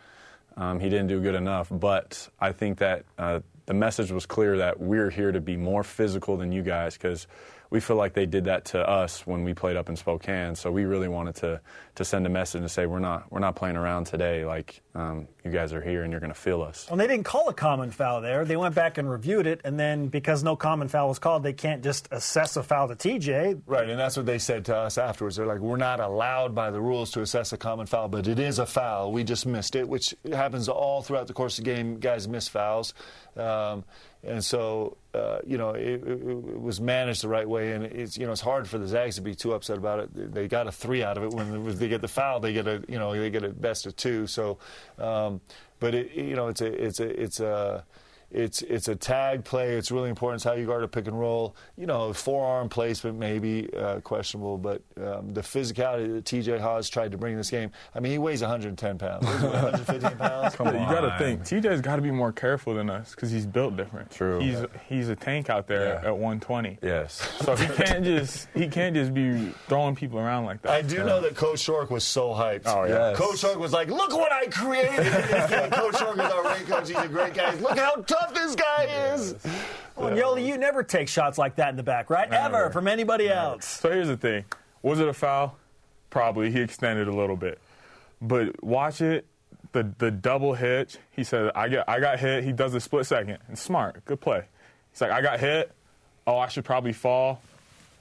um, 0.59 0.81
he 0.81 0.91
didn't 0.91 1.07
do 1.07 1.21
good 1.21 1.35
enough. 1.35 1.69
But 1.71 2.29
I 2.39 2.53
think 2.53 2.79
that 2.79 3.05
uh, 3.17 3.41
the 3.67 3.75
message 3.75 4.11
was 4.11 4.27
clear 4.27 4.59
that 4.59 4.81
we're 4.81 5.11
here 5.11 5.33
to 5.33 5.41
be 5.41 5.57
more 5.57 5.83
physical 5.83 6.37
than 6.37 6.53
you 6.53 6.63
guys 6.63 6.95
because 6.95 7.27
we 7.71 7.81
feel 7.81 7.97
like 7.97 8.15
they 8.15 8.27
did 8.27 8.45
that 8.45 8.65
to 8.67 8.89
us 8.89 9.27
when 9.27 9.45
we 9.45 9.55
played 9.55 9.77
up 9.77 9.89
in 9.89 9.97
Spokane. 9.97 10.55
So 10.55 10.71
we 10.71 10.85
really 10.85 11.09
wanted 11.09 11.37
to 11.37 11.61
to 11.97 12.05
send 12.05 12.27
a 12.27 12.31
message 12.31 12.61
and 12.61 12.71
say 12.71 12.87
we're 12.87 12.99
not 12.99 13.31
we're 13.31 13.41
not 13.41 13.57
playing 13.57 13.77
around 13.77 14.07
today. 14.07 14.45
Like 14.45 14.83
um, 14.95 15.29
you 15.45 15.51
guys 15.51 15.73
are 15.73 15.81
here 15.81 16.03
and 16.03 16.11
you're 16.11 16.21
going 16.21 16.33
to 16.33 16.39
feel 16.39 16.63
us. 16.63 16.87
Well, 16.89 16.97
they 16.97 17.07
didn't 17.07 17.25
call 17.25 17.49
a 17.49 17.55
common 17.55 17.91
foul 17.91 18.21
there. 18.21 18.45
They 18.45 18.57
went 18.57 18.75
back 18.75 18.99
and 18.99 19.09
reviewed 19.11 19.47
it, 19.47 19.61
and 19.65 19.79
then 19.79 20.09
because 20.09 20.43
no 20.43 20.57
common 20.57 20.89
foul 20.89 21.09
was 21.09 21.19
called, 21.19 21.43
they 21.43 21.53
can't 21.53 21.83
just 21.83 22.09
assess 22.11 22.57
a 22.57 22.63
foul 22.63 22.89
to 22.89 22.95
TJ. 22.95 23.63
Right, 23.67 23.89
and 23.89 23.99
that's 23.99 24.17
what 24.17 24.27
they 24.27 24.39
said 24.39 24.65
to 24.67 24.77
us 24.77 24.99
afterwards. 24.99 25.37
They're 25.37 25.47
like, 25.47 25.61
we're 25.61 25.77
not 25.77 26.01
allowed 26.01 26.55
by 26.55 26.71
the 26.71 26.81
rules 26.81 27.11
to 27.13 27.23
assess 27.23 27.53
a 27.53 27.57
common 27.57 27.87
foul, 27.87 28.09
but 28.09 28.27
it 28.27 28.39
is 28.39 28.59
a 28.59 28.67
foul. 28.67 29.13
We 29.13 29.25
just 29.25 29.47
missed 29.47 29.77
it, 29.77 29.89
which 29.89 30.15
happens 30.33 30.69
all 30.69 31.03
throughout 31.03 31.27
the 31.27 31.35
course 31.35 31.59
of 31.59 31.65
the 31.65 31.71
game. 31.71 31.99
Guys 31.99 32.27
miss 32.29 32.49
fouls. 32.49 32.95
Um, 33.37 33.85
and 34.25 34.45
so 34.45 34.97
uh, 35.15 35.39
you 35.47 35.59
know 35.59 35.71
it, 35.71 36.03
it, 36.07 36.07
it, 36.07 36.61
was 36.61 36.81
managed 36.81 37.23
the 37.23 37.29
right 37.29 37.49
way, 37.49 37.73
and 37.73 37.85
it's 37.85 38.17
you 38.17 38.27
know 38.27 38.33
it's 38.33 38.41
hard 38.41 38.69
for 38.69 38.79
the 38.79 38.87
Zags 38.87 39.17
to 39.17 39.21
be 39.21 39.35
too 39.35 39.53
upset 39.53 39.79
about 39.79 40.01
it. 40.01 40.35
They 40.35 40.49
got 40.49 40.67
a 40.67 40.73
three 40.73 41.03
out 41.03 41.17
of 41.17 41.25
it 41.25 41.31
when 41.31 41.77
they 41.77 41.89
get 41.89 42.01
the 42.01 42.09
foul. 42.09 42.41
They 42.41 42.53
get 42.53 42.67
a 42.67 42.83
you 42.89 42.99
know 42.99 43.13
they 43.13 43.31
get 43.31 43.45
a 43.45 43.51
best 43.51 43.87
of 43.87 43.97
two. 43.97 44.27
So, 44.27 44.59
um, 44.99 45.41
but 45.81 45.95
it, 45.95 46.13
you 46.13 46.35
know 46.35 46.49
it's 46.49 46.61
a 46.61 46.85
it's 46.85 47.01
a 47.01 47.23
it's 47.23 47.41
a 47.41 47.85
it's 48.31 48.63
it's 48.63 48.89
a 48.89 48.95
tag 48.97 49.45
play. 49.45 49.77
It's 49.77 49.91
really 49.91 50.11
important. 50.11 50.39
It's 50.41 50.45
how 50.45 50.53
you 50.53 50.67
guard 50.67 50.85
a 50.85 50.89
pick 50.89 51.07
and 51.07 51.19
roll. 51.19 51.57
You 51.77 51.87
know, 51.87 52.13
forearm 52.13 52.69
placement 52.69 53.19
maybe 53.19 53.73
uh, 53.75 54.01
questionable, 54.01 54.59
but 54.59 54.83
um, 55.03 55.33
the 55.33 55.41
physicality 55.41 56.13
that 56.15 56.25
T.J. 56.27 56.59
Haws 56.59 56.89
tried 56.91 57.13
to 57.13 57.19
bring 57.19 57.37
this 57.37 57.51
game. 57.51 57.71
I 57.95 58.01
mean, 58.01 58.13
he 58.13 58.19
weighs 58.19 58.43
110 58.43 58.99
pounds, 58.99 59.25
115 59.25 60.11
pounds. 60.19 60.55
Come 60.57 60.69
on. 60.69 60.75
You 60.75 60.81
got 60.81 61.01
to 61.01 61.17
think 61.19 61.41
TJ's 61.43 61.81
got 61.81 61.97
to 61.97 62.03
be 62.03 62.11
more 62.11 62.33
careful 62.33 62.75
than 62.75 62.91
us 62.91 63.15
because 63.15 63.31
he's 63.31 63.47
built 63.47 63.77
different. 63.77 64.11
True. 64.11 64.41
He's 64.41 64.59
he's 64.89 65.09
a 65.09 65.17
tank 65.17 65.49
out 65.49 65.67
there 65.67 66.01
Yeah. 66.03 66.09
at 66.09 66.13
120. 66.19 66.79
Yes. 66.83 67.15
So 67.45 67.57
he 67.57 67.67
can't 67.67 68.05
just 68.05 68.49
he 68.55 68.69
can't 68.69 68.95
just 68.95 69.15
be 69.15 69.53
throwing 69.69 69.95
people 69.95 70.19
around 70.19 70.45
like 70.45 70.61
that. 70.63 70.73
I 70.73 70.83
do 70.83 70.99
know 71.05 71.21
that 71.23 71.35
Coach 71.35 71.61
Shark 71.61 71.91
was 71.91 72.05
so 72.05 72.31
hyped. 72.31 72.63
Oh, 72.67 72.85
yeah. 72.85 73.11
Yes. 73.11 73.17
Coach 73.19 73.39
Shark 73.39 73.59
was 73.59 73.73
like, 73.73 73.89
"Look 73.89 74.13
what 74.13 74.33
I 74.33 74.47
created!" 74.47 75.73
Coach 75.73 75.97
Shark 75.99 76.17
is 76.19 76.21
our 76.25 76.45
ring 76.53 76.67
coach. 76.67 76.89
He's 76.89 76.97
a 76.99 77.09
great 77.09 77.33
guy. 77.35 77.55
Look 77.55 77.79
how 77.79 77.95
tough 78.03 78.18
this 78.35 78.55
guy 78.55 78.85
is. 79.15 79.35
Well, 79.97 80.11
Yoeli, 80.17 80.47
you 80.47 80.57
never 80.59 80.83
take 80.83 81.09
shots 81.09 81.39
like 81.39 81.57
that 81.57 81.71
in 81.71 81.77
the 81.77 81.83
back, 81.83 82.09
right? 82.11 82.31
Ever 82.33 82.71
from 82.71 82.87
anybody 82.89 83.29
else. 83.29 83.65
So 83.67 83.91
here's 83.91 84.09
the 84.09 84.17
thing: 84.17 84.45
was 84.83 85.01
it 85.01 85.09
a 85.09 85.13
foul? 85.13 85.57
Probably. 86.11 86.51
He 86.51 86.61
extended 86.61 87.09
a 87.09 87.13
little 87.13 87.37
bit, 87.37 87.59
but 88.23 88.63
watch 88.63 89.01
it. 89.01 89.27
The 89.73 89.91
the 89.99 90.11
double 90.11 90.55
hitch. 90.55 90.97
He 91.11 91.25
said, 91.25 91.51
"I 91.55 91.69
get 91.69 91.89
I 91.89 92.01
got 92.01 92.19
hit." 92.21 92.45
He 92.45 92.53
does 92.53 92.75
a 92.75 92.81
split 92.81 93.07
second. 93.07 93.39
It's 93.51 93.61
smart. 93.61 94.05
Good 94.05 94.21
play. 94.21 94.45
He's 94.93 95.01
like, 95.01 95.11
"I 95.11 95.21
got 95.21 95.41
hit. 95.41 95.73
Oh, 96.27 96.39
I 96.39 96.49
should 96.49 96.65
probably 96.65 96.93
fall." 96.93 97.43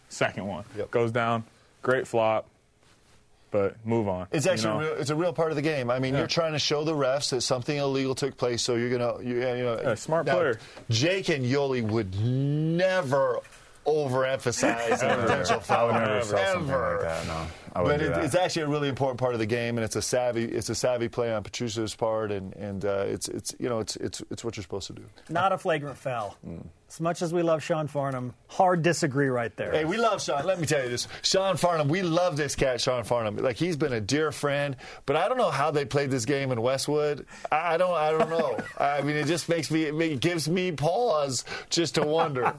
Second 0.10 0.48
one 0.48 0.64
Yep. 0.78 0.92
goes 0.92 1.12
down. 1.12 1.44
Great 1.82 2.08
flop. 2.08 2.48
But 3.50 3.76
move 3.86 4.08
on. 4.10 4.28
It's 4.32 4.46
you 4.46 4.52
actually 4.52 4.74
know? 4.74 4.80
a 4.80 4.84
real, 4.92 5.02
it's 5.02 5.10
a 5.10 5.16
real 5.16 5.34
part 5.34 5.52
of 5.52 5.56
the 5.56 5.62
game. 5.62 5.90
I 5.90 6.00
mean, 6.00 6.14
Yeah. 6.14 6.20
you're 6.22 6.28
trying 6.28 6.52
to 6.54 6.60
show 6.60 6.84
the 6.84 6.94
refs 6.94 7.30
that 7.30 7.42
something 7.42 7.78
illegal 7.78 8.14
took 8.14 8.36
place, 8.38 8.62
so 8.62 8.76
you're 8.76 8.90
gonna 8.90 9.22
you, 9.24 9.36
you 9.36 9.64
know. 9.64 9.80
Yeah, 9.82 9.96
smart 9.96 10.26
now, 10.26 10.34
player. 10.36 10.60
Jake 10.90 11.30
and 11.30 11.46
Yoeli 11.46 11.82
would 11.82 12.14
never 12.20 13.40
overemphasize 13.88 15.02
a 15.02 15.22
potential 15.22 15.60
foul. 15.60 15.90
I 15.90 16.00
would 16.00 16.08
never 16.08 16.22
sell 16.24 16.54
something 16.54 16.70
Ever. 16.74 16.98
like 16.98 17.02
that. 17.02 17.28
No, 17.28 17.48
I 17.74 17.84
But 17.84 18.02
it, 18.02 18.18
it's 18.24 18.36
actually 18.36 18.64
a 18.64 18.68
really 18.68 18.90
important 18.90 19.20
part 19.20 19.34
of 19.34 19.40
the 19.40 19.46
game, 19.46 19.78
and 19.78 19.86
it's 19.86 19.96
a 19.96 20.02
savvy 20.02 20.44
it's 20.44 20.70
a 20.70 20.76
savvy 20.76 21.08
play 21.08 21.34
on 21.34 21.44
Petrusev's 21.44 21.96
part, 21.96 22.32
and 22.32 22.54
and 22.56 22.84
uh, 22.86 23.06
it's 23.08 23.28
it's 23.30 23.56
you 23.60 23.70
know 23.70 23.80
it's 23.80 23.96
it's 23.98 24.22
it's 24.30 24.44
what 24.44 24.58
you're 24.58 24.64
supposed 24.64 24.88
to 24.88 24.94
do. 24.94 25.04
Not 25.30 25.52
a 25.52 25.58
flagrant 25.58 25.98
foul. 25.98 26.38
As 26.90 27.02
much 27.02 27.22
as 27.22 27.34
we 27.34 27.42
love 27.42 27.62
Sean 27.62 27.88
Farnham, 27.88 28.34
hard 28.48 28.82
disagree 28.82 29.28
right 29.28 29.54
there. 29.58 29.72
Hey, 29.74 29.84
we 29.86 29.98
love 29.98 30.22
Sean. 30.24 30.46
Let 30.46 30.60
me 30.60 30.66
tell 30.66 30.84
you 30.84 30.90
this. 30.90 31.08
Sean 31.22 31.58
Farnham, 31.58 31.90
we 31.90 32.02
love 32.02 32.38
this 32.38 32.56
cat, 32.56 32.80
Sean 32.80 33.04
Farnham. 33.04 33.38
Like 33.38 33.58
he's 33.58 33.76
been 33.76 33.94
a 33.94 34.02
dear 34.02 34.32
friend, 34.32 34.76
but 35.06 35.16
I 35.16 35.28
don't 35.28 35.38
know 35.38 35.52
how 35.52 35.72
they 35.72 35.86
played 35.86 36.12
this 36.12 36.26
game 36.26 36.52
in 36.52 36.62
Westwood. 36.62 37.26
I 37.52 37.76
I 37.76 37.78
don't 37.78 37.94
I 37.94 38.12
don't 38.12 38.30
know. 38.30 38.58
I 38.80 39.02
mean, 39.02 39.16
it 39.16 39.28
just 39.28 39.50
makes 39.50 39.70
me 39.72 39.84
it 39.84 40.20
gives 40.20 40.50
me 40.50 40.72
pause 40.72 41.46
just 41.70 41.96
to 41.96 42.04
wonder. 42.04 42.54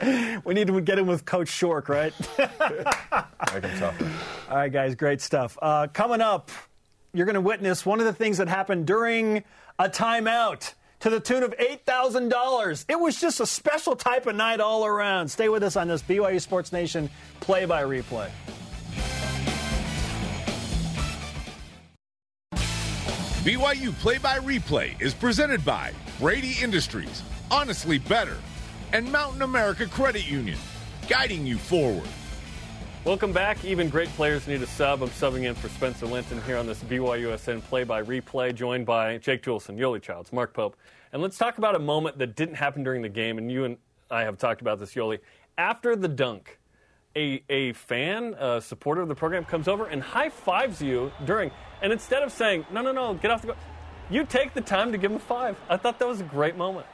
We 0.44 0.54
need 0.54 0.68
to 0.68 0.80
get 0.80 0.98
him 0.98 1.06
with 1.06 1.24
Coach 1.24 1.48
Shork, 1.48 1.88
right? 1.88 2.12
Make 2.38 3.64
him 3.64 3.78
tougher. 3.78 4.10
All 4.48 4.56
right, 4.56 4.72
guys, 4.72 4.94
great 4.94 5.20
stuff. 5.20 5.58
Uh, 5.60 5.88
coming 5.92 6.20
up, 6.20 6.50
you're 7.12 7.26
going 7.26 7.34
to 7.34 7.40
witness 7.40 7.84
one 7.84 7.98
of 7.98 8.06
the 8.06 8.12
things 8.12 8.38
that 8.38 8.48
happened 8.48 8.86
during 8.86 9.42
a 9.78 9.88
timeout 9.88 10.74
to 11.00 11.10
the 11.10 11.20
tune 11.20 11.42
of 11.42 11.54
$8,000. 11.58 12.84
It 12.88 12.98
was 12.98 13.20
just 13.20 13.40
a 13.40 13.46
special 13.46 13.96
type 13.96 14.26
of 14.26 14.36
night 14.36 14.60
all 14.60 14.84
around. 14.84 15.28
Stay 15.28 15.48
with 15.48 15.62
us 15.62 15.76
on 15.76 15.88
this 15.88 16.02
BYU 16.02 16.40
Sports 16.40 16.72
Nation 16.72 17.10
play 17.40 17.64
by 17.64 17.82
replay. 17.82 18.30
BYU 23.48 23.96
Play 24.00 24.18
by 24.18 24.38
Replay 24.40 25.00
is 25.00 25.14
presented 25.14 25.64
by 25.64 25.92
Brady 26.18 26.56
Industries, 26.60 27.22
Honestly 27.50 27.98
Better, 27.98 28.36
and 28.92 29.10
Mountain 29.12 29.42
America 29.42 29.86
Credit 29.86 30.28
Union, 30.28 30.58
guiding 31.08 31.46
you 31.46 31.58
forward. 31.58 32.08
Welcome 33.04 33.32
back. 33.32 33.64
Even 33.64 33.88
great 33.88 34.08
players 34.10 34.46
need 34.46 34.62
a 34.62 34.66
sub. 34.66 35.02
I'm 35.02 35.10
subbing 35.10 35.44
in 35.44 35.54
for 35.54 35.68
Spencer 35.68 36.06
Linton 36.06 36.42
here 36.42 36.56
on 36.56 36.66
this 36.66 36.82
BYUSN 36.82 37.62
play 37.62 37.84
by 37.84 38.02
replay, 38.02 38.54
joined 38.54 38.86
by 38.86 39.18
Jake 39.18 39.42
Toolson, 39.42 39.78
Yoeli 39.78 40.02
Childs, 40.02 40.32
Mark 40.32 40.52
Pope. 40.52 40.76
And 41.12 41.22
let's 41.22 41.38
talk 41.38 41.58
about 41.58 41.74
a 41.74 41.78
moment 41.78 42.18
that 42.18 42.34
didn't 42.34 42.56
happen 42.56 42.82
during 42.82 43.02
the 43.02 43.08
game, 43.08 43.38
and 43.38 43.50
you 43.50 43.64
and 43.64 43.76
I 44.10 44.22
have 44.22 44.38
talked 44.38 44.60
about 44.60 44.78
this, 44.78 44.94
Yoeli. 44.94 45.20
After 45.56 45.96
the 45.96 46.08
dunk, 46.08 46.58
a, 47.16 47.42
a 47.48 47.72
fan, 47.74 48.34
a 48.38 48.60
supporter 48.60 49.00
of 49.00 49.08
the 49.08 49.14
program, 49.14 49.44
comes 49.44 49.68
over 49.68 49.86
and 49.86 50.02
high 50.02 50.28
fives 50.28 50.82
you 50.82 51.12
during, 51.24 51.50
and 51.82 51.92
instead 51.92 52.22
of 52.22 52.32
saying, 52.32 52.66
no, 52.72 52.82
no, 52.82 52.92
no, 52.92 53.14
get 53.14 53.30
off 53.30 53.42
the 53.42 53.48
go, 53.48 53.56
you 54.10 54.24
take 54.24 54.54
the 54.54 54.60
time 54.60 54.92
to 54.92 54.98
give 54.98 55.10
him 55.10 55.16
a 55.18 55.20
five. 55.20 55.58
I 55.68 55.76
thought 55.76 55.98
that 55.98 56.08
was 56.08 56.20
a 56.20 56.24
great 56.24 56.56
moment. 56.56 56.86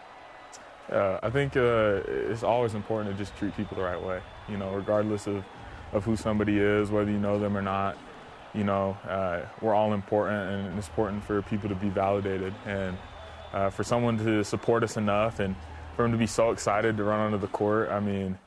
Uh, 0.91 1.19
I 1.23 1.31
think 1.31 1.57
uh, 1.57 2.03
it's 2.07 2.43
always 2.43 2.75
important 2.75 3.17
to 3.17 3.23
just 3.23 3.37
treat 3.37 3.57
people 3.57 3.77
the 3.77 3.83
right 3.83 4.01
way. 4.01 4.21
You 4.49 4.57
know, 4.57 4.71
regardless 4.73 5.27
of, 5.27 5.45
of 5.93 6.05
who 6.05 6.17
somebody 6.17 6.59
is, 6.59 6.91
whether 6.91 7.11
you 7.11 7.19
know 7.19 7.39
them 7.39 7.57
or 7.57 7.63
not. 7.63 7.97
You 8.55 8.65
know, 8.65 8.97
uh, 9.09 9.41
we're 9.61 9.75
all 9.75 9.95
important, 9.95 10.69
and 10.69 10.79
it's 10.79 10.89
important 10.89 11.25
for 11.25 11.43
people 11.43 11.69
to 11.69 11.75
be 11.75 11.89
validated, 11.89 12.55
and 12.67 12.97
uh, 13.53 13.71
for 13.71 13.83
someone 13.83 14.17
to 14.19 14.45
support 14.45 14.85
us 14.85 14.97
enough, 14.97 15.41
and 15.41 15.57
for 15.97 16.05
him 16.05 16.13
to 16.13 16.19
be 16.19 16.27
so 16.27 16.51
excited 16.51 16.97
to 16.97 17.05
run 17.05 17.19
onto 17.19 17.39
the 17.39 17.49
court. 17.49 17.91
I 17.91 17.99
mean, 17.99 18.39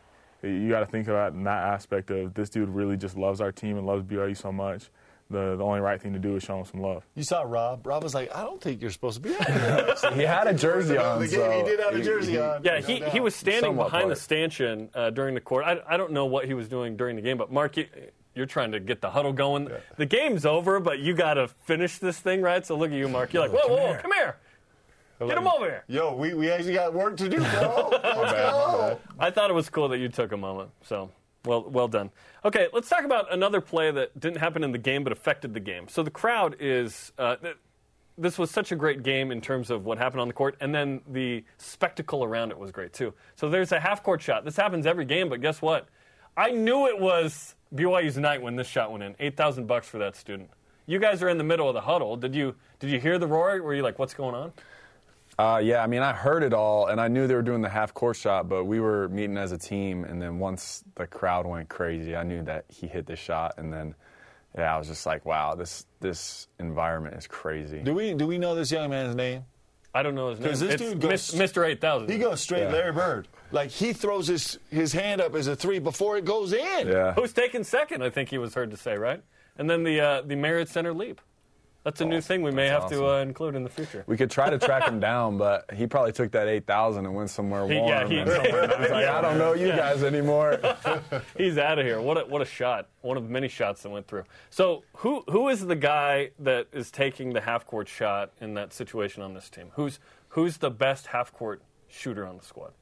you 0.43 0.69
got 0.69 0.81
to 0.81 0.85
think 0.85 1.07
about 1.07 1.33
in 1.33 1.43
that 1.43 1.63
aspect 1.63 2.09
of 2.11 2.33
this 2.33 2.49
dude 2.49 2.69
really 2.69 2.95
just 2.95 3.17
loves 3.17 3.41
our 3.41 3.51
team 3.51 3.77
and 3.77 3.85
loves 3.85 4.03
BYU 4.03 4.37
so 4.37 4.51
much. 4.51 4.89
The, 5.29 5.57
the 5.57 5.63
only 5.63 5.81
right 5.81 6.01
thing 6.01 6.13
to 6.13 6.19
do 6.19 6.37
is 6.37 6.43
show 6.43 6.57
him 6.59 6.65
some 6.65 6.81
love. 6.81 7.03
You 7.15 7.23
saw 7.23 7.41
Rob. 7.41 7.85
Rob 7.85 8.01
was 8.01 8.13
like, 8.15 8.33
I 8.33 8.43
don't 8.43 8.61
think 8.61 8.81
you're 8.81 8.91
supposed 8.91 9.21
to 9.21 9.29
be 9.29 9.35
out 9.35 9.45
here. 9.45 9.95
he 10.13 10.21
had 10.21 10.47
a 10.47 10.53
jersey 10.53 10.97
on. 10.97 11.19
the 11.19 11.27
game, 11.27 11.39
so 11.39 11.51
he 11.51 11.63
did 11.63 11.79
have 11.81 11.95
a 11.95 12.01
jersey 12.01 12.31
he- 12.33 12.39
on. 12.39 12.63
Yeah, 12.63 12.79
he, 12.79 13.01
he 13.09 13.19
was 13.19 13.35
standing 13.35 13.63
Somewhat 13.71 13.91
behind 13.91 14.09
the 14.09 14.15
stanchion 14.15 14.89
uh, 14.95 15.09
during 15.09 15.35
the 15.35 15.41
court. 15.41 15.65
I, 15.65 15.81
I 15.87 15.97
don't 15.97 16.13
know 16.13 16.25
what 16.25 16.45
he 16.45 16.53
was 16.53 16.69
doing 16.69 16.95
during 16.95 17.17
the 17.17 17.21
game, 17.21 17.37
but 17.37 17.51
Mark, 17.51 17.75
you, 17.75 17.87
you're 18.35 18.45
trying 18.45 18.71
to 18.71 18.79
get 18.79 19.01
the 19.01 19.09
huddle 19.09 19.33
going. 19.33 19.69
The 19.97 20.05
game's 20.05 20.45
over, 20.45 20.79
but 20.79 20.99
you 20.99 21.13
got 21.13 21.33
to 21.33 21.47
finish 21.49 21.97
this 21.97 22.19
thing, 22.19 22.41
right? 22.41 22.65
So 22.65 22.77
look 22.77 22.91
at 22.91 22.97
you, 22.97 23.09
Mark. 23.09 23.33
You're 23.33 23.47
like, 23.47 23.51
whoa, 23.51 23.67
whoa, 23.67 23.93
whoa, 23.93 23.99
come 24.01 24.13
here. 24.13 24.37
Get 25.19 25.37
him 25.37 25.47
over 25.47 25.65
here. 25.65 25.83
Yo, 25.87 26.15
we, 26.15 26.35
we 26.35 26.49
actually 26.51 26.75
got 26.75 26.93
work 26.93 27.17
to 27.17 27.27
do, 27.27 27.37
bro. 27.37 27.89
Let's 28.03 28.31
go. 28.31 28.99
I 29.19 29.31
thought 29.31 29.49
it 29.49 29.53
was 29.53 29.67
cool 29.69 29.87
that 29.89 29.97
you 29.97 30.09
took 30.09 30.31
a 30.31 30.37
moment. 30.37 30.69
So, 30.83 31.09
well, 31.47 31.63
well 31.63 31.87
done. 31.87 32.11
Okay, 32.45 32.67
let's 32.73 32.89
talk 32.89 33.03
about 33.03 33.33
another 33.33 33.61
play 33.61 33.89
that 33.91 34.19
didn't 34.19 34.37
happen 34.37 34.63
in 34.63 34.71
the 34.71 34.77
game 34.77 35.03
but 35.03 35.11
affected 35.11 35.53
the 35.53 35.59
game. 35.59 35.87
So 35.87 36.03
the 36.03 36.11
crowd 36.11 36.57
is. 36.59 37.11
Uh, 37.17 37.37
th- 37.37 37.57
this 38.19 38.39
was 38.39 38.49
such 38.49 38.71
a 38.71 38.75
great 38.75 39.03
game 39.03 39.31
in 39.31 39.41
terms 39.41 39.69
of 39.69 39.85
what 39.85 39.99
happened 39.99 40.21
on 40.21 40.27
the 40.27 40.33
court, 40.33 40.57
and 40.59 40.73
then 40.73 41.01
the 41.07 41.43
spectacle 41.57 42.23
around 42.23 42.49
it 42.49 42.57
was 42.57 42.71
great 42.71 42.91
too. 42.91 43.13
So 43.35 43.47
there's 43.47 43.71
a 43.71 43.79
half 43.79 44.01
court 44.01 44.23
shot. 44.23 44.43
This 44.43 44.55
happens 44.55 44.87
every 44.87 45.05
game, 45.05 45.29
but 45.29 45.39
guess 45.39 45.61
what? 45.61 45.87
I 46.35 46.49
knew 46.49 46.87
it 46.87 46.99
was 46.99 47.55
BYU's 47.75 48.17
night 48.17 48.41
when 48.41 48.55
this 48.55 48.67
shot 48.67 48.91
went 48.91 49.03
in. 49.03 49.15
Eight 49.19 49.37
thousand 49.37 49.67
bucks 49.67 49.87
for 49.87 49.99
that 49.99 50.15
student. 50.15 50.49
You 50.87 50.99
guys 50.99 51.21
are 51.21 51.29
in 51.29 51.37
the 51.37 51.43
middle 51.43 51.67
of 51.67 51.73
the 51.73 51.81
huddle. 51.81 52.15
Did 52.15 52.33
you 52.33 52.55
did 52.79 52.89
you 52.89 52.99
hear 52.99 53.19
the 53.19 53.27
roar? 53.27 53.61
Were 53.61 53.75
you 53.75 53.83
like, 53.83 53.99
"What's 53.99 54.13
going 54.13 54.35
on"? 54.35 54.53
Uh, 55.39 55.61
yeah, 55.63 55.83
I 55.83 55.87
mean, 55.87 56.01
I 56.01 56.13
heard 56.13 56.41
it 56.41 56.51
all, 56.53 56.87
and 56.87 56.99
I 56.99 57.07
knew 57.09 57.27
they 57.27 57.35
were 57.35 57.43
doing 57.43 57.61
the 57.61 57.69
half 57.69 57.93
court 57.93 58.15
shot, 58.15 58.49
but 58.49 58.63
we 58.65 58.79
were 58.79 59.07
meeting 59.09 59.37
as 59.37 59.51
a 59.51 59.57
team, 59.57 60.03
and 60.03 60.19
then 60.19 60.39
once 60.39 60.83
the 60.95 61.05
crowd 61.05 61.45
went 61.45 61.69
crazy, 61.69 62.15
I 62.15 62.23
knew 62.23 62.41
that 62.43 62.65
he 62.69 62.87
hit 62.87 63.05
the 63.05 63.15
shot, 63.15 63.53
and 63.57 63.71
then, 63.71 63.93
yeah, 64.57 64.73
I 64.73 64.79
was 64.79 64.87
just 64.87 65.05
like, 65.05 65.25
wow, 65.25 65.53
this 65.53 65.85
this 65.99 66.47
environment 66.59 67.15
is 67.17 67.27
crazy. 67.27 67.79
Do 67.83 67.93
we 67.93 68.15
do 68.15 68.25
we 68.25 68.39
know 68.39 68.55
this 68.55 68.71
young 68.71 68.89
man's 68.89 69.15
name? 69.15 69.45
I 69.93 70.01
don't 70.03 70.15
know 70.15 70.29
his 70.31 70.39
name. 70.39 70.49
'Cause 70.49 70.59
this 70.59 70.73
It's 70.75 70.83
dude 70.83 70.99
goes- 71.01 71.33
Mis- 71.33 71.51
Mr. 71.53 71.65
Eight 71.67 71.81
Thousand. 71.81 72.09
He 72.09 72.17
goes 72.17 72.41
straight 72.41 72.63
Yeah. 72.63 72.71
Larry 72.71 72.91
Bird. 72.91 73.27
Like 73.51 73.69
he 73.69 73.93
throws 73.93 74.27
his 74.27 74.57
his 74.71 74.91
hand 74.93 75.21
up 75.21 75.35
as 75.35 75.45
a 75.47 75.55
three 75.55 75.77
before 75.79 76.17
it 76.17 76.25
goes 76.25 76.51
in. 76.53 76.87
Yeah. 76.87 77.13
Who's 77.13 77.33
taking 77.33 77.63
second? 77.63 78.03
I 78.03 78.09
think 78.09 78.29
he 78.29 78.37
was 78.39 78.55
heard 78.55 78.71
to 78.71 78.77
say, 78.77 78.97
right? 78.97 79.21
And 79.57 79.69
then 79.69 79.83
the 79.83 79.99
uh, 80.01 80.21
the 80.21 80.35
Marriott 80.35 80.69
Center 80.69 80.93
leap. 80.93 81.21
That's 81.87 82.01
a 82.01 82.05
new 82.05 82.19
thing 82.19 82.41
we 82.41 82.51
may 82.51 82.67
have 82.67 82.81
that's 82.81 82.91
to 82.99 83.07
uh, 83.07 83.19
include 83.21 83.55
in 83.55 83.63
the 83.63 83.69
future. 83.69 84.03
We 84.07 84.17
could 84.17 84.29
try 84.29 84.49
to 84.49 84.59
track 84.59 84.83
him 84.89 84.99
down, 84.99 85.37
but 85.37 85.71
he 85.73 85.87
probably 85.87 86.11
took 86.11 86.31
that 86.31 86.49
8,000 86.49 87.05
and 87.05 87.15
went 87.15 87.29
somewhere 87.29 87.65
He- 87.65 87.75
warm. 87.77 87.87
yeah, 87.89 88.05
he- 88.05 88.17
and 88.17 88.29
he's 88.29 88.37
like, 88.91 89.05
I 89.05 89.21
don't 89.21 89.37
know 89.37 89.53
you 89.53 89.69
guys 89.69 90.03
anymore. 90.03 90.59
He's 91.37 91.57
out 91.57 91.79
of 91.79 91.85
here. 91.85 92.01
What 92.01 92.17
a, 92.17 92.25
what 92.25 92.41
a 92.41 92.45
shot! 92.45 92.89
One 92.99 93.15
of 93.15 93.29
many 93.29 93.47
shots 93.47 93.83
that 93.83 93.89
went 93.89 94.05
through. 94.05 94.25
So 94.49 94.83
who 94.97 95.23
who 95.29 95.47
is 95.47 95.65
the 95.65 95.77
guy 95.77 96.31
that 96.39 96.67
is 96.73 96.91
taking 96.91 97.31
the 97.31 97.39
half 97.39 97.65
court 97.65 97.87
shot 97.87 98.33
in 98.41 98.53
that 98.55 98.73
situation 98.73 99.23
on 99.23 99.33
this 99.33 99.49
team? 99.49 99.67
Who's 99.75 99.99
who's 100.27 100.57
the 100.57 100.69
best 100.69 101.07
half 101.07 101.31
court 101.31 101.61
shooter 101.87 102.25
on 102.27 102.35
the 102.35 102.43
squad? 102.43 102.73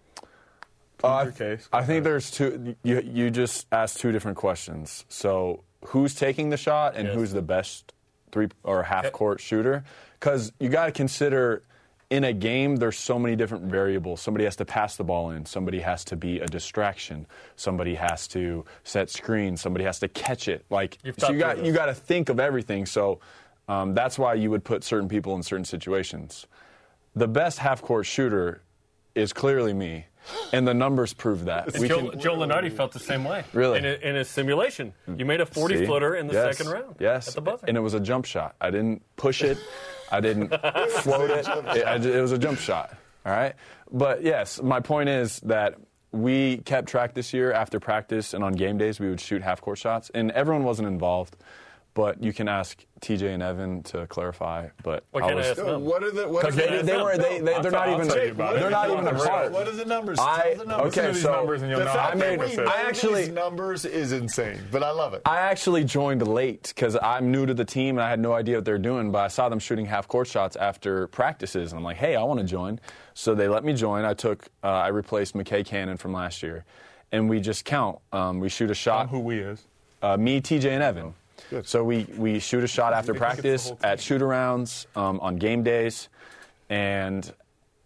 Uh, 1.04 1.08
I, 1.08 1.24
your 1.26 1.32
case. 1.32 1.70
I 1.72 1.84
think 1.84 2.04
there's 2.04 2.32
two. 2.32 2.76
You, 2.82 3.02
you 3.02 3.30
just 3.30 3.68
asked 3.72 4.00
two 4.00 4.12
different 4.12 4.38
questions. 4.38 5.06
So, 5.10 5.64
who's 5.86 6.16
taking 6.16 6.50
the 6.50 6.58
shot 6.58 6.96
and 6.96 7.08
Yes. 7.08 7.16
who's 7.16 7.32
the 7.34 7.44
best 7.44 7.94
three 8.36 8.50
or 8.64 8.84
half 8.84 9.12
court 9.14 9.40
shooter? 9.40 9.86
Because 10.20 10.52
you 10.60 10.68
got 10.68 10.88
to 10.88 10.92
consider 10.92 11.64
in 12.10 12.26
a 12.26 12.34
game, 12.34 12.76
there's 12.76 12.98
so 12.98 13.18
many 13.18 13.36
different 13.36 13.64
variables. 13.64 14.22
Somebody 14.22 14.44
has 14.44 14.58
to 14.58 14.66
pass 14.66 14.98
the 14.98 15.06
ball 15.06 15.32
in. 15.32 15.46
Somebody 15.46 15.80
has 15.80 16.04
to 16.06 16.18
be 16.18 16.40
a 16.40 16.46
distraction. 16.46 17.26
Somebody 17.56 17.96
has 17.96 18.28
to 18.28 18.66
set 18.84 19.10
screens. 19.10 19.62
Somebody 19.62 19.86
has 19.86 20.00
to 20.00 20.10
catch 20.10 20.48
it. 20.50 20.66
Like 20.70 20.98
so, 21.18 21.32
you 21.32 21.40
got 21.40 21.66
you 21.66 21.72
got 21.72 21.88
to 21.88 21.96
think 21.96 22.30
of 22.30 22.40
everything. 22.40 22.86
So. 22.86 23.20
Um, 23.68 23.96
that's 23.96 24.20
why 24.20 24.36
you 24.36 24.52
would 24.52 24.64
put 24.64 24.84
certain 24.84 25.10
people 25.10 25.36
in 25.36 25.42
certain 25.42 25.66
situations. 25.66 26.46
The 27.16 27.28
best 27.28 27.58
half 27.58 27.82
court 27.82 28.06
shooter 28.06 28.62
is 29.16 29.34
clearly 29.34 29.74
me, 29.74 30.06
and 30.54 30.68
the 30.68 30.74
numbers 30.74 31.14
prove 31.14 31.46
that. 31.46 31.78
We 31.78 31.88
Joe, 31.88 32.10
can- 32.10 32.20
Joe 32.20 32.36
Lunardi 32.38 32.72
felt 32.72 32.92
the 32.92 33.00
same 33.00 33.24
way. 33.24 33.44
Really? 33.54 33.80
In, 33.80 33.86
a, 33.86 33.94
in 33.94 34.16
his 34.16 34.28
simulation, 34.30 34.94
you 35.18 35.26
made 35.26 35.42
a 35.42 35.46
40 35.46 35.78
See? 35.78 35.86
footer 35.86 36.16
in 36.16 36.28
the 36.28 36.34
Yes. 36.34 36.58
second 36.58 36.72
round. 36.74 36.96
Yes, 37.00 37.28
At 37.30 37.36
the 37.36 37.42
buzzer. 37.42 37.66
and 37.68 37.78
it 37.78 37.82
was 37.82 37.94
a 37.94 38.00
jump 38.00 38.26
shot. 38.26 38.56
I 38.62 38.70
didn't 38.70 39.02
push 39.16 39.42
it. 39.42 39.58
I 40.12 40.22
didn't 40.22 40.50
float 40.90 41.30
it. 41.32 41.48
It, 41.48 41.86
I- 41.86 41.96
it 41.96 42.22
was 42.22 42.32
a 42.32 42.38
jump 42.38 42.60
shot. 42.60 42.96
All 43.26 43.32
right, 43.32 43.56
but 43.92 44.22
yes, 44.24 44.62
my 44.62 44.80
point 44.80 45.10
is 45.10 45.40
that 45.42 45.76
we 46.12 46.58
kept 46.58 46.88
track 46.88 47.14
this 47.16 47.34
year 47.34 47.52
after 47.52 47.80
practice 47.80 48.34
and 48.36 48.44
on 48.44 48.54
game 48.54 48.78
days 48.78 49.00
we 49.00 49.10
would 49.10 49.20
shoot 49.20 49.42
half 49.42 49.62
court 49.62 49.78
shots, 49.80 50.12
and 50.14 50.30
everyone 50.32 50.64
wasn't 50.64 50.88
involved. 50.88 51.36
But 51.96 52.22
you 52.22 52.34
can 52.34 52.50
ask 52.50 52.86
TJ 53.00 53.34
and 53.34 53.42
Evan 53.42 53.82
to 53.84 54.06
clarify. 54.08 54.68
But 54.84 55.06
What 55.12 55.24
I 55.24 55.28
can 55.30 55.36
I 55.38 55.40
was, 55.40 55.48
ask 55.48 55.56
them? 55.64 55.86
What 55.86 56.04
are 56.04 56.12
the 56.12 56.28
what 56.28 56.42
because 56.42 56.60
are 56.60 56.70
they, 56.70 56.78
the, 56.80 56.84
they 56.84 56.98
were 57.02 57.18
They, 57.18 57.40
they, 57.40 57.62
they're 57.62 57.72
not 57.72 57.88
even 57.90 58.08
tell 58.10 58.26
you 58.26 58.32
about 58.32 58.56
they're 58.56 58.70
not 58.70 58.90
even 58.92 59.08
are 59.08 59.16
a 59.16 59.20
part. 59.28 59.52
What 59.54 59.66
are 59.70 59.72
the 59.72 59.86
numbers? 59.86 60.20
I 60.20 60.56
Tell 60.56 60.66
the 60.66 60.72
numbers. 60.72 60.88
okay 60.98 61.08
to 61.08 61.14
these 61.14 61.22
so 61.24 61.32
numbers 61.32 61.62
and 61.62 61.72
you'll 61.72 61.80
The 61.80 61.86
know 61.86 61.94
fact 61.94 62.18
that 62.18 62.26
I 62.28 62.36
made- 62.36 62.40
we 62.50 62.54
good 62.54 62.68
I 62.68 62.82
actually- 62.82 63.22
these 63.26 63.34
numbers 63.34 63.86
is 63.86 64.12
insane, 64.12 64.60
but 64.72 64.84
I 64.84 64.92
love 64.92 65.14
it. 65.14 65.22
I 65.26 65.38
actually 65.38 65.86
joined 65.86 66.28
late 66.28 66.74
because 66.76 66.98
I'm 67.02 67.32
new 67.32 67.46
to 67.46 67.54
the 67.54 67.64
team 67.64 67.98
and 67.98 68.04
I 68.06 68.10
had 68.10 68.20
no 68.20 68.34
idea 68.34 68.58
what 68.58 68.66
they're 68.66 68.78
doing. 68.78 69.12
But 69.14 69.20
I 69.20 69.28
saw 69.30 69.48
them 69.48 69.60
shooting 69.60 69.86
half 69.86 70.06
court 70.10 70.28
shots 70.28 70.58
after 70.58 71.08
practices, 71.08 71.72
and 71.72 71.80
I'm 71.80 71.84
like, 71.86 71.96
hey, 71.98 72.18
I 72.18 72.24
want 72.24 72.42
to 72.42 72.46
join. 72.46 72.82
So 73.14 73.34
they 73.36 73.48
let 73.48 73.64
me 73.64 73.72
join. 73.74 74.04
I 74.04 74.14
took, 74.14 74.50
uh, 74.66 74.68
I 74.68 74.90
replaced 74.90 75.34
McKay 75.34 75.66
Cannon 75.66 75.96
from 75.96 76.12
last 76.12 76.44
year, 76.44 76.66
and 77.14 77.30
we 77.30 77.40
just 77.40 77.64
count. 77.64 78.00
Um, 78.12 78.42
we 78.42 78.50
shoot 78.50 78.70
a 78.70 78.76
shot. 78.76 79.08
who 79.08 79.20
we 79.20 79.40
is. 79.40 79.66
Uh, 80.02 80.18
me, 80.18 80.42
TJ, 80.42 80.66
and 80.72 80.84
Evan. 80.84 81.14
Good. 81.50 81.68
So 81.68 81.84
we, 81.84 82.06
we 82.18 82.40
shoot 82.40 82.64
a 82.64 82.68
shot 82.68 82.94
after 82.94 83.14
think 83.14 83.24
it's 83.34 83.36
the 83.68 83.76
practice 83.76 83.84
at 83.84 84.00
shoot 84.00 84.22
arounds 84.22 84.86
um, 84.96 85.20
on 85.20 85.36
game 85.38 85.64
days, 85.64 86.10
and 86.70 87.32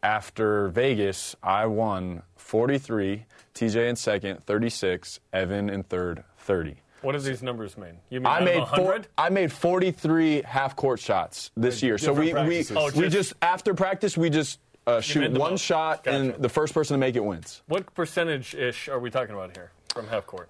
after 0.03 0.70
Vegas, 0.70 1.36
I 1.43 1.66
won 1.66 2.24
43. 2.38 3.26
TJ 3.53 3.89
in 3.89 3.95
second, 3.95 4.45
36. 4.45 5.20
Evan 5.34 5.70
in 5.70 5.84
third, 5.84 6.24
30. 6.38 6.76
what 7.01 7.12
do 7.12 7.20
these 7.20 7.43
numbers 7.43 7.78
mean? 7.78 7.97
You 8.10 8.20
mean 8.22 8.28
I 8.28 8.39
made 8.39 8.66
four, 8.68 8.86
100? 8.86 9.07
I 9.18 9.30
made 9.30 9.51
43 9.51 10.43
half 10.43 10.76
court 10.76 10.99
shots 10.99 11.51
this 11.57 11.84
year. 11.84 11.97
So 11.97 12.14
we 12.14 12.34
we. 12.34 12.66
Oh, 12.76 12.86
we 12.95 13.10
just- 13.10 13.12
just 13.12 13.34
after 13.41 13.74
practice 13.74 14.18
we 14.18 14.30
just 14.30 14.60
uh, 14.88 15.01
shoot 15.01 15.32
one 15.34 15.51
most. 15.51 15.62
shot 15.64 16.03
Gotcha. 16.05 16.18
and 16.18 16.34
the 16.36 16.49
first 16.49 16.74
person 16.74 16.93
to 16.93 16.97
make 16.97 17.16
it 17.16 17.24
wins. 17.24 17.62
What 17.68 17.93
percentage 17.93 18.55
ish 18.55 18.88
are 18.88 18.99
we 18.99 19.10
talking 19.10 19.36
about 19.36 19.55
here 19.55 19.72
from 19.93 20.07
half 20.07 20.26
court? 20.26 20.49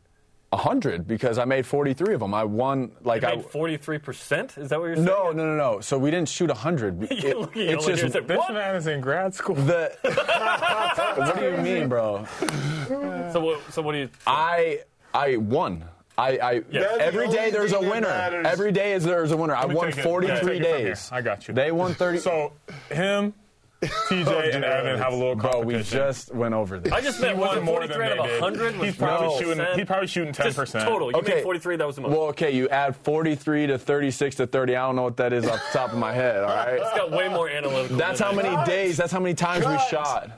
A 0.51 0.57
hundred 0.57 1.07
because 1.07 1.37
I 1.37 1.45
made 1.45 1.63
43 1.63 2.15
of 2.15 2.21
them. 2.21 2.33
I 2.33 2.43
won 2.43 2.91
like 3.03 3.21
You 3.21 3.27
I. 3.27 3.35
made 3.35 3.45
43%? 3.45 4.57
Is 4.57 4.69
that 4.69 4.79
what 4.79 4.87
you're 4.87 4.95
saying? 4.95 5.05
No, 5.05 5.31
no, 5.31 5.45
no, 5.45 5.55
no. 5.55 5.79
So 5.79 5.97
we 5.99 6.09
didn't 6.09 6.27
shoot 6.29 6.49
a 6.49 6.55
hundred. 6.55 6.99
You're 7.11 7.41
looking 7.41 7.61
it's 7.69 7.85
it 7.85 7.91
like 7.91 7.99
just 8.01 8.13
you're 8.15 8.23
This 8.23 8.37
What? 8.39 8.53
man 8.53 8.75
is 8.75 8.87
in 8.87 8.99
grad 8.99 9.35
school. 9.35 9.53
the. 9.55 9.91
what 11.15 11.37
do 11.37 11.45
you 11.51 11.57
mean, 11.57 11.87
bro? 11.87 12.25
So 13.31 13.39
what, 13.41 13.59
so 13.71 13.81
what 13.83 13.91
do 13.91 13.99
you. 13.99 14.09
I 14.27 14.79
I 15.13 15.37
won. 15.37 15.85
I, 16.17 16.29
I 16.39 16.59
That's 16.59 16.71
the 16.71 17.01
every 17.01 17.25
only 17.25 17.37
day 17.37 17.49
there's 17.51 17.71
a 17.73 17.79
winner. 17.79 18.07
Every 18.43 18.71
day 18.71 18.93
is 18.93 19.03
there's 19.03 19.31
a 19.31 19.37
winner. 19.37 19.55
I 19.55 19.65
won 19.65 19.91
43 19.91 20.27
yeah, 20.27 20.33
take 20.33 20.43
it 20.43 20.45
from 20.45 20.53
here. 20.79 20.87
days. 20.89 21.09
I 21.11 21.21
got 21.21 21.47
you. 21.47 21.53
They 21.53 21.71
won 21.71 21.93
30. 21.93 22.17
So 22.19 22.51
him, 22.91 23.33
TJ, 23.81 24.27
oh, 24.27 24.39
and 24.39 24.65
Evan 24.65 24.97
have 24.97 25.13
a 25.13 25.15
little 25.15 25.35
bro, 25.35 25.61
we 25.61 25.81
just 25.83 26.33
went 26.35 26.53
over 26.53 26.79
this. 26.81 26.91
I 26.91 26.99
just 26.99 27.21
meant 27.21 27.35
He 27.35 27.39
was 27.41 27.55
won 27.55 27.63
more 27.63 27.75
43 27.87 27.97
than 27.97 28.11
out 28.11 28.17
of 28.19 28.25
they 28.25 28.31
did. 28.33 28.41
100? 28.41 28.77
Was 28.77 28.85
He's 28.87 28.95
probably 28.97 29.27
40%? 29.27 29.39
shooting. 29.39 29.65
He's 29.75 29.85
probably 29.85 30.07
shooting 30.07 30.33
ten 30.33 30.45
Just 30.47 30.57
percent 30.57 30.85
total. 30.85 31.11
You 31.11 31.17
Okay. 31.19 31.35
made 31.35 31.43
43, 31.43 31.75
that 31.77 31.87
was 31.87 31.95
the 31.95 32.01
most. 32.01 32.11
Well, 32.11 32.21
okay, 32.27 32.51
you 32.51 32.67
add 32.67 32.95
43 32.97 33.67
to 33.67 33.77
36 33.79 34.35
to 34.35 34.47
30. 34.47 34.75
I 34.75 34.85
don't 34.85 34.97
know 34.97 35.03
what 35.03 35.15
that 35.17 35.31
is 35.31 35.45
off 35.47 35.61
the 35.71 35.77
top 35.79 35.93
of 35.93 35.97
my 35.97 36.11
head, 36.13 36.43
all 36.43 36.49
right? 36.49 36.73
It's 36.73 36.91
got 36.93 37.11
way 37.11 37.29
more 37.29 37.47
analytical. 37.49 37.95
That's 37.95 38.19
than 38.19 38.27
how 38.35 38.41
that. 38.41 38.51
many 38.51 38.65
days, 38.65 38.97
that's 38.97 39.13
how 39.13 39.19
many 39.21 39.33
times 39.35 39.65
we 39.65 39.77
shot. 39.89 40.29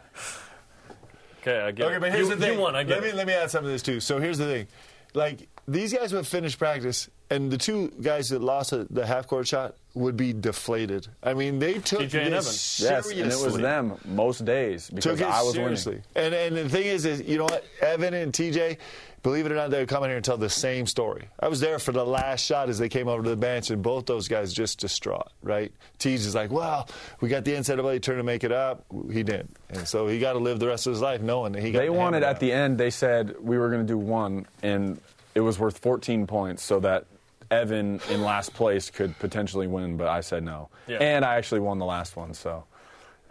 Okay, 1.41 1.59
I 1.59 1.71
get 1.71 1.87
Okay, 1.87 1.95
it. 1.95 1.99
but 1.99 2.11
here's 2.11 2.29
you, 2.29 2.35
the 2.35 2.41
thing. 2.45 2.53
You 2.53 2.59
won, 2.61 2.75
I 2.75 2.83
get 2.83 3.01
let 3.01 3.11
me 3.11 3.17
let 3.17 3.25
me 3.25 3.33
add 3.33 3.49
something 3.49 3.67
to 3.69 3.71
this 3.71 3.81
too. 3.81 3.99
So 3.99 4.19
here's 4.19 4.37
the 4.37 4.45
thing, 4.45 4.67
like 5.15 5.47
these 5.67 5.91
guys 5.91 6.13
would 6.13 6.27
finish 6.27 6.55
practice, 6.57 7.09
and 7.31 7.49
the 7.51 7.57
two 7.57 7.91
guys 8.01 8.29
that 8.29 8.41
lost 8.41 8.71
a, 8.73 8.85
the 8.91 9.03
half 9.07 9.25
court 9.25 9.47
shot 9.47 9.75
would 9.93 10.15
be 10.15 10.31
deflated. 10.33 11.07
I 11.21 11.33
mean, 11.33 11.59
they 11.59 11.73
took 11.79 12.01
TJ 12.01 12.23
and 12.25 12.33
this 12.33 12.79
Yes, 12.79 13.05
seriously. 13.05 13.21
and 13.21 13.31
it 13.31 13.39
was 13.43 13.57
them 13.57 13.97
most 14.05 14.45
days 14.45 14.89
because 14.89 15.19
Took 15.19 15.27
it 15.27 15.31
I 15.31 15.43
was 15.43 15.53
seriously. 15.53 16.01
winning. 16.15 16.33
And 16.33 16.55
and 16.55 16.55
the 16.55 16.69
thing 16.69 16.85
is, 16.85 17.05
is 17.05 17.21
you 17.21 17.37
know 17.37 17.43
what, 17.45 17.65
Evan 17.81 18.13
and 18.13 18.31
TJ. 18.33 18.77
Believe 19.23 19.45
it 19.45 19.51
or 19.51 19.55
not, 19.55 19.69
they 19.69 19.77
would 19.77 19.87
come 19.87 20.03
in 20.03 20.09
here 20.09 20.15
and 20.17 20.25
tell 20.25 20.37
the 20.37 20.49
same 20.49 20.87
story. 20.87 21.27
I 21.39 21.47
was 21.47 21.59
there 21.59 21.77
for 21.77 21.91
the 21.91 22.03
last 22.03 22.43
shot 22.43 22.69
as 22.69 22.79
they 22.79 22.89
came 22.89 23.07
over 23.07 23.21
to 23.21 23.29
the 23.29 23.35
bench, 23.35 23.69
and 23.69 23.83
both 23.83 24.07
those 24.07 24.27
guys 24.27 24.51
just 24.51 24.79
distraught, 24.79 25.27
right? 25.43 25.71
Teej 25.99 26.13
is 26.15 26.33
like, 26.33 26.49
well, 26.51 26.89
we 27.19 27.29
got 27.29 27.45
the 27.45 27.51
NCAA 27.53 28.01
turn 28.01 28.17
to 28.17 28.23
make 28.23 28.43
it 28.43 28.51
up. 28.51 28.83
He 29.11 29.21
didn't. 29.21 29.55
And 29.69 29.87
so 29.87 30.07
he 30.07 30.17
got 30.17 30.33
to 30.33 30.39
live 30.39 30.57
the 30.59 30.65
rest 30.65 30.87
of 30.87 30.93
his 30.93 31.03
life 31.03 31.21
knowing 31.21 31.51
that 31.51 31.61
he 31.61 31.71
got 31.71 31.81
They 31.81 31.91
wanted 31.91 32.23
at 32.23 32.37
out. 32.37 32.39
the 32.39 32.51
end, 32.51 32.79
they 32.79 32.89
said 32.89 33.35
we 33.39 33.59
were 33.59 33.69
going 33.69 33.85
to 33.85 33.87
do 33.87 33.95
one, 33.99 34.47
and 34.63 34.99
it 35.35 35.41
was 35.41 35.59
worth 35.59 35.77
14 35.77 36.25
points 36.25 36.63
so 36.63 36.79
that 36.79 37.05
Evan 37.51 37.99
in 38.09 38.23
last 38.23 38.53
place 38.53 38.89
could 38.89 39.17
potentially 39.19 39.67
win, 39.67 39.97
but 39.97 40.07
I 40.07 40.21
said 40.21 40.43
no. 40.43 40.69
Yeah. 40.87 40.97
And 40.97 41.25
I 41.25 41.35
actually 41.35 41.59
won 41.61 41.77
the 41.79 41.85
last 41.85 42.15
one, 42.15 42.33
so. 42.33 42.63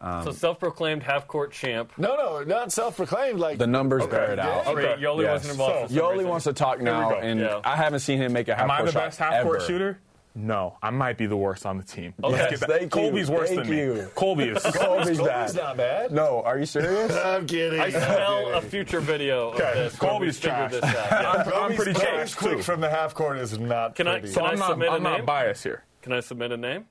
Um, 0.03 0.25
so 0.25 0.33
self-proclaimed 0.33 1.03
half-court 1.03 1.53
champ. 1.53 1.93
No, 1.99 2.17
no, 2.17 2.43
not 2.45 2.73
self-proclaimed. 2.73 3.39
Like 3.39 3.59
The 3.59 3.67
numbers 3.67 4.07
bear 4.07 4.33
it 4.33 4.39
out. 4.39 4.67
Okay. 4.69 4.97
Yoeli 4.99 5.23
Yes. 5.23 5.33
wasn't 5.45 5.53
involved. 5.53 5.91
So- 5.93 6.01
Yoeli 6.01 6.13
reason. 6.13 6.29
wants 6.29 6.45
to 6.45 6.53
talk 6.55 6.81
now, 6.81 7.17
and 7.19 7.41
Yeah. 7.41 7.61
I 7.65 7.77
haven't 7.77 8.01
seen 8.01 8.19
him 8.19 8.33
make 8.33 8.49
a 8.49 8.55
half 8.55 8.67
court. 8.67 8.71
shot. 8.71 8.79
Am 8.79 8.81
I 8.81 8.85
court 8.85 8.93
the 8.95 8.99
best 8.99 9.19
half 9.19 9.43
court 9.43 9.57
ever. 9.57 9.67
shooter? 9.67 9.99
No, 10.35 10.77
I 10.83 10.91
might 10.91 11.19
be 11.19 11.27
the 11.27 11.37
worst 11.37 11.67
on 11.67 11.77
the 11.77 11.83
team. 11.83 12.15
Okay. 12.23 12.33
Let's 12.37 12.51
get 12.51 12.61
that. 12.61 12.69
Thank 12.79 12.95
you. 12.95 13.01
Kolby's 13.01 13.29
worse 13.31 13.49
Thank 13.49 13.65
than 13.67 13.77
you. 13.77 13.95
me. 13.95 14.01
Kolby 14.15 14.57
is. 14.57 14.63
Kolby's 14.65 15.19
Kolby's 15.19 15.27
bad. 15.27 15.55
not 15.57 15.77
bad. 15.77 16.13
No, 16.13 16.43
are 16.45 16.57
you 16.59 16.67
serious? 16.67 17.13
I'm 17.25 17.47
kidding. 17.47 17.81
I 17.81 17.91
smell 17.91 18.55
a 18.55 18.61
future 18.63 19.01
video 19.01 19.49
of 19.51 19.57
Okay, 19.57 19.73
this. 19.75 19.97
Kolby's 19.97 20.39
figure 20.39 20.51
trash. 20.69 20.71
This 20.73 20.85
out. 20.85 20.95
Yeah. 21.11 21.31
I'm, 21.53 21.53
I'm 21.71 21.75
pretty 21.77 21.93
Kolby's 21.95 22.01
trash 22.01 22.35
quick 22.37 22.57
too. 22.59 22.63
from 22.63 22.81
the 22.81 22.89
half 22.89 23.15
court 23.15 23.39
is 23.39 23.59
not 23.59 23.97
Can 23.97 24.07
I- 24.07 24.21
pretty. 24.21 24.29
So 24.35 24.41
Can 24.43 24.51
I'm 24.51 24.59
not. 24.61 24.69
submit 24.71 24.89
a 24.89 24.93
I'm 24.93 25.03
not 25.03 25.17
name? 25.19 25.27
biased 25.27 25.65
here. 25.65 25.85
Can 26.03 26.13
I 26.13 26.21
submit 26.21 26.53
a 26.53 26.57
name 26.57 26.87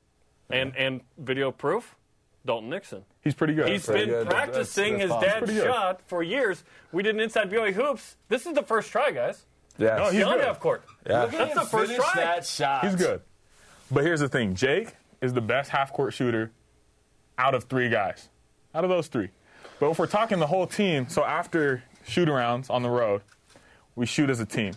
and 0.50 0.76
and 0.76 1.02
video 1.18 1.52
proof? 1.52 1.96
Dalton 2.46 2.70
Nixon. 2.70 3.04
He's 3.22 3.36
pretty 3.36 3.54
good. 3.54 3.70
He's 3.70 3.86
pretty 3.86 4.06
been 4.06 4.10
good. 4.24 4.30
practicing 4.30 4.98
That's- 5.00 5.22
that's 5.22 5.40
his 5.50 5.56
dad's 5.60 5.64
shot 5.66 6.02
for 6.08 6.24
years. 6.24 6.64
We 6.92 7.04
did 7.04 7.16
an 7.16 7.22
inside 7.22 7.50
BYU 7.50 7.74
hoops. 7.74 8.18
This 8.28 8.46
is 8.46 8.54
the 8.54 8.64
first 8.64 8.92
try, 8.92 9.12
guys. 9.12 9.46
Yes. 9.78 9.98
No, 9.98 10.06
he's 10.06 10.14
He's 10.16 10.24
on 10.24 10.40
half 10.40 10.60
court. 10.60 10.84
Yeah. 11.08 11.26
That's 11.28 11.54
the 11.54 11.62
first 11.62 11.96
try. 11.96 12.12
that 12.16 12.46
shot. 12.46 12.84
He's 12.86 12.96
good. 12.96 13.22
But 13.92 14.04
here's 14.04 14.20
the 14.20 14.30
thing: 14.30 14.56
Jake 14.56 14.96
is 15.22 15.34
the 15.34 15.42
best 15.42 15.70
half 15.72 15.92
court 15.94 16.14
shooter 16.14 16.52
out 17.38 17.56
of 17.56 17.66
three 17.66 17.90
guys. 17.90 18.30
Out 18.74 18.84
of 18.84 18.90
those 18.90 19.08
three. 19.08 19.30
But 19.80 19.90
if 19.92 20.00
we're 20.00 20.08
talking 20.08 20.40
the 20.40 20.48
whole 20.48 20.68
team, 20.68 21.08
so 21.10 21.24
after 21.24 21.84
shoot 22.08 22.28
arounds 22.28 22.70
on 22.70 22.84
the 22.84 22.90
road, 22.90 23.22
we 23.96 24.06
shoot 24.06 24.30
as 24.30 24.40
a 24.40 24.46
team. 24.46 24.74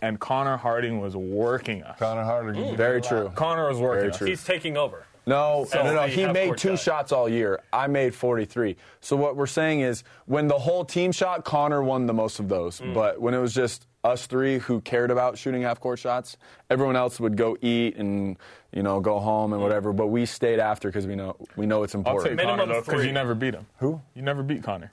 And 0.00 0.18
Connor 0.20 0.56
Harding 0.56 1.00
was 1.00 1.16
working 1.16 1.82
us. 1.82 1.98
Connor 1.98 2.22
Harding. 2.24 2.76
Very 2.76 3.02
true. 3.02 3.30
Connor 3.34 3.68
was 3.68 3.78
working 3.78 4.00
Very 4.00 4.10
us. 4.12 4.18
true. 4.18 4.26
He's 4.28 4.44
taking 4.44 4.76
over. 4.76 5.04
No, 5.26 5.66
So 5.68 5.82
no, 5.82 5.92
no. 5.94 6.02
He 6.06 6.24
made 6.26 6.56
two 6.56 6.70
guy. 6.70 6.74
shots 6.76 7.12
all 7.12 7.28
year. 7.28 7.60
I 7.72 7.86
made 7.86 8.14
43. 8.14 8.76
So 9.00 9.14
what 9.16 9.36
we're 9.36 9.46
saying 9.46 9.80
is, 9.80 10.04
when 10.24 10.46
the 10.48 10.58
whole 10.58 10.84
team 10.86 11.12
shot, 11.12 11.44
Connor 11.44 11.82
won 11.82 12.06
the 12.06 12.14
most 12.14 12.38
of 12.38 12.48
those. 12.48 12.80
Mm. 12.80 12.94
But 12.94 13.20
when 13.20 13.34
it 13.34 13.38
was 13.38 13.52
just 13.52 13.86
us 14.08 14.26
three 14.26 14.58
who 14.58 14.80
cared 14.80 15.10
about 15.10 15.38
shooting 15.38 15.62
half 15.62 15.80
court 15.80 15.98
shots, 15.98 16.36
everyone 16.70 16.96
else 16.96 17.20
would 17.20 17.36
go 17.36 17.56
eat 17.62 17.96
and 17.96 18.36
you 18.72 18.82
know 18.82 19.00
go 19.00 19.18
home 19.20 19.52
and 19.52 19.62
whatever. 19.62 19.92
But 19.92 20.08
we 20.08 20.26
stayed 20.26 20.58
after 20.58 20.88
because 20.88 21.06
we 21.06 21.14
know 21.16 21.36
we 21.56 21.66
know 21.66 21.82
it's 21.82 21.94
I'll 21.94 22.00
important. 22.00 22.30
take 22.30 22.36
Minimum 22.36 22.58
Connor 22.60 22.72
though, 22.74 22.80
because 22.80 23.00
three. 23.00 23.06
you 23.06 23.12
never 23.12 23.34
beat 23.34 23.54
him. 23.54 23.66
Who? 23.78 24.00
You 24.14 24.22
never 24.22 24.42
beat 24.42 24.62
Connor. 24.62 24.92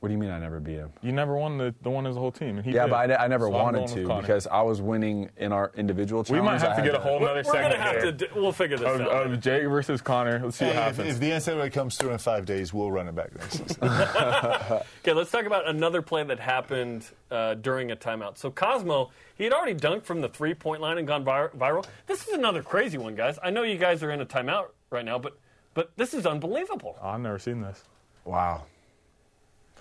What 0.00 0.10
do 0.10 0.12
you 0.12 0.18
mean 0.18 0.30
I 0.30 0.38
never 0.38 0.60
beat 0.60 0.76
him? 0.76 0.92
You 1.02 1.10
never 1.10 1.36
won 1.36 1.58
the, 1.58 1.74
the 1.82 1.90
one 1.90 2.06
as 2.06 2.16
a 2.16 2.20
whole 2.20 2.30
team. 2.30 2.56
And 2.58 2.64
he 2.64 2.70
Yeah, 2.70 2.84
did. 2.84 2.90
but 2.90 2.96
I, 2.96 3.06
ne- 3.06 3.16
I 3.16 3.26
never 3.26 3.46
So 3.46 3.50
wanted 3.50 3.88
to 3.88 4.20
because 4.20 4.46
I 4.46 4.62
was 4.62 4.80
winning 4.80 5.28
in 5.38 5.50
our 5.50 5.72
individual 5.76 6.24
we 6.30 6.40
might 6.40 6.60
have 6.60 6.62
I 6.62 6.66
to 6.68 6.74
had 6.76 6.84
get 6.84 6.94
a 6.94 7.00
whole 7.00 7.18
We're, 7.18 7.26
nother 7.26 7.42
we're 7.44 7.52
gonna 7.52 7.70
segment 7.72 7.80
have 7.80 8.02
to. 8.02 8.12
Do, 8.12 8.26
we'll 8.36 8.52
figure 8.52 8.76
this 8.76 8.86
of, 8.86 9.00
out. 9.00 9.26
of 9.26 9.40
Jake 9.40 9.64
versus 9.66 10.00
Connor. 10.00 10.38
Let's 10.44 10.56
see 10.56 10.66
what 10.66 10.74
Hey, 10.76 10.80
if, 10.90 10.96
happens. 10.96 11.14
if 11.14 11.20
the 11.20 11.30
NCAA 11.32 11.72
comes 11.72 11.96
through 11.96 12.10
in 12.10 12.18
five 12.18 12.46
days, 12.46 12.72
we'll 12.72 12.92
run 12.92 13.08
it 13.08 13.16
back 13.16 13.34
next 13.36 13.58
season. 13.58 13.78
Okay, 15.00 15.12
let's 15.14 15.30
talk 15.32 15.46
about 15.46 15.66
another 15.68 16.00
play 16.02 16.22
that 16.22 16.38
happened 16.38 17.04
uh, 17.32 17.54
during 17.54 17.90
a 17.90 17.96
timeout. 17.96 18.36
So 18.38 18.50
Cosmo, 18.52 19.10
he 19.36 19.42
had 19.44 19.52
already 19.52 19.74
dunked 19.74 20.04
from 20.04 20.20
the 20.20 20.28
three-point 20.28 20.80
line 20.82 20.98
and 20.98 21.06
gone 21.08 21.24
vir- 21.24 21.50
viral. 21.58 21.84
This 22.06 22.26
is 22.28 22.34
another 22.34 22.62
crazy 22.62 22.98
one, 22.98 23.14
guys. 23.16 23.38
I 23.42 23.50
know 23.50 23.62
you 23.64 23.78
guys 23.78 24.02
are 24.02 24.10
in 24.12 24.20
a 24.20 24.26
timeout 24.26 24.66
right 24.90 25.04
now, 25.04 25.18
but 25.18 25.38
but 25.74 25.90
this 25.96 26.14
is 26.14 26.24
unbelievable. 26.26 26.96
Oh, 27.02 27.08
I've 27.08 27.20
never 27.20 27.38
seen 27.38 27.60
this. 27.62 27.82
Wow. 28.24 28.64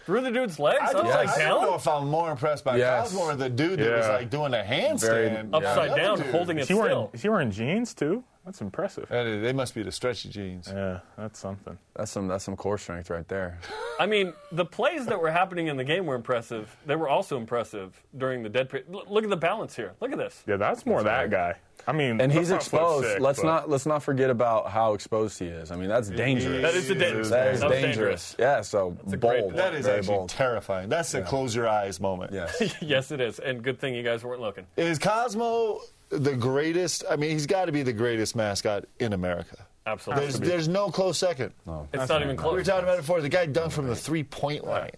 Through 0.07 0.21
the 0.21 0.31
dude's 0.31 0.57
legs, 0.57 0.79
I, 0.81 0.93
don't, 0.93 1.05
upside 1.07 1.27
I 1.41 1.49
don't 1.49 1.61
know 1.63 1.75
if 1.75 1.85
I'm 1.85 2.07
more 2.07 2.31
impressed 2.31 2.63
by 2.63 2.77
Yes. 2.77 3.09
Cosmo 3.11 3.23
or 3.25 3.35
the 3.35 3.49
dude 3.49 3.77
that 3.79 3.91
was 3.97 4.05
Yeah. 4.05 4.13
like 4.13 4.29
doing 4.29 4.53
a 4.53 4.63
handstand. 4.63 5.01
Very- 5.01 5.49
upside 5.51 5.91
the 5.91 5.95
down, 5.97 6.17
dude. 6.19 6.27
holding 6.27 6.57
it 6.57 6.61
Is 6.61 6.67
he 6.69 6.75
wearing, 6.75 6.91
still. 6.91 7.09
is 7.11 7.21
he 7.23 7.27
wearing 7.27 7.51
jeans 7.51 7.93
too? 7.93 8.23
That's 8.47 8.61
impressive. 8.61 9.09
They 9.09 9.51
must 9.51 9.75
be 9.75 9.83
the 9.83 9.91
stretchy 9.91 10.29
jeans. 10.29 10.71
Yeah, 10.73 11.01
that's 11.17 11.37
something. 11.37 11.77
That's 11.97 12.09
some 12.09 12.29
that's 12.29 12.45
some 12.45 12.55
core 12.55 12.77
strength 12.77 13.09
right 13.09 13.27
there. 13.27 13.59
I 13.99 14.05
mean, 14.05 14.31
the 14.53 14.63
plays 14.63 15.05
that 15.07 15.19
were 15.19 15.29
happening 15.31 15.67
in 15.67 15.75
the 15.75 15.83
game 15.83 16.05
were 16.05 16.15
impressive. 16.15 16.73
They 16.85 16.95
were 16.95 17.09
also 17.09 17.35
impressive 17.35 18.01
during 18.17 18.43
the 18.43 18.49
dead 18.49 18.69
period. 18.69 18.87
L- 18.93 19.03
look 19.09 19.25
at 19.25 19.29
the 19.29 19.35
balance 19.35 19.75
here. 19.75 19.91
Look 19.99 20.13
at 20.13 20.17
this. 20.17 20.45
Yeah, 20.47 20.55
that's 20.55 20.85
more 20.85 21.03
that 21.03 21.29
guy. 21.29 21.55
I 21.89 21.91
mean, 21.91 22.21
And 22.21 22.31
he's 22.31 22.51
exposed. 22.51 23.05
sick, 23.05 23.19
let's 23.19 23.39
but- 23.41 23.45
not 23.47 23.69
let's 23.69 23.85
not 23.85 24.01
forget 24.01 24.29
about 24.29 24.69
how 24.71 24.93
exposed 24.93 25.37
he 25.39 25.47
is. 25.47 25.69
I 25.69 25.75
mean, 25.75 25.89
that's 25.89 26.07
dangerous. 26.09 26.61
That 26.61 26.73
is 26.73 26.89
a 26.89 26.95
dangerous. 26.95 27.29
That 27.29 27.53
is 27.53 27.59
That 27.59 27.69
was 27.69 27.81
dangerous. 27.81 28.35
Yeah, 28.39 28.61
so 28.61 28.95
a 29.11 29.17
bold. 29.17 29.55
That 29.55 29.75
is 29.75 29.85
very 29.87 29.97
actually 29.99 30.15
bold. 30.15 30.29
terrifying. 30.29 30.87
That's 30.87 31.11
the 31.11 31.21
close 31.21 31.53
your 31.53 31.67
eyes 31.67 31.99
moment. 31.99 32.31
Yes. 32.31 32.75
yes, 32.81 33.11
it 33.11 33.19
is. 33.19 33.39
And 33.39 33.61
good 33.61 33.77
thing 33.77 33.93
you 33.93 34.03
guys 34.03 34.23
weren't 34.23 34.39
looking. 34.39 34.65
Is 34.77 34.99
Cosmo 34.99 35.81
the 36.09 36.35
greatest? 36.35 37.03
I 37.09 37.15
mean, 37.15 37.31
he's 37.31 37.45
got 37.45 37.65
to 37.65 37.71
be 37.71 37.83
the 37.83 37.93
greatest 37.93 38.35
mascot 38.35 38.85
in 38.99 39.13
America. 39.13 39.65
Absolutely. 39.85 40.23
There's, 40.25 40.39
there's 40.39 40.67
no 40.67 40.89
close 40.89 41.17
second. 41.17 41.53
No, 41.65 41.87
it's 41.93 42.09
not 42.09 42.21
even 42.21 42.35
close. 42.35 42.51
We 42.51 42.57
were 42.59 42.63
talking 42.63 42.83
about 42.83 42.95
it 42.95 43.01
before. 43.01 43.21
The 43.21 43.29
guy 43.29 43.47
dunked 43.47 43.71
from 43.71 43.87
the 43.87 43.95
three 43.95 44.23
point 44.23 44.65
line. 44.65 44.91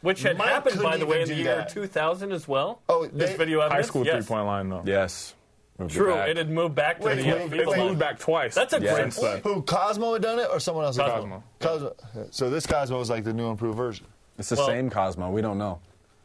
Which 0.00 0.22
had 0.22 0.36
Mike 0.36 0.48
happened, 0.48 0.76
by 0.82 0.92
couldn't 0.92 1.00
the 1.00 1.06
way, 1.06 1.22
in 1.22 1.22
even 1.22 1.28
the 1.38 1.42
do 1.44 1.48
year 1.48 1.56
that. 1.56 1.68
2000 1.70 2.32
as 2.32 2.46
well. 2.46 2.82
Oh, 2.88 3.06
this 3.06 3.30
they- 3.30 3.36
video 3.36 3.60
high 3.60 3.66
evidence? 3.66 3.86
school 3.86 4.04
yes. 4.04 4.14
three 4.26 4.34
point 4.34 4.46
line 4.46 4.68
though. 4.68 4.82
yes. 4.84 5.34
Moved 5.78 5.92
True, 5.94 6.14
back. 6.14 6.28
it 6.28 6.36
had 6.36 6.50
moved 6.50 6.74
back 6.76 7.00
to 7.00 7.06
Wait, 7.06 7.14
the 7.16 7.22
wait, 7.32 7.50
wait, 7.50 7.60
It's 7.60 7.76
moved 7.76 7.98
back 7.98 8.20
twice. 8.20 8.54
That's 8.54 8.72
a 8.74 8.80
Yeah. 8.80 8.92
great 8.94 9.02
since 9.12 9.18
play. 9.18 9.32
then. 9.32 9.42
Who 9.42 9.62
Cosmo 9.62 10.12
had 10.12 10.22
done 10.22 10.38
it, 10.38 10.48
or 10.52 10.60
someone 10.60 10.84
else? 10.84 10.96
had 10.96 11.06
done 11.06 11.32
it? 11.32 11.42
Cosmo. 11.60 11.94
Cosmo. 12.12 12.26
So 12.30 12.48
this 12.50 12.64
Cosmo 12.64 12.96
was 12.98 13.10
like 13.10 13.24
the 13.24 13.32
new 13.32 13.48
improved 13.48 13.76
version. 13.76 14.06
It's 14.38 14.50
the 14.50 14.54
Well- 14.56 14.66
same 14.66 14.88
Cosmo. 14.90 15.30
We 15.30 15.42
don't 15.42 15.58
know. 15.58 15.80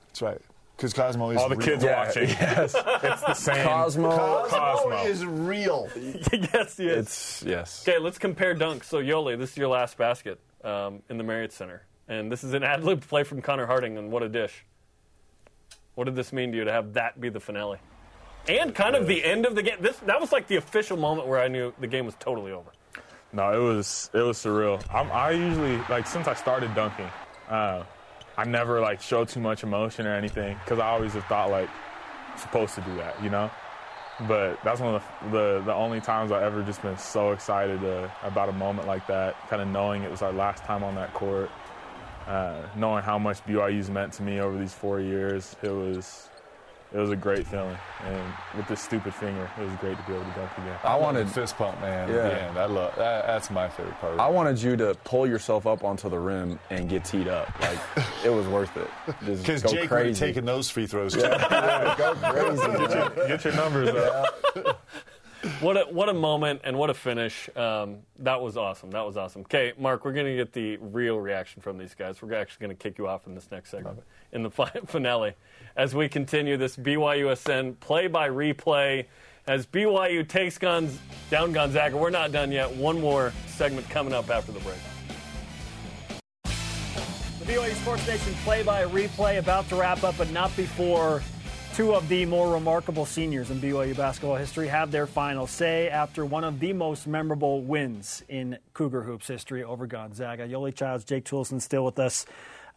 That's 0.08 0.22
right. 0.22 0.40
Because 0.80 0.94
Cosmo 0.94 1.32
is 1.32 1.38
All 1.38 1.50
the 1.50 1.58
real. 1.58 1.66
kids 1.68 1.84
Yeah, 1.84 2.06
watching. 2.06 2.30
yes. 2.30 2.74
It's 3.04 3.22
the 3.22 3.34
same. 3.34 3.68
Cosmo. 3.68 4.12
Cosmo, 4.16 4.58
Cosmo. 4.58 5.04
is 5.04 5.26
real. 5.26 5.90
yes, 5.98 6.78
he 6.78 6.88
is. 6.88 6.98
It's 7.06 7.44
yes. 7.46 7.86
Okay, 7.86 8.00
let's 8.00 8.18
compare 8.18 8.56
dunks. 8.56 8.86
So, 8.86 9.00
Yoeli, 9.02 9.38
this 9.38 9.52
is 9.52 9.58
your 9.58 9.68
last 9.68 9.98
basket 9.98 10.40
um, 10.64 11.02
in 11.10 11.18
the 11.18 11.24
Marriott 11.26 11.52
Center. 11.52 11.84
And 12.08 12.32
this 12.32 12.46
is 12.46 12.54
an 12.54 12.64
ad 12.72 12.86
lib 12.86 13.02
play 13.06 13.24
from 13.24 13.42
Connor 13.42 13.66
Harding, 13.66 13.98
and 13.98 14.10
what 14.10 14.24
a 14.24 14.30
dish. 14.30 14.64
What 15.96 16.06
did 16.06 16.16
this 16.16 16.32
mean 16.32 16.52
to 16.54 16.58
you 16.58 16.64
to 16.64 16.72
have 16.72 16.94
that 16.94 17.20
be 17.20 17.28
the 17.28 17.42
finale? 17.42 17.80
And 18.48 18.74
kind 18.74 18.96
of 18.96 19.06
the 19.06 19.22
end 19.22 19.46
of 19.46 19.56
the 19.56 19.62
game. 19.62 19.80
This 19.82 19.98
That 20.06 20.22
was 20.22 20.32
like 20.32 20.48
the 20.48 20.56
official 20.56 20.96
moment 20.96 21.28
where 21.28 21.42
I 21.42 21.50
knew 21.50 21.74
the 21.82 21.88
game 21.88 22.06
was 22.06 22.16
totally 22.20 22.54
over. 22.54 22.72
No, 23.34 23.52
it 23.54 23.62
was 23.76 24.10
it 24.14 24.22
was 24.22 24.38
surreal. 24.38 24.82
I'm, 24.94 25.12
I 25.12 25.32
usually 25.32 25.76
like 25.90 26.08
since 26.08 26.26
I 26.28 26.34
started 26.36 26.74
dunking, 26.74 27.10
uh, 27.50 27.84
I 28.40 28.46
never 28.46 28.80
like 28.80 29.02
show 29.02 29.26
too 29.26 29.42
much 29.42 29.64
emotion 29.64 30.08
or 30.08 30.16
anything 30.16 30.58
because 30.64 30.80
I 30.80 30.88
always 30.88 31.12
have 31.12 31.26
thought 31.26 31.52
like 31.52 31.70
I'm 32.32 32.38
supposed 32.38 32.74
to 32.76 32.82
do 32.82 32.96
that, 32.96 33.22
you 33.22 33.30
know. 33.30 33.52
But 34.30 34.64
that's 34.64 34.80
one 34.80 34.96
of 34.96 35.04
the 35.24 35.30
the, 35.30 35.62
the 35.66 35.74
only 35.74 36.00
times 36.00 36.32
I've 36.32 36.44
ever 36.44 36.64
just 36.64 36.82
been 36.82 36.98
so 36.98 37.34
excited 37.34 37.84
uh, 37.84 38.08
about 38.24 38.48
a 38.48 38.54
moment 38.54 38.88
like 38.88 39.06
that. 39.08 39.36
Kind 39.50 39.62
of 39.62 39.68
knowing 39.68 40.04
it 40.04 40.10
was 40.10 40.22
our 40.22 40.32
last 40.32 40.64
time 40.64 40.86
on 40.86 40.96
that 40.96 41.14
court, 41.14 41.52
uh, 42.28 42.62
knowing 42.78 43.04
how 43.04 43.20
much 43.20 43.46
BYU's 43.46 43.90
meant 43.90 44.14
to 44.14 44.24
me 44.24 44.40
over 44.40 44.58
these 44.58 44.74
four 44.74 45.02
years. 45.02 45.58
It 45.62 45.72
was 45.72 46.30
it 46.92 46.98
was 46.98 47.12
a 47.12 47.16
great 47.16 47.46
feeling, 47.46 47.78
and 48.04 48.34
with 48.58 48.68
this 48.68 48.82
stupid 48.82 49.14
finger, 49.14 49.50
it 49.60 49.64
was 49.64 49.74
great 49.76 49.98
to 49.98 50.04
be 50.04 50.14
able 50.14 50.26
to 50.26 50.32
dunk 50.32 50.52
again. 50.58 50.78
I 50.84 50.96
wanted 50.96 51.30
fist 51.30 51.56
pump, 51.58 51.80
man. 51.82 52.10
Yeah. 52.10 52.16
At 52.16 52.24
the 52.24 52.42
end, 52.42 52.58
I 52.58 52.66
love 52.66 52.96
that. 52.96 53.28
That's 53.28 53.52
my 53.52 53.70
favorite 53.70 54.00
part. 54.00 54.20
I 54.20 54.28
wanted 54.28 54.62
you 54.62 54.76
to 54.78 54.96
pull 55.04 55.28
yourself 55.28 55.68
up 55.68 55.84
onto 55.84 56.10
the 56.10 56.20
rim 56.20 56.60
and 56.70 56.90
get 56.90 57.06
teed 57.06 57.28
up. 57.28 57.48
Like 57.62 57.80
it 58.26 58.30
was 58.30 58.48
worth 58.48 58.76
it. 58.76 58.90
Because 59.26 59.62
go 59.62 59.70
Jake 59.70 59.82
would 59.82 59.82
have 59.82 59.90
crazy. 59.90 60.20
taken 60.20 60.46
those 60.46 60.70
free 60.70 60.88
throws. 60.88 61.16
go 61.16 61.22
crazy. 62.22 62.68
man. 62.68 63.12
Get 63.28 63.44
your 63.44 63.54
numbers 63.54 63.90
up. 63.90 64.86
What 65.62 65.78
a, 65.78 65.82
what 65.92 66.10
a 66.10 66.14
moment 66.14 66.62
and 66.66 66.78
what 66.78 66.90
a 66.90 66.94
finish. 66.94 67.50
Um, 67.56 68.00
that 68.20 68.42
was 68.42 68.58
awesome. 68.58 68.92
That 68.92 69.06
was 69.06 69.16
awesome. 69.16 69.42
Okay, 69.44 69.72
Mark, 69.78 70.04
we're 70.04 70.12
going 70.12 70.26
to 70.26 70.36
get 70.36 70.52
the 70.52 70.78
real 70.78 71.18
reaction 71.18 71.62
from 71.62 71.78
these 71.78 71.96
guys. 71.96 72.22
We're 72.22 72.34
actually 72.34 72.66
going 72.68 72.78
to 72.78 72.82
kick 72.84 72.98
you 72.98 73.08
off 73.08 73.26
in 73.26 73.36
this 73.36 73.50
next 73.50 73.70
segment, 73.72 74.00
in 74.32 74.44
the 74.44 74.50
finale, 74.86 75.34
as 75.76 75.96
we 75.96 76.10
continue 76.10 76.58
this 76.58 76.76
BYUSN 76.76 77.80
play 77.80 78.08
by 78.08 78.30
replay. 78.30 79.06
As 79.48 79.66
BYU 79.66 80.28
takes 80.28 80.60
guns 80.60 81.00
down 81.32 81.54
Gonzaga. 81.54 81.98
We're 81.98 82.12
not 82.12 82.32
done 82.32 82.52
yet. 82.52 82.76
One 82.76 83.02
more 83.02 83.34
segment 83.48 83.90
coming 83.90 84.14
up 84.14 84.30
after 84.30 84.52
the 84.52 84.60
break. 84.60 84.78
The 86.44 87.46
BYU 87.46 87.74
Sports 87.82 88.06
Nation 88.06 88.34
play 88.44 88.62
by 88.62 88.84
replay 88.86 89.40
about 89.40 89.68
to 89.70 89.76
wrap 89.76 90.04
up, 90.04 90.16
but 90.20 90.30
not 90.30 90.56
before 90.56 91.24
two 91.74 91.96
of 91.96 92.08
the 92.10 92.26
more 92.26 92.52
remarkable 92.54 93.06
seniors 93.06 93.50
in 93.52 93.62
BYU 93.62 93.96
basketball 93.96 94.36
history 94.36 94.68
have 94.68 94.92
their 94.92 95.08
final 95.08 95.48
say 95.48 95.88
after 95.88 96.26
one 96.26 96.44
of 96.44 96.60
the 96.60 96.74
most 96.74 97.08
memorable 97.08 97.62
wins 97.62 98.24
in 98.28 98.58
Cougar 98.74 99.04
Hoops 99.04 99.28
history 99.28 99.64
over 99.64 99.88
Gonzaga. 99.88 100.48
Yoeli 100.48 100.76
Childs, 100.76 101.06
Jake 101.06 101.24
Toolson 101.24 101.62
still 101.62 101.86
with 101.86 101.98
us, 101.98 102.26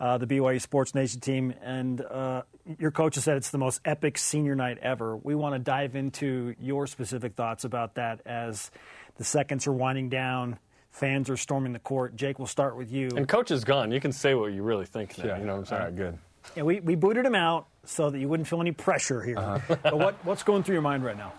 uh, 0.02 0.18
the 0.18 0.26
BYU 0.26 0.60
Sports 0.60 0.96
Nation 0.96 1.20
team. 1.20 1.54
And 1.62 2.00
uh, 2.00 2.42
your 2.78 2.90
coach 2.90 3.14
has 3.14 3.24
said 3.24 3.36
it's 3.36 3.50
the 3.50 3.58
most 3.58 3.80
epic 3.84 4.18
senior 4.18 4.56
night 4.56 4.78
ever. 4.82 5.16
We 5.16 5.36
want 5.36 5.54
to 5.54 5.60
dive 5.60 5.94
into 5.94 6.56
your 6.60 6.88
specific 6.88 7.34
thoughts 7.34 7.62
about 7.62 7.94
that 7.94 8.20
as 8.26 8.72
the 9.16 9.24
seconds 9.24 9.68
are 9.68 9.72
winding 9.72 10.08
down. 10.08 10.58
Fans 10.90 11.30
are 11.30 11.36
storming 11.36 11.72
the 11.72 11.78
court. 11.78 12.16
Jake, 12.16 12.40
we'll 12.40 12.48
start 12.48 12.76
with 12.76 12.90
you. 12.90 13.10
And 13.16 13.28
coach 13.28 13.52
is 13.52 13.62
gone. 13.62 13.92
You 13.92 14.00
can 14.00 14.10
say 14.10 14.34
what 14.34 14.52
you 14.52 14.64
really 14.64 14.86
think 14.86 15.16
now. 15.16 15.36
You 15.36 15.44
know 15.44 15.52
what 15.52 15.58
I'm 15.60 15.64
saying? 15.66 15.80
All 15.80 15.86
right, 15.86 15.96
good. 15.96 16.18
Yeah, 16.56 16.64
we, 16.64 16.80
we 16.80 16.96
booted 16.96 17.24
him 17.24 17.36
out 17.36 17.68
so 17.84 18.10
that 18.10 18.18
you 18.18 18.28
wouldn't 18.28 18.48
feel 18.48 18.60
any 18.60 18.72
pressure 18.72 19.22
here. 19.22 19.36
but 19.82 19.96
what, 19.96 20.16
what's 20.24 20.42
going 20.42 20.64
through 20.64 20.74
your 20.74 20.82
mind 20.82 21.04
right 21.04 21.16
now? 21.16 21.32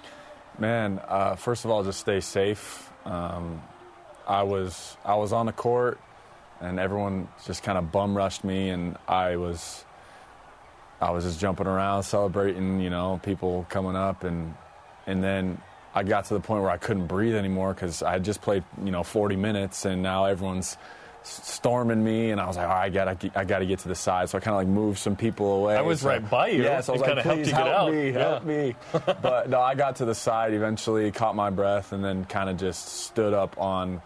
Man, 0.58 1.02
uh, 1.06 1.36
first 1.36 1.66
of 1.66 1.72
all, 1.72 1.84
just 1.84 2.00
stay 2.00 2.22
safe. 2.22 2.90
Um, 3.04 3.62
I 4.26 4.44
was 4.44 4.96
I 5.04 5.16
was 5.16 5.34
on 5.34 5.48
the 5.48 5.52
court, 5.52 6.00
and 6.64 6.80
everyone 6.80 7.28
just 7.46 7.64
kind 7.64 7.78
of 7.78 7.92
bum 7.92 8.16
rushed 8.16 8.44
me, 8.44 8.70
and 8.70 8.98
I 9.08 9.36
was 9.36 9.84
I 11.02 11.12
was 11.12 11.26
just 11.26 11.40
jumping 11.40 11.68
around, 11.68 12.04
celebrating, 12.04 12.80
you 12.80 12.90
know, 12.90 13.20
people 13.24 13.66
coming 13.70 13.96
up, 13.96 14.24
and 14.24 14.56
and 15.06 15.24
then 15.24 15.62
I 15.94 16.04
got 16.04 16.26
to 16.26 16.34
the 16.34 16.40
point 16.40 16.62
where 16.64 16.72
I 16.72 16.78
couldn't 16.78 17.08
breathe 17.08 17.36
anymore 17.36 17.74
because 17.74 18.02
I 18.02 18.14
had 18.14 18.24
just 18.24 18.42
played, 18.42 18.64
you 18.84 18.92
know, 18.92 19.04
40 19.04 19.36
minutes, 19.36 19.86
and 19.86 20.02
now 20.02 20.26
everyone's 20.26 20.78
storming 21.24 22.04
me, 22.04 22.32
and 22.32 22.42
I 22.42 22.48
was 22.48 22.58
like, 22.58 22.68
all 22.68 22.74
right, 22.74 22.86
I 22.86 22.90
gotta, 22.90 23.32
I 23.36 23.46
gotta 23.46 23.66
get 23.66 23.80
to 23.80 23.88
the 23.88 23.96
side. 23.96 24.30
So 24.30 24.38
I 24.38 24.42
kind 24.42 24.56
of 24.56 24.60
like 24.60 24.68
moved 24.68 25.00
some 25.00 25.16
people 25.16 25.54
away. 25.64 25.76
I 25.78 25.82
was 25.82 26.02
so, 26.02 26.10
right 26.10 26.30
by 26.30 26.48
you. 26.50 26.64
Yeah, 26.64 26.82
so 26.82 26.94
I 26.94 26.98
was 26.98 27.08
it 27.08 27.16
like, 27.16 27.24
please 27.26 27.52
help 27.52 27.68
out. 27.68 27.94
me, 27.94 28.12
help 28.12 28.44
Yeah. 28.44 28.48
me. 28.48 28.76
but 29.22 29.50
no, 29.50 29.62
I 29.62 29.76
got 29.76 29.98
to 29.98 30.06
the 30.06 30.16
side 30.16 30.54
eventually, 30.54 31.12
caught 31.12 31.36
my 31.36 31.50
breath, 31.50 31.92
and 31.94 32.04
then 32.04 32.26
kind 32.26 32.50
of 32.50 32.58
just 32.58 32.88
stood 32.88 33.34
up 33.34 33.58
on 33.60 34.02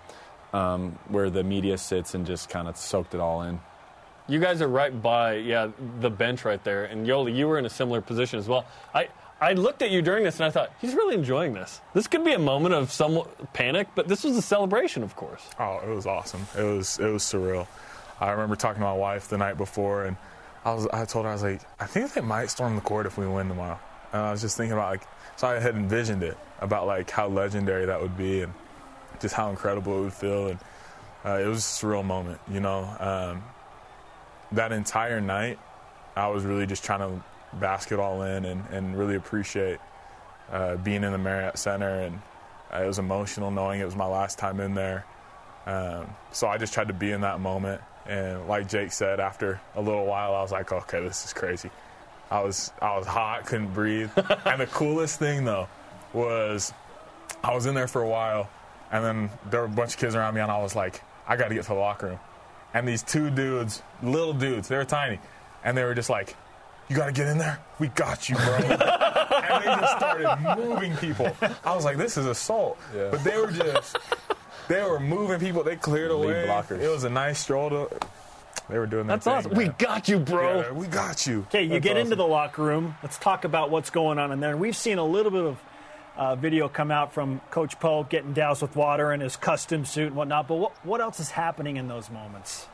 um, 0.54 0.98
where 1.10 1.30
the 1.30 1.44
media 1.44 1.78
sits 1.78 2.16
and 2.16 2.26
just 2.26 2.50
kind 2.50 2.68
of 2.68 2.78
soaked 2.78 3.14
it 3.14 3.20
all 3.20 3.44
in. 3.44 3.60
You 4.28 4.40
guys 4.40 4.62
are 4.62 4.68
right 4.68 5.02
by, 5.02 5.36
yeah, 5.36 5.70
the 6.02 6.10
bench 6.10 6.44
right 6.44 6.62
there. 6.64 6.86
And 6.86 7.08
Yoeli, 7.08 7.34
you 7.34 7.48
were 7.48 7.58
in 7.58 7.66
a 7.66 7.70
similar 7.70 8.02
position 8.02 8.40
as 8.40 8.48
well. 8.48 8.66
I, 8.94 9.08
I 9.40 9.54
looked 9.54 9.82
at 9.82 9.92
you 9.92 10.02
during 10.02 10.24
this 10.24 10.38
and 10.38 10.46
I 10.46 10.50
thought, 10.50 10.72
he's 10.82 10.96
really 10.96 11.16
enjoying 11.16 11.54
this. 11.54 11.80
This 11.94 12.08
could 12.08 12.26
be 12.26 12.34
a 12.34 12.40
moment 12.40 12.74
of 12.74 12.92
some 12.92 13.24
panic, 13.54 13.88
but 13.96 14.08
this 14.08 14.24
was 14.24 14.36
a 14.36 14.42
celebration, 14.42 15.04
of 15.04 15.16
course. 15.16 15.44
Oh, 15.60 15.80
it 15.80 15.94
was 15.94 16.06
awesome. 16.06 16.46
It 16.58 16.64
was 16.64 17.00
it 17.00 17.06
was 17.06 17.24
surreal. 17.24 17.68
I 18.20 18.32
remember 18.32 18.56
talking 18.56 18.82
to 18.82 18.86
my 18.86 18.94
wife 18.94 19.28
the 19.28 19.38
night 19.38 19.58
before, 19.58 20.06
and 20.06 20.18
I 20.66 20.74
was 20.74 20.88
I 20.88 21.06
told 21.06 21.26
her 21.26 21.30
I 21.30 21.34
was 21.34 21.44
like, 21.44 21.62
I 21.80 21.86
think 21.86 22.14
they 22.14 22.22
might 22.22 22.50
storm 22.50 22.76
the 22.76 22.82
court 22.82 23.06
if 23.06 23.18
we 23.18 23.28
win 23.28 23.48
tomorrow. 23.48 23.80
And 24.12 24.22
I 24.24 24.32
was 24.32 24.42
just 24.42 24.58
thinking 24.58 24.74
about 24.74 24.90
like, 24.90 25.08
so 25.36 25.48
I 25.48 25.60
had 25.60 25.76
envisioned 25.76 26.24
it 26.24 26.38
about 26.60 26.88
like 26.88 27.10
how 27.12 27.28
legendary 27.28 27.86
that 27.86 28.02
would 28.02 28.18
be, 28.18 28.42
and 28.42 28.54
just 29.20 29.36
how 29.36 29.50
incredible 29.50 30.00
it 30.00 30.02
would 30.02 30.14
feel, 30.14 30.48
and 30.48 30.60
uh, 31.26 31.40
it 31.44 31.48
was 31.48 31.60
a 31.60 31.86
surreal 31.86 32.04
moment. 32.04 32.40
You 32.50 32.60
know, 32.60 32.96
um, 33.00 33.44
that 34.52 34.72
entire 34.72 35.22
night, 35.22 35.60
I 36.16 36.28
was 36.28 36.44
really 36.44 36.66
just 36.66 36.84
trying 36.84 37.00
to 37.00 37.24
bask 37.54 37.92
it 37.92 38.00
all 38.00 38.22
in 38.24 38.46
and, 38.46 38.64
and 38.72 38.98
really 38.98 39.16
appreciate 39.16 39.80
uh, 40.52 40.76
being 40.78 41.04
in 41.04 41.12
the 41.12 41.18
Marriott 41.18 41.58
Center, 41.58 42.02
and 42.02 42.20
uh, 42.74 42.84
it 42.84 42.88
was 42.88 43.00
emotional 43.00 43.52
knowing 43.52 43.80
it 43.82 43.86
was 43.86 43.96
my 43.96 44.08
last 44.08 44.38
time 44.40 44.60
in 44.60 44.74
there. 44.74 45.06
Um, 45.66 46.08
so 46.32 46.48
I 46.48 46.58
just 46.58 46.74
tried 46.74 46.88
to 46.88 46.94
be 46.94 47.12
in 47.12 47.22
that 47.22 47.40
moment, 47.40 47.82
and 48.06 48.48
like 48.48 48.70
Jake 48.70 48.92
said, 48.92 49.20
after 49.20 49.60
a 49.76 49.82
little 49.82 50.06
while, 50.06 50.34
I 50.34 50.42
was 50.42 50.52
like, 50.52 50.72
okay, 50.72 51.02
this 51.02 51.26
is 51.26 51.34
crazy. 51.34 51.70
I 52.30 52.42
was 52.42 52.72
I 52.82 52.98
was 52.98 53.08
hot, 53.08 53.46
couldn't 53.46 53.74
breathe, 53.74 54.10
and 54.46 54.62
the 54.62 54.68
coolest 54.68 55.20
thing 55.20 55.46
though 55.46 55.68
was 56.14 56.74
I 57.44 57.54
was 57.54 57.66
in 57.66 57.76
there 57.76 57.88
for 57.88 58.02
a 58.02 58.08
while, 58.08 58.50
and 58.92 59.04
then 59.04 59.30
there 59.50 59.62
were 59.62 59.66
a 59.68 59.70
bunch 59.70 59.94
of 59.94 60.00
kids 60.00 60.16
around 60.16 60.34
me, 60.36 60.42
and 60.42 60.52
I 60.52 60.62
was 60.62 60.76
like, 60.76 61.02
I 61.28 61.36
got 61.36 61.50
to 61.50 61.56
get 61.56 61.64
to 61.64 61.70
the 61.70 61.76
locker 61.76 62.08
room. 62.08 62.20
And 62.74 62.88
these 62.88 63.04
two 63.04 63.30
dudes, 63.30 63.82
little 64.04 64.34
dudes, 64.34 64.68
they 64.68 64.76
were 64.78 64.86
tiny, 64.86 65.20
and 65.64 65.78
they 65.78 65.84
were 65.84 65.96
just 65.96 66.10
like, 66.10 66.36
"You 66.90 66.96
got 66.96 67.08
to 67.08 67.12
get 67.12 67.28
in 67.28 67.38
there. 67.38 67.60
We 67.80 67.88
got 67.88 68.30
you, 68.30 68.36
bro." 68.36 68.56
and 68.56 68.70
they 69.64 69.66
just 69.66 69.98
started 69.98 70.58
moving 70.58 70.96
people. 70.98 71.36
I 71.64 71.76
was 71.76 71.86
like, 71.86 71.98
"This 71.98 72.18
is 72.18 72.26
assault," 72.26 72.78
Yeah. 72.96 73.10
but 73.12 73.24
they 73.24 73.38
were 73.40 73.52
just 73.52 73.98
they 74.68 74.84
were 74.84 75.00
moving 75.00 75.40
people. 75.40 75.64
They 75.64 75.76
cleared 75.78 76.12
Lead 76.12 76.24
away. 76.30 76.46
blockers. 76.48 76.82
It 76.82 76.90
was 76.90 77.04
a 77.06 77.10
nice 77.10 77.40
stroll. 77.40 77.70
To, 77.70 77.90
they 78.70 78.78
were 78.78 78.86
doing 78.86 79.08
that. 79.08 79.22
That's 79.22 79.26
thing, 79.46 79.52
awesome. 79.52 79.52
man. 79.58 79.74
We 79.78 79.86
got 79.86 80.08
you, 80.10 80.20
bro. 80.20 80.60
Yeah, 80.62 80.72
we 80.74 80.88
got 80.88 81.26
you. 81.26 81.40
Okay, 81.48 81.64
you 81.64 81.70
That's 81.70 81.84
get 81.84 81.98
into 81.98 82.18
the 82.18 82.28
locker 82.28 82.64
room. 82.64 82.96
Let's 83.02 83.18
talk 83.18 83.46
about 83.46 83.70
what's 83.72 83.90
going 83.90 84.20
on 84.20 84.32
in 84.34 84.40
there. 84.42 84.58
We've 84.58 84.76
seen 84.76 84.98
a 84.98 85.06
little 85.06 85.32
bit 85.32 85.46
of 85.46 85.58
uh, 86.18 86.36
video 86.36 86.68
come 86.68 86.92
out 86.92 87.14
from 87.14 87.40
Coach 87.52 87.80
Pope 87.80 88.10
getting 88.10 88.34
doused 88.34 88.62
with 88.62 88.76
water 88.76 89.14
in 89.14 89.20
his 89.20 89.36
custom 89.36 89.86
suit 89.86 90.08
and 90.08 90.16
whatnot. 90.16 90.48
But 90.48 90.56
what, 90.56 90.86
what 90.86 91.00
else 91.00 91.20
is 91.20 91.32
happening 91.32 91.78
in 91.78 91.88
those 91.88 92.10
moments? 92.10 92.68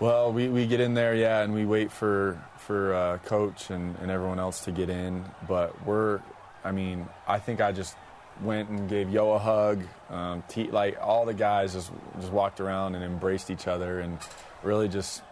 Well, 0.00 0.32
we, 0.32 0.48
we 0.48 0.66
get 0.66 0.80
in 0.80 0.94
there, 0.94 1.14
yeah, 1.14 1.42
and 1.42 1.54
we 1.54 1.64
wait 1.64 1.90
for 1.90 2.42
for 2.58 2.94
uh, 2.94 3.18
coach 3.18 3.70
and, 3.70 3.96
and 4.00 4.10
everyone 4.10 4.38
else 4.38 4.64
to 4.64 4.72
get 4.72 4.90
in. 4.90 5.24
But 5.48 5.86
we're, 5.86 6.20
I 6.64 6.72
mean, 6.72 7.06
I 7.26 7.38
think 7.38 7.60
I 7.60 7.72
just 7.72 7.96
went 8.42 8.68
and 8.68 8.88
gave 8.88 9.08
Yo 9.10 9.32
a 9.32 9.38
hug. 9.38 9.82
Um, 10.10 10.42
like 10.70 10.98
all 11.00 11.24
the 11.24 11.34
guys 11.34 11.72
just 11.72 11.90
just 12.20 12.32
walked 12.32 12.60
around 12.60 12.94
and 12.94 13.04
embraced 13.04 13.50
each 13.50 13.66
other 13.66 14.00
and 14.00 14.18
really 14.62 14.88
just 14.88 15.22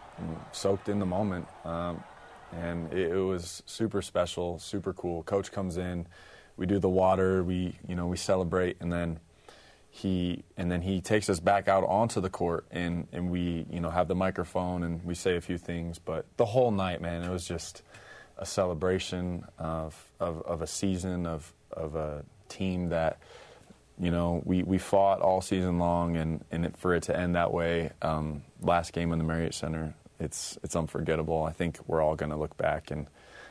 soaked 0.53 0.89
in 0.89 0.99
the 0.99 1.07
moment. 1.07 1.47
Um, 1.65 2.03
and 2.53 2.93
it, 2.93 3.13
it 3.13 3.21
was 3.21 3.63
super 3.67 4.01
special, 4.01 4.59
super 4.59 4.93
cool. 4.93 5.23
Coach 5.25 5.53
comes 5.53 5.77
in, 5.77 6.07
we 6.57 6.67
do 6.67 6.79
the 6.79 6.89
water, 6.89 7.43
we 7.43 7.77
you 7.87 7.95
know 7.95 8.07
we 8.07 8.17
celebrate, 8.17 8.77
and 8.81 8.93
then 8.93 9.21
he 9.91 10.43
and 10.57 10.71
then 10.71 10.83
he 10.83 11.01
takes 11.01 11.29
us 11.29 11.39
back 11.41 11.69
out 11.69 11.85
onto 11.85 12.21
the 12.21 12.31
court 12.31 12.67
and 12.73 13.07
and 13.13 13.31
we 13.31 13.65
you 13.71 13.79
know 13.79 13.91
have 13.91 14.09
the 14.09 14.15
microphone 14.15 14.83
and 14.83 15.05
we 15.05 15.15
say 15.15 15.37
a 15.37 15.41
few 15.41 15.57
things 15.57 16.01
but 16.01 16.27
the 16.37 16.45
whole 16.45 16.73
night 16.73 17.01
man 17.01 17.23
it 17.23 17.31
was 17.31 17.47
just 17.47 17.85
a 18.37 18.45
celebration 18.45 19.45
of 19.57 20.11
of, 20.19 20.43
of 20.43 20.63
a 20.63 20.67
season 20.67 21.27
of 21.27 21.53
of 21.71 21.95
a 21.95 22.25
team 22.49 22.89
that 22.89 23.21
you 23.97 24.11
know 24.11 24.43
we, 24.45 24.65
we 24.65 24.79
fought 24.79 25.21
all 25.21 25.41
season 25.41 25.79
long 25.79 26.17
and 26.17 26.45
and 26.51 26.65
it, 26.65 26.77
for 26.77 26.93
it 26.97 27.05
to 27.05 27.17
end 27.17 27.37
that 27.37 27.53
way 27.53 27.93
um, 28.03 28.43
last 28.63 28.93
game 28.93 29.13
in 29.13 29.19
the 29.19 29.25
Marriott 29.25 29.55
Center 29.55 29.95
it's 30.21 30.59
it's 30.63 30.77
unforgettable. 30.77 31.45
I 31.45 31.53
think 31.53 31.79
we're 31.87 32.03
all 32.03 32.17
going 32.17 32.31
to 32.31 32.37
look 32.37 32.57
back 32.57 32.91
and 32.91 33.07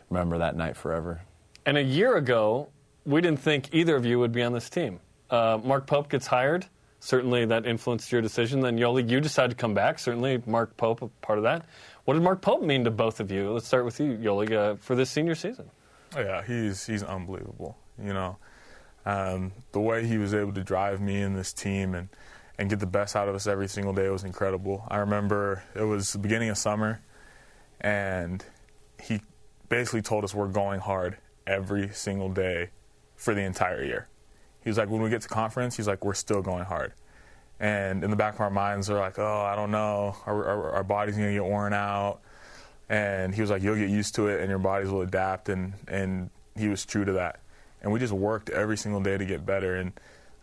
remember 0.10 0.38
that 0.40 0.56
night 0.56 0.76
forever. 0.76 1.22
And 1.66 1.78
a 1.78 1.84
year 1.84 2.16
ago, 2.18 2.70
we 3.06 3.22
didn't 3.22 3.40
think 3.40 3.70
either 3.74 3.96
of 3.96 4.06
you 4.06 4.20
would 4.20 4.32
be 4.32 4.44
on 4.44 4.54
this 4.54 4.70
team. 4.70 5.00
Uh, 5.30 5.60
Mark 5.64 5.88
Pope 5.88 6.10
gets 6.10 6.28
hired. 6.28 6.68
Certainly 7.00 7.46
that 7.48 7.66
influenced 7.66 8.12
your 8.12 8.22
decision. 8.22 8.62
Then 8.62 8.78
Yoeli, 8.78 9.10
you 9.10 9.20
decided 9.20 9.50
to 9.50 9.58
come 9.58 9.74
back. 9.74 10.00
Certainly 10.00 10.44
Mark 10.46 10.78
Pope, 10.78 11.02
a 11.02 11.08
part 11.08 11.38
of 11.38 11.44
that. 11.44 11.66
What 12.06 12.14
did 12.14 12.24
Mark 12.24 12.42
Pope 12.42 12.62
mean 12.62 12.86
to 12.86 12.92
both 12.92 13.20
of 13.20 13.30
you? 13.32 13.52
Let's 13.52 13.68
start 13.68 13.84
with 13.84 14.00
you, 14.00 14.18
Yoeli, 14.18 14.52
uh, 14.54 14.76
for 14.76 14.96
this 14.96 15.10
senior 15.10 15.36
season. 15.36 15.70
Oh, 16.16 16.22
yeah, 16.22 16.44
he's 16.44 16.86
he's 16.86 17.04
unbelievable. 17.04 17.78
You 18.02 18.14
know, 18.14 18.38
um, 19.06 19.52
the 19.72 19.82
way 19.82 20.06
he 20.06 20.18
was 20.18 20.34
able 20.34 20.54
to 20.54 20.64
drive 20.64 21.02
me 21.02 21.22
and 21.22 21.36
this 21.36 21.52
team 21.52 21.94
and 21.94 22.10
and 22.58 22.70
get 22.70 22.80
the 22.80 22.86
best 22.86 23.16
out 23.16 23.28
of 23.28 23.36
us 23.36 23.48
every 23.48 23.68
single 23.68 23.94
day 23.94 24.08
was 24.10 24.24
incredible. 24.24 24.86
I 24.88 24.98
remember 24.98 25.64
it 25.76 25.84
was 25.84 26.14
the 26.14 26.20
beginning 26.20 26.50
of 26.50 26.58
summer, 26.58 27.02
and 27.82 28.46
he 29.02 29.22
basically 29.68 30.04
told 30.04 30.24
us 30.24 30.34
we're 30.34 30.48
going 30.48 30.80
hard 30.80 31.18
every 31.48 31.90
single 31.90 32.30
day 32.30 32.70
for 33.24 33.34
the 33.34 33.42
entire 33.42 33.84
year. 33.84 34.08
He 34.64 34.70
was 34.70 34.78
like, 34.78 34.90
when 34.90 35.02
we 35.02 35.10
get 35.10 35.22
to 35.22 35.28
conference, 35.28 35.76
he's 35.78 35.88
like, 35.88 36.04
we're 36.06 36.14
still 36.14 36.42
going 36.42 36.66
hard. 36.66 36.94
And 37.60 38.04
in 38.04 38.10
the 38.10 38.16
back 38.16 38.34
of 38.36 38.42
our 38.42 38.50
minds, 38.50 38.90
we're 38.90 39.00
like, 39.00 39.18
oh, 39.20 39.42
I 39.42 39.56
don't 39.56 39.72
know, 39.72 40.16
our, 40.26 40.46
our, 40.46 40.72
our 40.72 40.84
body's 40.84 41.16
gonna 41.16 41.32
get 41.34 41.44
worn 41.44 41.74
out. 41.74 42.20
And 42.90 43.34
he 43.34 43.42
was 43.42 43.50
like, 43.50 43.62
you'll 43.64 43.78
get 43.78 43.90
used 43.90 44.16
to 44.16 44.28
it, 44.28 44.42
and 44.42 44.50
your 44.50 44.60
bodies 44.60 44.90
will 44.90 45.02
adapt. 45.02 45.50
And 45.50 45.74
and 45.88 46.30
he 46.56 46.68
was 46.68 46.86
true 46.86 47.06
to 47.06 47.14
that. 47.14 47.40
And 47.82 47.92
we 47.92 48.00
just 48.00 48.14
worked 48.14 48.50
every 48.50 48.78
single 48.78 49.02
day 49.02 49.18
to 49.18 49.26
get 49.26 49.46
better. 49.46 49.76
And 49.76 49.94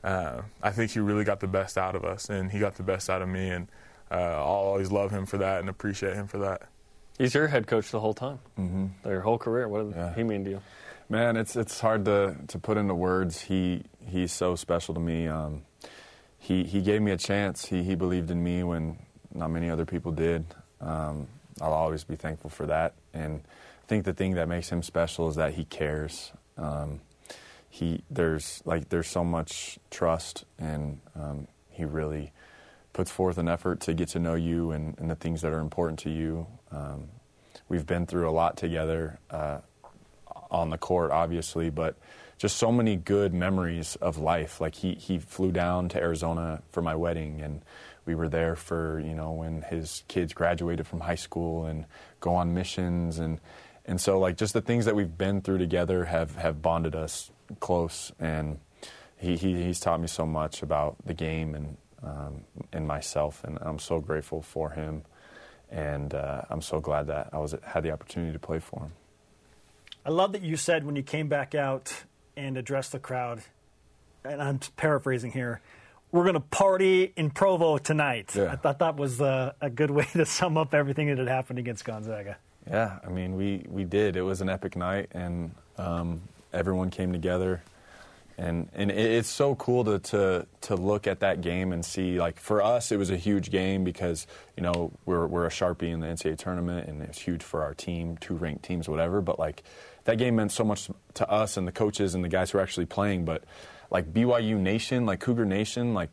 uh, 0.02 0.42
I 0.62 0.70
think 0.70 0.90
he 0.92 1.00
really 1.00 1.24
got 1.24 1.40
the 1.40 1.46
best 1.46 1.76
out 1.76 1.94
of 1.94 2.04
us, 2.04 2.30
and 2.30 2.50
he 2.50 2.58
got 2.58 2.76
the 2.76 2.82
best 2.82 3.10
out 3.10 3.20
of 3.22 3.28
me. 3.28 3.50
And 3.50 3.68
uh, 4.10 4.14
I'll 4.14 4.42
always 4.72 4.90
love 4.90 5.10
him 5.10 5.26
for 5.26 5.38
that 5.38 5.60
and 5.60 5.68
appreciate 5.68 6.14
him 6.14 6.26
for 6.26 6.38
that. 6.38 6.62
He's 7.18 7.34
your 7.34 7.48
head 7.48 7.66
coach 7.66 7.90
the 7.90 8.00
whole 8.00 8.14
time, 8.14 8.38
mm-hmm. 8.58 8.86
their 9.04 9.20
whole 9.20 9.36
career. 9.38 9.68
What 9.68 9.90
did 9.90 9.96
Yeah. 9.96 10.14
he 10.14 10.22
mean 10.22 10.44
to 10.44 10.50
you? 10.50 10.62
Man, 11.10 11.36
it's 11.36 11.56
it's 11.56 11.80
hard 11.80 12.04
to, 12.04 12.36
to 12.46 12.58
put 12.60 12.76
into 12.76 12.94
words. 12.94 13.40
He 13.40 13.82
he's 14.06 14.30
so 14.30 14.54
special 14.54 14.94
to 14.94 15.00
me. 15.00 15.26
Um, 15.26 15.62
he 16.38 16.62
he 16.62 16.80
gave 16.82 17.02
me 17.02 17.10
a 17.10 17.16
chance. 17.16 17.64
He 17.66 17.82
he 17.82 17.96
believed 17.96 18.30
in 18.30 18.40
me 18.44 18.62
when 18.62 18.96
not 19.34 19.48
many 19.50 19.68
other 19.68 19.84
people 19.84 20.12
did. 20.12 20.46
Um, 20.80 21.26
I'll 21.60 21.72
always 21.72 22.04
be 22.04 22.14
thankful 22.14 22.48
for 22.48 22.64
that. 22.66 22.94
And 23.12 23.42
I 23.82 23.86
think 23.88 24.04
the 24.04 24.12
thing 24.12 24.34
that 24.34 24.46
makes 24.46 24.68
him 24.68 24.84
special 24.84 25.28
is 25.28 25.34
that 25.34 25.54
he 25.54 25.64
cares. 25.64 26.30
Um, 26.56 27.00
he 27.68 28.04
there's 28.08 28.62
like 28.64 28.88
there's 28.90 29.08
so 29.08 29.24
much 29.24 29.80
trust, 29.90 30.44
and 30.60 31.00
um, 31.16 31.48
he 31.70 31.84
really 31.84 32.30
puts 32.92 33.10
forth 33.10 33.36
an 33.36 33.48
effort 33.48 33.80
to 33.80 33.94
get 33.94 34.10
to 34.10 34.20
know 34.20 34.34
you 34.34 34.70
and, 34.70 34.96
and 35.00 35.10
the 35.10 35.16
things 35.16 35.42
that 35.42 35.52
are 35.52 35.60
important 35.60 35.98
to 36.00 36.10
you. 36.10 36.46
Um, 36.70 37.08
we've 37.68 37.86
been 37.86 38.06
through 38.06 38.30
a 38.30 38.30
lot 38.30 38.56
together. 38.56 39.18
Uh, 39.28 39.58
on 40.50 40.70
the 40.70 40.78
court, 40.78 41.10
obviously, 41.10 41.70
but 41.70 41.96
just 42.38 42.56
so 42.56 42.72
many 42.72 42.96
good 42.96 43.34
memories 43.34 43.96
of 43.96 44.16
life. 44.16 44.60
Like 44.60 44.74
he, 44.74 44.94
he 44.94 45.18
flew 45.18 45.52
down 45.52 45.90
to 45.90 46.00
Arizona 46.00 46.62
for 46.70 46.80
my 46.80 46.94
wedding, 46.94 47.40
and 47.42 47.62
we 48.06 48.14
were 48.14 48.28
there 48.28 48.56
for 48.56 48.98
you 49.00 49.14
know 49.14 49.32
when 49.32 49.62
his 49.62 50.04
kids 50.08 50.32
graduated 50.32 50.86
from 50.86 51.00
high 51.00 51.16
school 51.16 51.66
and 51.66 51.84
go 52.20 52.34
on 52.34 52.54
missions, 52.54 53.18
and 53.18 53.40
and 53.84 54.00
so 54.00 54.18
like 54.18 54.36
just 54.36 54.54
the 54.54 54.62
things 54.62 54.86
that 54.86 54.94
we've 54.96 55.18
been 55.18 55.42
through 55.42 55.58
together 55.58 56.06
have 56.06 56.36
have 56.36 56.62
bonded 56.62 56.94
us 56.94 57.30
close, 57.60 58.10
and 58.18 58.58
he, 59.18 59.36
he 59.36 59.62
he's 59.62 59.78
taught 59.78 60.00
me 60.00 60.06
so 60.06 60.24
much 60.24 60.62
about 60.62 60.96
the 61.04 61.14
game 61.14 61.54
and 61.54 61.76
um, 62.02 62.44
and 62.72 62.86
myself, 62.86 63.44
and 63.44 63.58
I'm 63.60 63.78
so 63.78 64.00
grateful 64.00 64.40
for 64.40 64.70
him, 64.70 65.02
and 65.70 66.14
uh, 66.14 66.42
I'm 66.48 66.62
so 66.62 66.80
glad 66.80 67.08
that 67.08 67.28
I 67.32 67.38
was 67.38 67.54
had 67.62 67.82
the 67.82 67.90
opportunity 67.90 68.32
to 68.32 68.38
play 68.38 68.60
for 68.60 68.80
him. 68.80 68.92
I 70.04 70.10
love 70.10 70.32
that 70.32 70.42
you 70.42 70.56
said 70.56 70.84
when 70.84 70.96
you 70.96 71.02
came 71.02 71.28
back 71.28 71.54
out 71.54 72.04
and 72.36 72.56
addressed 72.56 72.92
the 72.92 72.98
crowd, 72.98 73.42
and 74.24 74.40
I'm 74.40 74.58
paraphrasing 74.76 75.32
here, 75.32 75.60
we're 76.10 76.24
going 76.24 76.34
to 76.34 76.40
party 76.40 77.12
in 77.16 77.30
Provo 77.30 77.78
tonight. 77.78 78.34
Yeah. 78.34 78.52
I 78.52 78.56
thought 78.56 78.78
that 78.80 78.96
was 78.96 79.20
uh, 79.20 79.52
a 79.60 79.70
good 79.70 79.90
way 79.90 80.06
to 80.12 80.24
sum 80.24 80.56
up 80.56 80.74
everything 80.74 81.08
that 81.08 81.18
had 81.18 81.28
happened 81.28 81.58
against 81.58 81.84
Gonzaga. 81.84 82.38
Yeah, 82.68 82.98
I 83.04 83.08
mean, 83.08 83.36
we, 83.36 83.64
we 83.68 83.84
did. 83.84 84.16
It 84.16 84.22
was 84.22 84.40
an 84.40 84.48
epic 84.48 84.76
night, 84.76 85.08
and 85.12 85.54
um, 85.78 86.22
everyone 86.52 86.90
came 86.90 87.12
together. 87.12 87.62
And, 88.38 88.70
and 88.74 88.90
it, 88.90 88.96
it's 88.96 89.28
so 89.28 89.54
cool 89.54 89.84
to, 89.84 89.98
to, 89.98 90.46
to 90.62 90.74
look 90.74 91.06
at 91.06 91.20
that 91.20 91.42
game 91.42 91.72
and 91.72 91.84
see, 91.84 92.18
like, 92.18 92.40
for 92.40 92.62
us, 92.62 92.90
it 92.90 92.96
was 92.96 93.10
a 93.10 93.16
huge 93.16 93.50
game 93.50 93.84
because, 93.84 94.26
you 94.56 94.62
know, 94.62 94.92
we're, 95.04 95.26
we're 95.26 95.46
a 95.46 95.50
Sharpie 95.50 95.92
in 95.92 96.00
the 96.00 96.06
NCAA 96.06 96.38
tournament, 96.38 96.88
and 96.88 97.02
it's 97.02 97.18
huge 97.20 97.42
for 97.42 97.62
our 97.62 97.74
team, 97.74 98.16
two 98.16 98.34
ranked 98.34 98.64
teams, 98.64 98.88
whatever. 98.88 99.20
But, 99.20 99.38
like, 99.38 99.62
that 100.04 100.18
game 100.18 100.36
meant 100.36 100.52
so 100.52 100.64
much 100.64 100.88
to 101.14 101.28
us 101.28 101.56
and 101.56 101.66
the 101.66 101.72
coaches 101.72 102.14
and 102.14 102.24
the 102.24 102.28
guys 102.28 102.50
who 102.50 102.58
are 102.58 102.62
actually 102.62 102.86
playing. 102.86 103.24
But, 103.24 103.44
like, 103.90 104.12
BYU 104.12 104.56
Nation, 104.58 105.06
like, 105.06 105.20
Cougar 105.20 105.44
Nation, 105.44 105.94
like, 105.94 106.10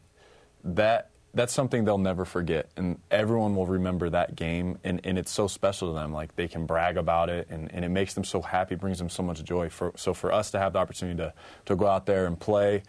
that 0.63 1.11
that's 1.33 1.53
something 1.53 1.85
they'll 1.85 1.97
never 1.97 2.25
forget 2.25 2.69
and 2.75 2.99
everyone 3.11 3.55
will 3.55 3.67
remember 3.67 4.09
that 4.09 4.35
game 4.35 4.79
and, 4.83 4.99
and 5.03 5.17
it's 5.17 5.31
so 5.31 5.47
special 5.47 5.89
to 5.89 5.93
them 5.93 6.11
like 6.11 6.35
they 6.35 6.47
can 6.47 6.65
brag 6.65 6.97
about 6.97 7.29
it 7.29 7.47
and, 7.49 7.71
and 7.73 7.85
it 7.85 7.89
makes 7.89 8.13
them 8.15 8.23
so 8.23 8.41
happy 8.41 8.75
brings 8.75 8.97
them 8.97 9.09
so 9.09 9.21
much 9.21 9.43
joy 9.43 9.69
for, 9.69 9.93
so 9.95 10.13
for 10.13 10.31
us 10.31 10.51
to 10.51 10.59
have 10.59 10.73
the 10.73 10.79
opportunity 10.79 11.17
to, 11.17 11.33
to 11.65 11.75
go 11.75 11.85
out 11.85 12.05
there 12.05 12.25
and 12.25 12.39
play 12.39 12.81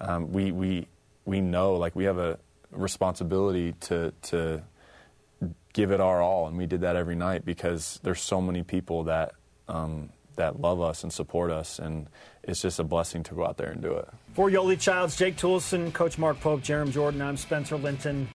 um, 0.00 0.32
we, 0.32 0.50
we, 0.50 0.88
we 1.24 1.40
know 1.40 1.74
like 1.74 1.94
we 1.94 2.04
have 2.04 2.18
a 2.18 2.38
responsibility 2.72 3.72
to, 3.80 4.12
to 4.22 4.62
give 5.72 5.92
it 5.92 6.00
our 6.00 6.20
all 6.20 6.48
and 6.48 6.58
we 6.58 6.66
did 6.66 6.80
that 6.80 6.96
every 6.96 7.14
night 7.14 7.44
because 7.44 8.00
there's 8.02 8.20
so 8.20 8.40
many 8.40 8.62
people 8.62 9.04
that 9.04 9.32
um, 9.68 10.10
that 10.36 10.60
love 10.60 10.80
us 10.80 11.02
and 11.02 11.12
support 11.12 11.50
us 11.50 11.78
and 11.78 12.08
it's 12.42 12.60
just 12.60 12.78
a 12.78 12.84
blessing 12.84 13.22
to 13.22 13.34
go 13.34 13.44
out 13.44 13.56
there 13.56 13.70
and 13.70 13.80
do 13.82 13.92
it 13.92 14.08
For 14.34 14.50
Yoeli 14.50 14.78
Childs, 14.78 15.16
Jake 15.16 15.36
Toolson, 15.36 15.92
Coach 15.92 16.18
Mark 16.18 16.40
Pope, 16.40 16.60
Jarom 16.62 16.90
Jordan, 16.90 17.22
I'm 17.22 17.36
Spencer 17.36 17.76
Linton. 17.76 18.28